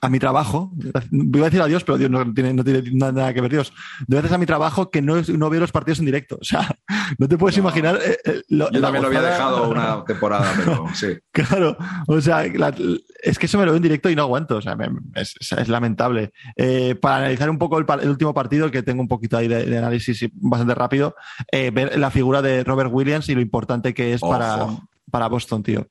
a 0.00 0.08
mi 0.08 0.18
trabajo. 0.18 0.72
Voy 1.10 1.40
a 1.42 1.44
decir 1.44 1.60
adiós, 1.62 1.84
pero 1.84 1.98
Dios 1.98 2.10
no 2.10 2.32
tiene, 2.34 2.52
no 2.52 2.62
tiene 2.64 2.82
nada 2.92 3.32
que 3.32 3.40
ver 3.40 3.50
Dios. 3.50 3.72
Doy 4.06 4.18
gracias 4.18 4.32
a 4.34 4.38
mi 4.38 4.46
trabajo 4.46 4.90
que 4.90 5.00
no, 5.02 5.16
no 5.22 5.50
veo 5.50 5.60
los 5.60 5.72
partidos 5.72 5.98
en 6.00 6.06
directo. 6.06 6.38
O 6.40 6.44
sea, 6.44 6.68
no 7.18 7.28
te 7.28 7.36
puedes 7.38 7.56
No. 7.56 7.62
imaginar. 7.62 7.98
eh, 8.04 8.18
eh, 8.24 8.42
lo- 8.48 8.70
Yo 8.70 8.80
también 8.80 9.02
lo 9.02 9.08
había 9.08 9.22
dejado 9.22 9.70
una 9.70 10.04
temporada, 10.06 10.52
pero 10.56 10.86
sí. 10.94 11.08
Claro, 11.32 11.76
o 12.06 12.20
sea, 12.20 12.44
la- 12.54 12.74
es 13.22 13.38
que 13.38 13.46
eso 13.46 13.58
me 13.58 13.64
lo 13.64 13.72
veo 13.72 13.76
en 13.78 13.82
directo 13.82 14.10
y 14.10 14.16
no 14.16 14.22
aguanto, 14.22 14.56
o 14.56 14.62
sea, 14.62 14.76
me- 14.76 14.90
es, 15.14 15.34
lamentable. 15.68 16.32
Eh, 16.56 16.94
para 16.94 17.16
analizar 17.16 17.48
un 17.48 17.58
poco 17.58 17.78
el, 17.78 17.86
el 18.02 18.10
último 18.10 18.34
partido, 18.34 18.70
que 18.70 18.82
tengo 18.82 19.00
un 19.00 19.08
poquito 19.08 19.36
ahí 19.38 19.48
de, 19.48 19.64
de 19.64 19.78
análisis 19.78 20.22
y 20.22 20.30
bastante 20.34 20.74
rápido, 20.74 21.14
ver 21.50 21.98
la 21.98 22.10
figura 22.10 22.42
de 22.42 22.64
Robert 22.64 22.90
Williams 22.92 23.13
y 23.28 23.34
lo 23.34 23.40
importante 23.40 23.94
que 23.94 24.14
es 24.14 24.20
para, 24.20 24.64
Ojo. 24.64 24.88
para 25.10 25.28
Boston, 25.28 25.62
tío. 25.62 25.88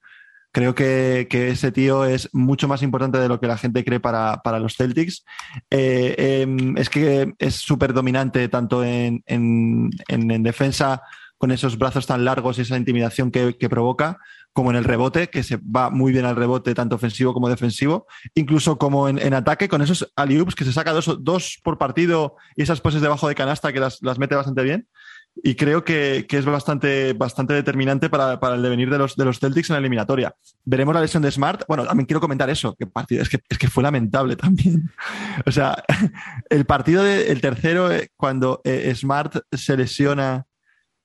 Creo 0.52 0.76
que, 0.76 1.28
que 1.32 1.50
ese 1.50 1.72
tío 1.72 2.06
es 2.06 2.30
mucho 2.32 2.68
más 2.68 2.84
importante 2.84 3.18
de 3.18 3.28
lo 3.28 3.40
que 3.40 3.48
la 3.48 3.58
gente 3.58 3.84
cree 3.84 4.00
para, 4.00 4.42
para 4.44 4.60
los 4.60 4.76
Celtics. 4.76 5.26
Eh, 5.72 6.14
eh, 6.18 6.74
es 6.78 6.90
que 6.92 7.34
es 7.40 7.56
súper 7.56 7.92
dominante 7.94 8.48
tanto 8.50 8.84
en, 8.84 9.24
en- 9.26 9.90
en- 10.08 10.30
en 10.30 10.44
defensa 10.44 11.02
con 11.40 11.52
esos 11.52 11.78
brazos 11.78 12.06
tan 12.06 12.24
largos 12.24 12.58
y 12.58 12.62
esa 12.62 12.78
intimidación 12.78 13.32
que, 13.32 13.58
que 13.58 13.68
provoca, 13.68 14.18
como 14.54 14.70
en 14.70 14.78
el 14.78 14.84
rebote, 14.84 15.30
que 15.30 15.42
se 15.44 15.58
va 15.58 15.90
muy 15.90 16.14
bien 16.14 16.24
al 16.26 16.36
rebote, 16.38 16.76
tanto 16.76 16.96
ofensivo 16.96 17.34
como 17.34 17.50
defensivo, 17.50 18.06
incluso 18.36 18.78
como 18.78 19.10
en, 19.10 19.18
en 19.20 19.34
ataque, 19.34 19.68
con 19.68 19.82
esos 19.82 20.14
alley 20.16 20.42
que 20.56 20.64
se 20.64 20.72
saca 20.72 20.94
dos, 20.94 21.18
dos 21.22 21.60
por 21.64 21.78
partido 21.80 22.36
y 22.56 22.62
esas 22.62 22.80
poses 22.80 23.02
debajo 23.02 23.28
de 23.28 23.36
canasta 23.36 23.74
que 23.74 23.80
las, 23.82 23.98
las 24.04 24.20
mete 24.20 24.36
bastante 24.36 24.62
bien. 24.64 24.88
Y 25.36 25.56
creo 25.56 25.84
que, 25.84 26.26
que 26.28 26.38
es 26.38 26.46
bastante, 26.46 27.14
bastante 27.14 27.54
determinante 27.54 28.10
para, 28.10 28.40
para 28.40 28.56
el 28.56 28.62
devenir 28.62 28.90
de 28.90 29.00
los, 29.00 29.16
de 29.16 29.26
los 29.26 29.40
Celtics 29.40 29.70
en 29.70 29.74
la 29.74 29.80
eliminatoria. 29.80 30.36
Veremos 30.64 30.94
la 30.94 31.02
lesión 31.02 31.24
de 31.24 31.32
Smart. 31.32 31.64
Bueno, 31.68 31.86
también 31.86 32.06
quiero 32.06 32.22
comentar 32.22 32.50
eso, 32.50 32.76
que 32.76 32.86
partido, 32.86 33.24
es 33.24 33.30
que, 33.30 33.40
es 33.50 33.58
que 33.58 33.68
fue 33.68 33.84
lamentable 33.84 34.36
también. 34.36 34.92
O 35.46 35.52
sea, 35.52 35.84
el 36.50 36.66
partido 36.66 37.04
de, 37.04 37.32
el 37.32 37.42
tercero, 37.42 37.92
eh, 37.92 38.10
cuando 38.16 38.62
eh, 38.64 38.94
Smart 38.96 39.38
se 39.52 39.76
lesiona 39.76 40.46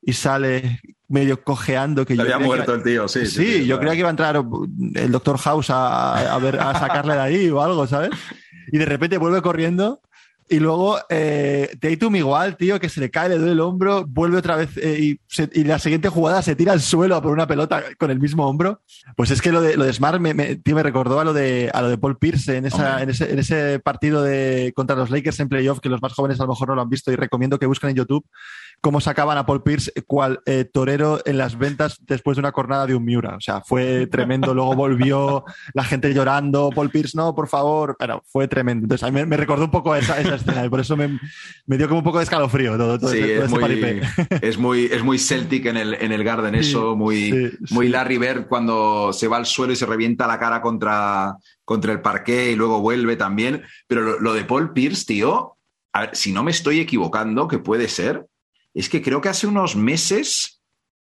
y 0.02 0.12
sale 0.12 0.80
medio 1.08 1.42
cojeando, 1.42 2.04
que 2.04 2.14
Se 2.14 2.18
yo 2.18 2.22
había 2.22 2.38
que 2.38 2.44
muerto 2.44 2.74
el 2.74 2.82
tío, 2.82 3.08
sí. 3.08 3.26
Sí, 3.26 3.66
yo 3.66 3.78
creía 3.78 3.94
que 3.94 4.00
iba 4.00 4.08
a 4.08 4.10
entrar 4.10 4.44
el 4.94 5.10
doctor 5.10 5.38
House 5.38 5.70
a, 5.70 6.34
a 6.34 6.38
ver, 6.38 6.60
a 6.60 6.78
sacarle 6.78 7.14
de 7.14 7.20
ahí 7.20 7.50
o 7.50 7.62
algo, 7.62 7.86
¿sabes? 7.86 8.10
Y 8.70 8.78
de 8.78 8.84
repente 8.84 9.16
vuelve 9.16 9.40
corriendo 9.40 10.02
y 10.50 10.58
luego 10.58 10.98
eh, 11.10 11.76
Tatum 11.80 12.16
igual, 12.16 12.56
tío, 12.56 12.78
que 12.80 12.88
se 12.88 13.00
le 13.00 13.10
cae, 13.10 13.28
le 13.28 13.36
duele 13.38 13.52
el 13.52 13.60
hombro, 13.60 14.04
vuelve 14.06 14.38
otra 14.38 14.56
vez 14.56 14.76
eh, 14.76 14.98
y, 15.00 15.20
se- 15.26 15.50
y 15.52 15.64
la 15.64 15.78
siguiente 15.78 16.08
jugada 16.08 16.42
se 16.42 16.56
tira 16.56 16.72
al 16.72 16.80
suelo 16.80 17.16
a 17.16 17.22
por 17.22 17.32
una 17.32 17.46
pelota 17.46 17.82
con 17.98 18.10
el 18.10 18.20
mismo 18.20 18.46
hombro. 18.46 18.82
Pues 19.16 19.30
es 19.30 19.40
que 19.42 19.52
lo 19.52 19.60
de, 19.60 19.76
lo 19.76 19.84
de 19.84 19.92
Smart 19.92 20.20
me, 20.20 20.34
me- 20.34 20.56
tío, 20.56 20.74
me 20.74 20.82
recordó 20.82 21.20
a 21.20 21.24
lo 21.24 21.32
de, 21.32 21.70
a 21.72 21.82
lo 21.82 21.88
de 21.88 21.98
Paul 21.98 22.18
Pierce 22.18 22.56
en, 22.56 22.66
esa, 22.66 23.02
en, 23.02 23.10
ese, 23.10 23.32
en 23.32 23.38
ese 23.38 23.78
partido 23.80 24.22
de, 24.22 24.72
contra 24.74 24.96
los 24.96 25.10
Lakers 25.10 25.40
en 25.40 25.48
playoff, 25.48 25.80
que 25.80 25.88
los 25.88 26.02
más 26.02 26.12
jóvenes 26.12 26.40
a 26.40 26.44
lo 26.44 26.50
mejor 26.50 26.68
no 26.68 26.74
lo 26.74 26.82
han 26.82 26.90
visto 26.90 27.12
y 27.12 27.16
recomiendo 27.16 27.58
que 27.58 27.66
busquen 27.66 27.90
en 27.90 27.96
YouTube 27.96 28.24
cómo 28.80 29.00
sacaban 29.00 29.36
a 29.38 29.44
Paul 29.44 29.64
Pierce 29.64 29.90
cual 30.06 30.40
eh, 30.46 30.64
torero 30.64 31.20
en 31.24 31.36
las 31.36 31.58
ventas 31.58 31.98
después 32.06 32.36
de 32.36 32.40
una 32.42 32.52
cornada 32.52 32.86
de 32.86 32.94
un 32.94 33.04
Miura. 33.04 33.34
O 33.36 33.40
sea, 33.40 33.60
fue 33.60 34.06
tremendo. 34.06 34.54
Luego 34.54 34.74
volvió 34.76 35.44
la 35.74 35.82
gente 35.82 36.14
llorando, 36.14 36.70
Paul 36.72 36.88
Pierce, 36.90 37.16
no, 37.16 37.34
por 37.34 37.48
favor. 37.48 37.96
Pero 37.98 38.22
fue 38.26 38.46
tremendo. 38.46 38.84
Entonces, 38.84 39.02
a 39.02 39.10
mí 39.10 39.14
me, 39.18 39.26
me 39.26 39.36
recordó 39.36 39.64
un 39.64 39.72
poco 39.72 39.96
esa, 39.96 40.20
esa 40.20 40.37
escena 40.38 40.64
y 40.64 40.68
por 40.68 40.80
eso 40.80 40.96
me, 40.96 41.18
me 41.66 41.76
dio 41.76 41.86
como 41.88 41.98
un 42.00 42.04
poco 42.04 42.18
de 42.18 42.24
escalofrío 42.24 42.76
todo, 42.76 42.98
todo 42.98 43.10
Sí, 43.12 43.18
ese- 43.18 43.34
todo 43.34 43.44
es 43.44 43.52
ese 43.52 43.60
muy, 43.60 44.00
es, 44.42 44.58
muy, 44.58 44.84
es 44.86 45.02
muy 45.04 45.18
Celtic 45.18 45.66
en 45.66 45.76
el, 45.76 45.94
en 45.94 46.12
el 46.12 46.24
Garden 46.24 46.54
Sí, 46.54 46.60
eso, 46.70 46.96
muy, 46.96 47.30
sí, 47.32 47.50
muy. 47.74 47.88
Larry 47.88 48.18
Bird 48.18 48.46
cuando 48.48 49.12
se 49.12 49.28
va 49.28 49.36
al 49.36 49.46
suelo 49.46 49.72
y 49.72 49.76
se 49.76 49.86
revienta 49.86 50.26
la 50.26 50.38
cara 50.38 50.60
contra, 50.62 51.36
contra 51.64 51.92
el 51.92 52.00
parqué 52.00 52.52
y 52.52 52.56
luego 52.56 52.80
vuelve 52.80 53.16
también. 53.16 53.62
Pero 53.86 54.00
lo, 54.02 54.20
lo 54.20 54.34
de 54.34 54.44
Paul 54.44 54.72
Pierce, 54.72 55.04
tío, 55.06 55.56
a 55.92 56.00
ver, 56.00 56.10
si 56.16 56.32
no 56.32 56.42
me 56.42 56.50
estoy 56.50 56.80
equivocando, 56.80 57.48
que 57.48 57.58
puede 57.58 57.88
ser, 57.88 58.26
es 58.74 58.88
que 58.88 59.02
creo 59.02 59.20
que 59.20 59.28
hace 59.28 59.46
unos 59.46 59.76
meses 59.76 60.57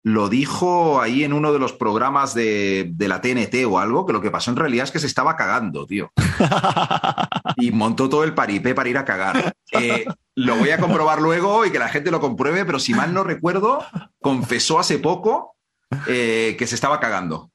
lo 0.03 0.29
dijo 0.29 1.01
ahí 1.01 1.23
en 1.23 1.33
uno 1.33 1.53
de 1.53 1.59
los 1.59 1.73
programas 1.73 2.35
de, 2.35 2.91
de 2.95 3.09
la 3.09 3.21
TNT 3.21 3.65
o 3.67 3.79
algo, 3.79 4.05
que 4.05 4.13
lo 4.13 4.21
que 4.21 4.31
pasó 4.31 4.51
en 4.51 4.57
realidad 4.57 4.85
es 4.85 4.91
que 4.91 4.99
se 4.99 5.07
estaba 5.07 5.37
cagando, 5.37 5.87
tío. 5.87 6.13
y 7.57 7.71
montó 7.71 8.09
todo 8.09 8.25
el 8.25 8.35
paripé 8.35 8.75
para 8.75 8.89
ir 8.89 8.99
a 8.99 9.05
cagar. 9.05 9.55
Eh, 9.73 10.05
lo 10.35 10.57
voy 10.57 10.71
a 10.71 10.79
comprobar 10.79 11.21
luego 11.21 11.65
y 11.65 11.71
que 11.71 11.79
la 11.79 11.89
gente 11.89 12.11
lo 12.11 12.21
compruebe, 12.21 12.65
pero 12.65 12.79
si 12.79 12.95
mal 12.95 13.15
no 13.15 13.23
recuerdo, 13.23 13.85
confesó 14.21 14.79
hace 14.79 14.99
poco 14.99 15.55
eh, 16.09 16.57
que 16.59 16.67
se 16.67 16.75
estaba 16.75 16.99
cagando. 16.99 17.51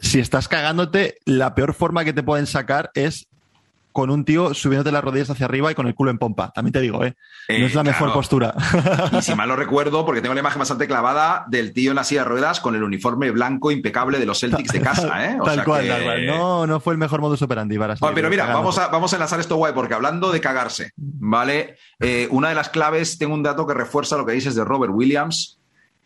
Si 0.00 0.18
estás 0.18 0.48
cagándote, 0.48 1.18
la 1.24 1.54
peor 1.54 1.74
forma 1.74 2.04
que 2.04 2.12
te 2.12 2.24
pueden 2.24 2.46
sacar 2.46 2.90
es 2.94 3.28
con 3.92 4.10
un 4.10 4.24
tío 4.24 4.54
subiéndote 4.54 4.92
las 4.92 5.02
rodillas 5.02 5.30
hacia 5.30 5.46
arriba 5.46 5.70
y 5.72 5.74
con 5.74 5.86
el 5.86 5.94
culo 5.94 6.10
en 6.10 6.18
pompa. 6.18 6.50
También 6.54 6.72
te 6.72 6.80
digo, 6.80 7.04
¿eh? 7.04 7.14
No 7.48 7.54
Eh, 7.56 7.64
es 7.66 7.74
la 7.74 7.82
mejor 7.82 8.12
postura. 8.12 8.54
Y 9.12 9.22
si 9.22 9.34
mal 9.34 9.48
no 9.48 9.56
recuerdo, 9.56 10.06
porque 10.06 10.20
tengo 10.20 10.34
la 10.34 10.40
imagen 10.40 10.58
bastante 10.60 10.86
clavada 10.86 11.44
del 11.48 11.72
tío 11.72 11.90
en 11.90 11.96
la 11.96 12.04
silla 12.04 12.22
de 12.22 12.28
ruedas 12.28 12.60
con 12.60 12.74
el 12.76 12.82
uniforme 12.84 13.30
blanco 13.30 13.70
impecable 13.70 14.18
de 14.18 14.26
los 14.26 14.38
Celtics 14.40 14.72
de 14.72 14.80
casa, 14.80 15.26
¿eh? 15.26 15.36
O 15.40 15.44
tal 15.44 15.54
sea 15.56 15.64
cual, 15.64 15.82
que- 15.82 15.88
tal 15.88 16.02
cual. 16.04 16.26
No, 16.26 16.66
no 16.66 16.80
fue 16.80 16.92
el 16.94 16.98
mejor 16.98 17.20
modus 17.20 17.42
operandi 17.42 17.76
para 17.78 17.94
Bueno, 17.94 17.98
salir 17.98 18.14
pero 18.14 18.30
mira, 18.30 18.46
vamos 18.46 18.78
a, 18.78 18.88
vamos 18.88 19.12
a 19.12 19.16
enlazar 19.16 19.40
esto 19.40 19.56
guay, 19.56 19.72
porque 19.74 19.94
hablando 19.94 20.30
de 20.30 20.40
cagarse, 20.40 20.92
¿vale? 20.96 21.76
Eh, 21.98 22.28
una 22.30 22.48
de 22.50 22.54
las 22.54 22.68
claves, 22.68 23.18
tengo 23.18 23.34
un 23.34 23.42
dato 23.42 23.66
que 23.66 23.74
refuerza 23.74 24.16
lo 24.16 24.24
que 24.24 24.32
dices 24.32 24.54
de 24.54 24.64
Robert 24.64 24.92
Williams. 24.94 25.58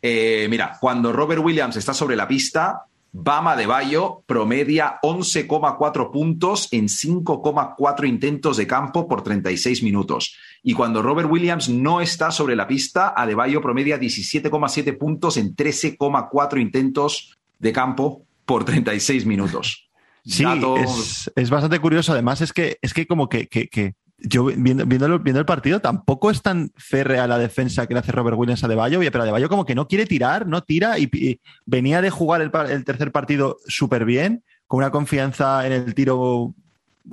Eh, 0.02 0.46
mira, 0.50 0.76
cuando 0.80 1.12
Robert 1.12 1.40
Williams 1.42 1.76
está 1.76 1.94
sobre 1.94 2.16
la 2.16 2.28
pista, 2.28 2.84
Bama 3.16 3.54
de 3.54 3.66
Bayo 3.66 4.24
promedia 4.26 4.98
11,4 5.00 6.10
puntos 6.10 6.68
en 6.72 6.86
5,4 6.88 8.08
intentos 8.08 8.56
de 8.56 8.66
campo 8.66 9.06
por 9.06 9.22
36 9.22 9.84
minutos. 9.84 10.36
Y 10.64 10.74
cuando 10.74 11.00
Robert 11.00 11.30
Williams 11.30 11.68
no 11.68 12.00
está 12.00 12.32
sobre 12.32 12.56
la 12.56 12.66
pista, 12.66 13.14
Adebayo 13.16 13.62
promedia 13.62 14.00
17,7 14.00 14.98
puntos 14.98 15.36
en 15.36 15.54
13,4 15.54 16.60
intentos 16.60 17.36
de 17.60 17.72
campo 17.72 18.22
por 18.44 18.64
36 18.64 19.26
minutos. 19.26 19.88
Sí, 20.24 20.42
Dato- 20.42 20.76
es, 20.78 21.30
es 21.36 21.50
bastante 21.50 21.78
curioso. 21.78 22.12
Además, 22.12 22.40
es 22.40 22.52
que, 22.52 22.78
es 22.82 22.92
que 22.94 23.06
como 23.06 23.28
que, 23.28 23.46
que- 23.46 23.68
que 23.68 23.94
yo 24.24 24.44
viendo, 24.46 24.84
viéndolo- 24.86 25.22
viendo 25.22 25.40
el 25.40 25.46
partido, 25.46 25.80
tampoco 25.80 26.30
es 26.30 26.42
tan 26.42 26.72
férrea 26.76 27.26
la 27.26 27.38
defensa 27.38 27.86
que 27.86 27.94
le 27.94 28.00
hace 28.00 28.12
Robert 28.12 28.36
Williams 28.36 28.62
a 28.62 28.66
Adebayo, 28.66 28.98
oye, 28.98 29.10
pero 29.10 29.22
Adebayo 29.22 29.48
como 29.48 29.64
que 29.64 29.74
no 29.74 29.86
quiere 29.86 30.06
tirar, 30.06 30.46
no 30.46 30.62
tira, 30.62 30.98
y, 30.98 31.40
venía 31.66 32.00
de 32.00 32.10
jugar 32.10 32.40
el, 32.40 32.84
tercer 32.84 33.12
partido 33.12 33.58
súper 33.66 34.04
bien, 34.04 34.42
con 34.66 34.78
una 34.78 34.90
confianza 34.90 35.66
en 35.66 35.72
el 35.72 35.94
tiro 35.94 36.54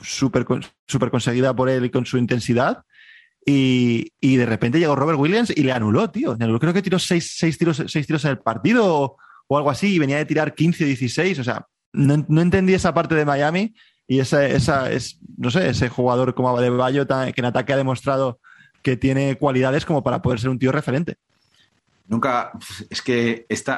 súper 0.02 0.46
súper 0.88 1.12
conseguida 1.12 1.54
por 1.54 1.70
él 1.70 1.86
y 1.86 1.90
con 1.90 2.06
su 2.06 2.18
intensidad. 2.18 2.84
Y, 3.46 4.14
y 4.22 4.38
de 4.38 4.46
repente 4.46 4.80
llegó 4.80 4.96
Robert 4.96 5.20
Williams 5.20 5.52
y 5.56 5.64
le 5.64 5.72
anuló, 5.72 6.10
tío. 6.12 6.38
Creo 6.38 6.74
que 6.74 6.82
tiró 6.82 7.00
seis, 7.00 7.34
seis 7.36 7.58
tiros, 7.58 7.84
seis 7.88 8.06
tiros 8.06 8.24
en 8.24 8.32
el 8.32 8.40
partido 8.40 8.86
o, 8.86 9.18
o 9.48 9.58
algo 9.58 9.70
así, 9.70 9.96
y 9.96 10.00
venía 10.00 10.18
de 10.18 10.26
tirar 10.26 10.54
15 10.54 10.84
o 10.84 10.88
16. 10.88 11.40
O 11.40 11.44
sea, 11.44 11.66
no, 11.92 12.24
no 12.30 12.42
entendí 12.42 12.74
esa 12.74 12.94
parte 12.94 13.16
de 13.16 13.26
Miami 13.26 13.74
y 14.12 14.20
esa, 14.20 14.46
esa 14.46 14.92
es, 14.92 15.20
no 15.38 15.50
sé, 15.52 15.70
ese 15.70 15.88
jugador 15.88 16.36
como 16.36 16.50
Adebayo 16.50 17.08
que 17.08 17.34
en 17.34 17.46
ataque 17.46 17.72
ha 17.72 17.78
demostrado 17.78 18.42
que 18.82 18.98
tiene 18.98 19.38
cualidades 19.38 19.86
como 19.86 20.04
para 20.04 20.22
poder 20.22 20.38
ser 20.38 20.50
un 20.50 20.60
tío 20.60 20.74
referente. 20.74 21.16
Nunca, 22.08 22.52
es 22.90 23.02
que 23.02 23.46
esta, 23.48 23.78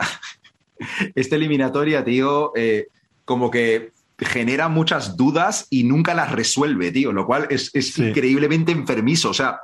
esta 1.13 1.35
eliminatoria, 1.35 2.03
tío, 2.03 2.51
eh, 2.55 2.87
como 3.25 3.51
que 3.51 3.91
genera 4.17 4.69
muchas 4.69 5.17
dudas 5.17 5.67
y 5.69 5.83
nunca 5.83 6.15
las 6.15 6.31
resuelve, 6.31 6.91
tío, 6.91 7.13
lo 7.13 7.27
cual 7.27 7.45
es, 7.51 7.69
es 7.75 7.93
Sí. 7.93 8.05
increíblemente 8.05 8.71
enfermizo. 8.71 9.29
O 9.29 9.33
sea, 9.35 9.59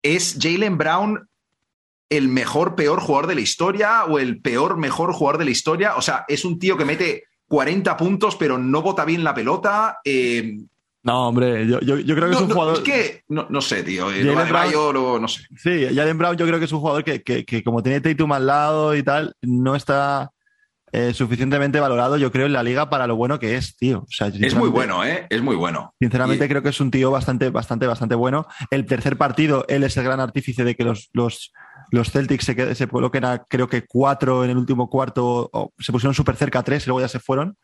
¿es 0.00 0.38
Jalen 0.40 0.78
Brown 0.78 1.28
el 2.08 2.28
mejor, 2.28 2.76
peor 2.76 3.00
jugador 3.00 3.26
de 3.26 3.34
la 3.34 3.40
historia 3.40 4.04
o 4.04 4.20
el 4.20 4.40
peor, 4.40 4.76
mejor 4.76 5.12
jugador 5.12 5.38
de 5.40 5.46
la 5.46 5.50
historia? 5.50 5.96
O 5.96 6.02
sea, 6.02 6.24
es 6.28 6.44
un 6.44 6.60
tío 6.60 6.76
que 6.76 6.84
mete 6.84 7.24
40 7.50 7.96
puntos 7.96 8.36
pero 8.36 8.56
no 8.58 8.80
bota 8.80 9.04
bien 9.04 9.24
la 9.24 9.34
pelota. 9.34 9.98
eh, 10.04 10.56
No, 11.02 11.28
hombre, 11.28 11.66
yo, 11.66 11.80
yo- 11.80 11.98
yo 11.98 12.14
creo 12.14 12.28
que 12.28 12.32
no, 12.32 12.36
es 12.36 12.42
un 12.42 12.48
no, 12.50 12.54
jugador. 12.54 12.74
es 12.76 12.80
que, 12.82 13.22
no, 13.28 13.46
no 13.50 13.60
sé, 13.60 13.82
tío. 13.82 14.12
eh, 14.12 14.22
Jalen 14.24 14.48
Brown- 14.48 14.94
lo- 14.94 15.18
no 15.18 15.26
sé. 15.26 15.42
Sí, 15.56 15.86
Jalen 15.94 16.16
Brown 16.18 16.36
yo 16.36 16.46
creo 16.46 16.58
que 16.60 16.66
es 16.66 16.72
un 16.72 16.78
jugador 16.80 17.02
que, 17.02 17.22
que- 17.22 17.44
que 17.44 17.64
como 17.64 17.82
tiene 17.82 18.00
Tatum 18.00 18.30
al 18.32 18.46
lado 18.46 18.94
y 18.94 19.02
tal, 19.02 19.34
no 19.42 19.74
está 19.74 20.30
eh, 20.92 21.12
suficientemente 21.14 21.78
valorado, 21.80 22.16
yo 22.16 22.32
creo, 22.32 22.46
en 22.46 22.52
la 22.52 22.62
liga 22.64 22.90
para 22.90 23.06
lo 23.06 23.14
bueno 23.16 23.38
que 23.38 23.56
es, 23.56 23.76
tío. 23.76 24.00
O 24.00 24.06
sea, 24.10 24.26
Es 24.26 24.54
muy 24.56 24.68
bueno, 24.68 25.04
¿eh? 25.04 25.24
Es 25.30 25.40
muy 25.40 25.54
bueno. 25.56 25.94
Sinceramente 26.00 26.44
Y- 26.44 26.48
creo 26.48 26.62
que 26.64 26.70
es 26.70 26.80
un 26.80 26.90
tío 26.90 27.10
bastante, 27.12 27.48
bastante, 27.50 27.86
bastante 27.86 28.14
bueno. 28.16 28.46
El 28.72 28.86
tercer 28.86 29.16
partido, 29.16 29.64
él 29.68 29.84
es 29.84 29.96
el 29.96 30.02
gran 30.04 30.18
artífice 30.20 30.64
de 30.64 30.74
que 30.74 30.82
los, 30.84 31.08
los, 31.12 31.52
los 31.90 32.10
Celtics 32.10 32.44
se, 32.44 32.74
se 32.74 32.88
coloquen 32.88 33.24
a 33.24 33.44
creo 33.48 33.68
que 33.68 33.86
cuatro 33.86 34.44
en 34.44 34.50
el 34.50 34.56
último 34.56 34.88
cuarto, 34.88 35.50
o 35.52 35.72
se 35.78 35.92
pusieron 35.92 36.14
súper 36.14 36.36
cerca 36.36 36.60
a 36.60 36.62
tres 36.62 36.84
y 36.84 36.86
luego 36.86 37.00
ya 37.00 37.08
se 37.08 37.20
fueron, 37.20 37.56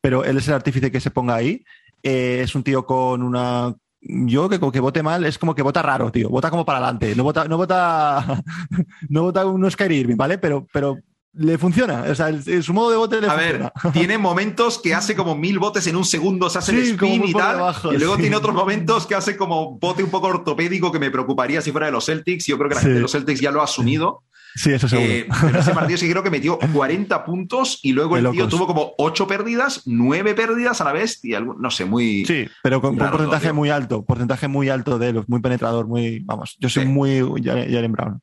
pero 0.00 0.24
él 0.24 0.36
es 0.38 0.48
el 0.48 0.54
artífice 0.54 0.90
que 0.90 1.00
se 1.00 1.10
ponga 1.10 1.34
ahí. 1.34 1.64
Eh, 2.02 2.40
es 2.42 2.54
un 2.54 2.62
tío 2.62 2.84
con 2.84 3.22
una... 3.22 3.74
Yo 4.00 4.48
que, 4.48 4.58
que 4.58 4.80
vote 4.80 5.02
mal 5.02 5.24
es 5.24 5.38
como 5.38 5.54
que 5.54 5.62
vota 5.62 5.80
raro, 5.80 6.10
tío. 6.10 6.28
Vota 6.28 6.50
como 6.50 6.64
para 6.64 6.78
adelante. 6.78 7.14
No 7.14 7.22
vota, 7.22 7.46
no 7.46 7.56
vota, 7.56 8.42
no 9.08 9.22
vota 9.22 9.46
un 9.46 9.70
Skyrie 9.70 10.00
Irving, 10.00 10.16
¿vale? 10.16 10.38
Pero, 10.38 10.66
pero 10.72 10.98
le 11.34 11.56
funciona. 11.58 12.02
O 12.10 12.14
sea, 12.14 12.28
el- 12.28 12.62
su 12.62 12.72
modo 12.74 12.90
de 12.90 12.96
vote 12.96 13.20
le 13.20 13.28
A 13.28 13.34
ver, 13.34 13.72
tiene 13.92 14.18
momentos 14.18 14.78
que 14.78 14.94
hace 14.94 15.14
como 15.16 15.34
mil 15.36 15.58
botes 15.58 15.86
en 15.86 15.96
un 15.96 16.04
segundo, 16.04 16.50
se 16.50 16.58
hace 16.58 16.72
Sí, 16.72 16.78
el 16.78 16.94
spin 16.94 17.24
y 17.26 17.32
tal. 17.32 17.56
debajo, 17.56 17.92
y 17.92 17.98
luego 17.98 18.16
sí. 18.16 18.22
tiene 18.22 18.36
otros 18.36 18.54
momentos 18.54 19.06
que 19.06 19.14
hace 19.14 19.36
como 19.36 19.78
bote 19.78 20.02
un 20.02 20.10
poco 20.10 20.28
ortopédico 20.28 20.92
que 20.92 20.98
me 20.98 21.10
preocuparía 21.10 21.60
si 21.62 21.70
fuera 21.72 21.86
de 21.86 21.92
los 21.92 22.04
Celtics. 22.06 22.46
Yo 22.46 22.58
creo 22.58 22.68
que 22.68 22.74
la 22.74 22.80
Sí. 22.80 22.84
gente 22.86 22.96
de 22.96 23.02
los 23.02 23.12
Celtics 23.12 23.40
ya 23.40 23.50
lo 23.50 23.60
ha 23.60 23.64
asumido. 23.64 24.24
Sí, 24.54 24.70
eso 24.70 24.86
seguro. 24.86 25.08
Eh, 25.10 25.26
pero 25.46 25.60
ese 25.60 25.72
partido 25.72 25.96
sí 25.96 26.10
creo 26.10 26.22
que 26.22 26.28
metió 26.28 26.58
40 26.74 27.24
puntos 27.24 27.78
y 27.82 27.92
luego 27.92 28.16
el 28.18 28.30
tío 28.32 28.48
tuvo 28.48 28.66
como 28.66 28.92
8 28.98 29.26
pérdidas, 29.26 29.80
9 29.86 30.34
pérdidas 30.34 30.82
a 30.82 30.84
la 30.84 30.92
vez 30.92 31.24
y 31.24 31.32
algo- 31.32 31.56
no 31.58 31.70
sé, 31.70 31.86
muy. 31.86 32.26
Sí, 32.26 32.46
pero 32.62 32.82
con, 32.82 32.90
con 32.90 32.92
un 32.92 32.98
todo, 32.98 33.10
porcentaje 33.12 33.52
muy 33.54 33.70
alto, 33.70 34.04
porcentaje 34.04 34.48
muy 34.48 34.68
alto 34.68 34.98
de 34.98 35.08
él, 35.08 35.24
muy 35.26 35.40
penetrador, 35.40 35.86
muy, 35.86 36.18
vamos, 36.20 36.58
yo 36.60 36.68
soy 36.68 36.82
Sí. 36.82 36.88
muy 36.90 37.20
Jalen 37.42 37.92
Brown. 37.92 38.20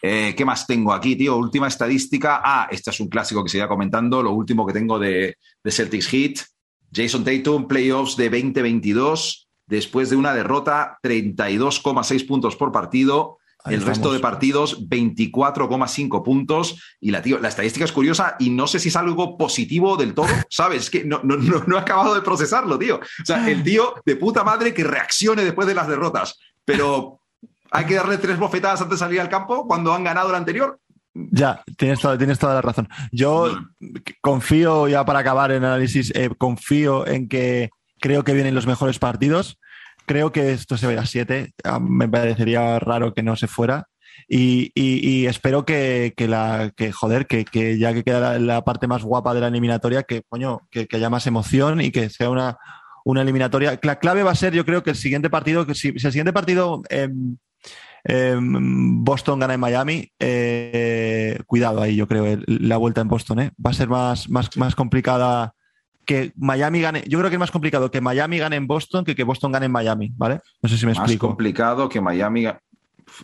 Eh, 0.00 0.34
¿Qué 0.36 0.44
más 0.44 0.66
tengo 0.66 0.92
aquí, 0.92 1.16
tío? 1.16 1.36
Última 1.36 1.68
estadística. 1.68 2.40
Ah, 2.42 2.68
este 2.70 2.90
es 2.90 3.00
un 3.00 3.08
clásico 3.08 3.42
que 3.42 3.50
se 3.50 3.66
comentando. 3.66 4.22
Lo 4.22 4.32
último 4.32 4.66
que 4.66 4.72
tengo 4.72 4.98
de, 4.98 5.36
de 5.62 5.70
Celtics 5.70 6.08
Heat. 6.08 6.38
Jason 6.92 7.24
Tatum, 7.24 7.66
playoffs 7.66 8.16
de 8.16 8.30
2022. 8.30 9.48
Después 9.66 10.08
de 10.08 10.16
una 10.16 10.32
derrota, 10.32 10.98
32,6 11.02 12.26
puntos 12.26 12.56
por 12.56 12.72
partido. 12.72 13.38
Ahí 13.64 13.74
el 13.74 13.82
resto 13.82 14.12
de 14.12 14.20
partidos, 14.20 14.88
24,5 14.88 16.24
puntos. 16.24 16.80
Y 17.00 17.10
la, 17.10 17.20
tío, 17.20 17.38
la 17.38 17.48
estadística 17.48 17.84
es 17.84 17.92
curiosa 17.92 18.36
y 18.38 18.50
no 18.50 18.66
sé 18.66 18.78
si 18.78 18.88
es 18.88 18.96
algo 18.96 19.36
positivo 19.36 19.96
del 19.96 20.14
todo, 20.14 20.28
¿sabes? 20.48 20.84
Es 20.84 20.90
que 20.90 21.04
no, 21.04 21.20
no, 21.24 21.36
no, 21.36 21.64
no 21.66 21.76
he 21.76 21.80
acabado 21.80 22.14
de 22.14 22.22
procesarlo, 22.22 22.78
tío. 22.78 22.96
O 22.96 23.26
sea, 23.26 23.48
el 23.50 23.62
tío 23.62 23.94
de 24.06 24.16
puta 24.16 24.44
madre 24.44 24.72
que 24.72 24.84
reaccione 24.84 25.44
después 25.44 25.66
de 25.66 25.74
las 25.74 25.88
derrotas. 25.88 26.38
Pero 26.64 27.17
hay 27.70 27.84
que 27.86 27.94
darle 27.94 28.18
tres 28.18 28.38
bofetadas 28.38 28.80
antes 28.80 28.98
de 28.98 29.04
salir 29.04 29.20
al 29.20 29.28
campo 29.28 29.66
cuando 29.66 29.92
han 29.92 30.04
ganado 30.04 30.30
el 30.30 30.34
anterior. 30.36 30.78
Ya, 31.14 31.62
tienes 31.76 32.00
toda, 32.00 32.16
tienes 32.16 32.38
toda 32.38 32.54
la 32.54 32.62
razón. 32.62 32.88
Yo 33.10 33.50
confío, 34.20 34.88
ya 34.88 35.04
para 35.04 35.20
acabar 35.20 35.50
el 35.50 35.64
análisis, 35.64 36.12
eh, 36.14 36.30
confío 36.36 37.06
en 37.06 37.28
que 37.28 37.70
creo 38.00 38.24
que 38.24 38.34
vienen 38.34 38.54
los 38.54 38.66
mejores 38.66 38.98
partidos. 38.98 39.58
Creo 40.06 40.32
que 40.32 40.52
esto 40.52 40.76
se 40.76 40.86
va 40.86 40.90
a 40.90 40.94
ir 40.94 40.98
a 41.00 41.06
7. 41.06 41.52
Me 41.80 42.08
parecería 42.08 42.78
raro 42.78 43.14
que 43.14 43.22
no 43.22 43.36
se 43.36 43.46
fuera. 43.46 43.86
Y, 44.28 44.70
y- 44.74 45.06
y 45.22 45.26
espero 45.26 45.64
que, 45.64 46.12
que 46.16 46.28
la 46.28 46.72
que 46.76 46.92
joder, 46.92 47.26
que, 47.26 47.44
que 47.44 47.78
ya 47.78 47.92
que 47.94 48.02
queda 48.04 48.20
la, 48.32 48.38
la 48.38 48.64
parte 48.64 48.86
más 48.86 49.02
guapa 49.02 49.32
de 49.34 49.40
la 49.40 49.48
eliminatoria, 49.48 50.02
que 50.02 50.22
coño, 50.28 50.60
que, 50.70 50.86
que 50.86 50.96
haya 50.96 51.08
más 51.10 51.26
emoción 51.26 51.80
y 51.80 51.90
que 51.92 52.10
sea 52.10 52.28
una, 52.30 52.56
una 53.04 53.22
eliminatoria. 53.22 53.78
La 53.82 53.98
clave 53.98 54.22
va 54.24 54.32
a 54.32 54.34
ser, 54.36 54.52
yo 54.54 54.64
creo 54.64 54.82
que 54.82 54.90
el 54.90 54.96
siguiente 54.96 55.30
partido, 55.30 55.66
que 55.66 55.74
si, 55.74 55.92
si 55.98 56.06
el 56.06 56.12
siguiente 56.12 56.32
partido 56.32 56.82
em, 56.90 57.36
em, 58.04 59.04
Boston 59.04 59.38
gana 59.40 59.54
en 59.54 59.60
Miami, 59.60 60.10
eh, 60.18 61.38
cuidado 61.46 61.82
ahí, 61.82 61.96
yo 61.96 62.06
creo, 62.06 62.26
el- 62.26 62.44
la 62.46 62.76
vuelta 62.76 63.00
en 63.00 63.08
Boston, 63.08 63.40
¿eh? 63.40 63.50
Va 63.64 63.70
a 63.70 63.74
ser 63.74 63.88
más, 63.88 64.28
más, 64.28 64.56
más 64.56 64.74
complicada 64.74 65.54
que 66.04 66.32
Miami 66.36 66.80
gane. 66.80 67.04
Yo 67.06 67.18
creo 67.18 67.28
que 67.30 67.36
es 67.36 67.40
más 67.40 67.50
complicado 67.50 67.90
que 67.90 68.00
Miami 68.00 68.38
gane 68.38 68.56
en 68.56 68.66
Boston 68.66 69.04
que 69.04 69.14
que 69.14 69.24
Boston 69.24 69.52
gane 69.52 69.66
en 69.66 69.72
Miami, 69.72 70.10
¿vale? 70.16 70.40
No 70.62 70.68
sé 70.68 70.78
si 70.78 70.86
me 70.86 70.92
Más 70.92 71.00
explico. 71.00 71.26
complicado 71.28 71.88
que 71.88 72.00
Miami. 72.00 72.46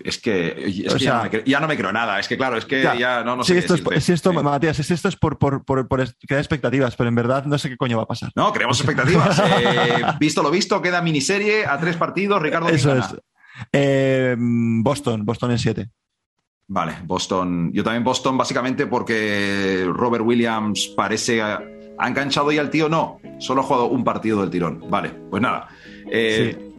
Es 0.02 0.18
que, 0.18 0.64
es 0.66 0.98
ya, 0.98 1.16
no 1.18 1.22
me 1.24 1.30
creo, 1.30 1.44
ya 1.44 1.60
no 1.60 1.68
me 1.68 1.76
creo 1.76 1.92
nada. 1.92 2.18
Es 2.18 2.26
que, 2.26 2.38
claro, 2.38 2.56
es 2.56 2.64
que 2.64 2.82
Ya. 2.82 2.94
ya, 2.94 3.22
no, 3.22 3.36
no 3.36 3.44
Sí, 3.44 3.52
sé. 3.52 3.58
esto 3.58 3.74
es, 3.92 4.04
si 4.04 4.12
esto, 4.12 4.30
Sí. 4.32 4.36
Matías, 4.38 4.76
si 4.78 4.92
esto 4.94 5.08
es 5.08 5.16
por, 5.16 5.38
por, 5.38 5.62
por, 5.64 5.86
por 5.88 6.02
crear 6.26 6.40
expectativas, 6.40 6.96
pero 6.96 7.08
en 7.08 7.14
verdad 7.14 7.44
no 7.44 7.58
sé 7.58 7.68
qué 7.68 7.76
coño 7.76 7.98
va 7.98 8.04
a 8.04 8.06
pasar. 8.06 8.30
No, 8.34 8.50
creemos 8.52 8.78
expectativas. 8.80 9.38
Eh, 9.60 10.02
visto 10.18 10.42
lo 10.42 10.50
visto, 10.50 10.80
queda 10.82 11.00
miniserie 11.02 11.66
a 11.66 11.78
tres 11.78 11.96
partidos. 11.96 12.40
Ricardo 12.42 12.68
Eso 12.68 12.90
¿quién 12.92 13.02
es. 13.02 13.14
Eh, 13.72 14.36
Boston, 14.38 15.24
Boston 15.24 15.50
en 15.52 15.58
7. 15.58 15.90
Vale, 16.66 16.94
Boston. 17.04 17.70
Yo 17.72 17.84
también 17.84 18.04
Boston, 18.04 18.38
básicamente 18.38 18.86
porque 18.86 19.86
Robert 19.92 20.24
Williams 20.24 20.92
parece. 20.96 21.42
¿Ha 21.42 22.08
enganchado 22.08 22.50
ya 22.50 22.60
al 22.60 22.70
tío? 22.70 22.88
No, 22.88 23.20
solo 23.38 23.60
ha 23.60 23.64
jugado 23.64 23.86
un 23.86 24.02
partido 24.02 24.40
del 24.40 24.50
tirón. 24.50 24.84
Vale, 24.90 25.10
pues 25.30 25.40
nada. 25.42 25.68
Eh, 26.10 26.72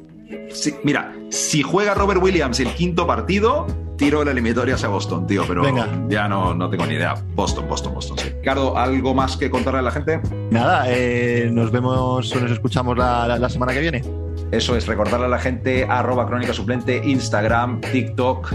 sí, 0.51 0.73
mira, 0.84 1.13
si 1.30 1.61
juega 1.61 1.93
Robert 1.93 2.21
Williams 2.21 2.59
el 2.59 2.67
quinto 2.73 3.07
partido, 3.07 3.65
tiro 3.97 4.26
la 4.26 4.32
eliminatoria 4.32 4.76
hacia 4.76 4.89
Boston, 4.89 5.26
tío, 5.26 5.45
pero 5.47 5.61
Venga. 5.61 5.88
ya 6.09 6.28
no, 6.28 6.53
no 6.53 6.69
tengo 6.69 6.86
ni 6.86 6.95
idea. 6.95 7.13
Boston, 7.34 7.65
Boston, 7.69 7.93
Boston, 7.93 8.17
sí. 8.17 8.30
Ricardo, 8.30 8.78
¿algo 8.78 9.13
más 9.13 9.38
que 9.38 9.49
contarle 9.49 9.80
a 9.80 9.84
la 9.84 9.91
gente? 9.91 10.19
Nada, 10.51 10.86
eh, 10.89 11.47
nos 11.49 11.71
vemos 11.71 12.36
o 12.36 12.39
nos 12.41 12.51
escuchamos 12.51 12.97
la, 12.97 13.26
la- 13.28 13.39
la 13.39 13.49
semana 13.49 13.71
que 13.71 13.80
viene. 13.80 14.03
Eso 14.52 14.76
es, 14.76 14.88
recordarle 14.88 15.26
a 15.26 15.30
la 15.30 15.39
gente 15.39 15.86
arroba 15.89 16.28
crónica 16.28 16.54
suplente, 16.54 17.02
Instagram, 17.04 17.82
TikTok, 17.82 18.54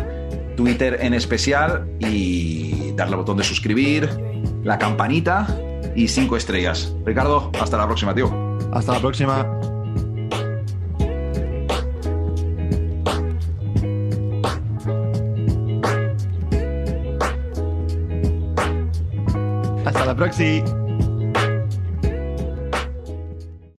Twitter 0.57 0.99
en 1.01 1.15
especial 1.15 1.89
y 1.99 2.93
darle 2.93 3.15
al 3.15 3.21
botón 3.21 3.37
de 3.37 3.45
suscribir, 3.45 4.09
la 4.63 4.79
campanita 4.79 5.47
y 5.95 6.09
cinco 6.09 6.37
estrellas. 6.37 6.95
Ricardo, 7.05 7.51
hasta 7.61 7.77
la 7.77 7.87
próxima, 7.87 8.15
tío. 8.15 8.31
Hasta 8.73 8.93
la 8.93 9.01
próxima. 9.01 9.47
Hasta 19.85 20.05
la 20.05 20.15
próxima. 20.15 20.80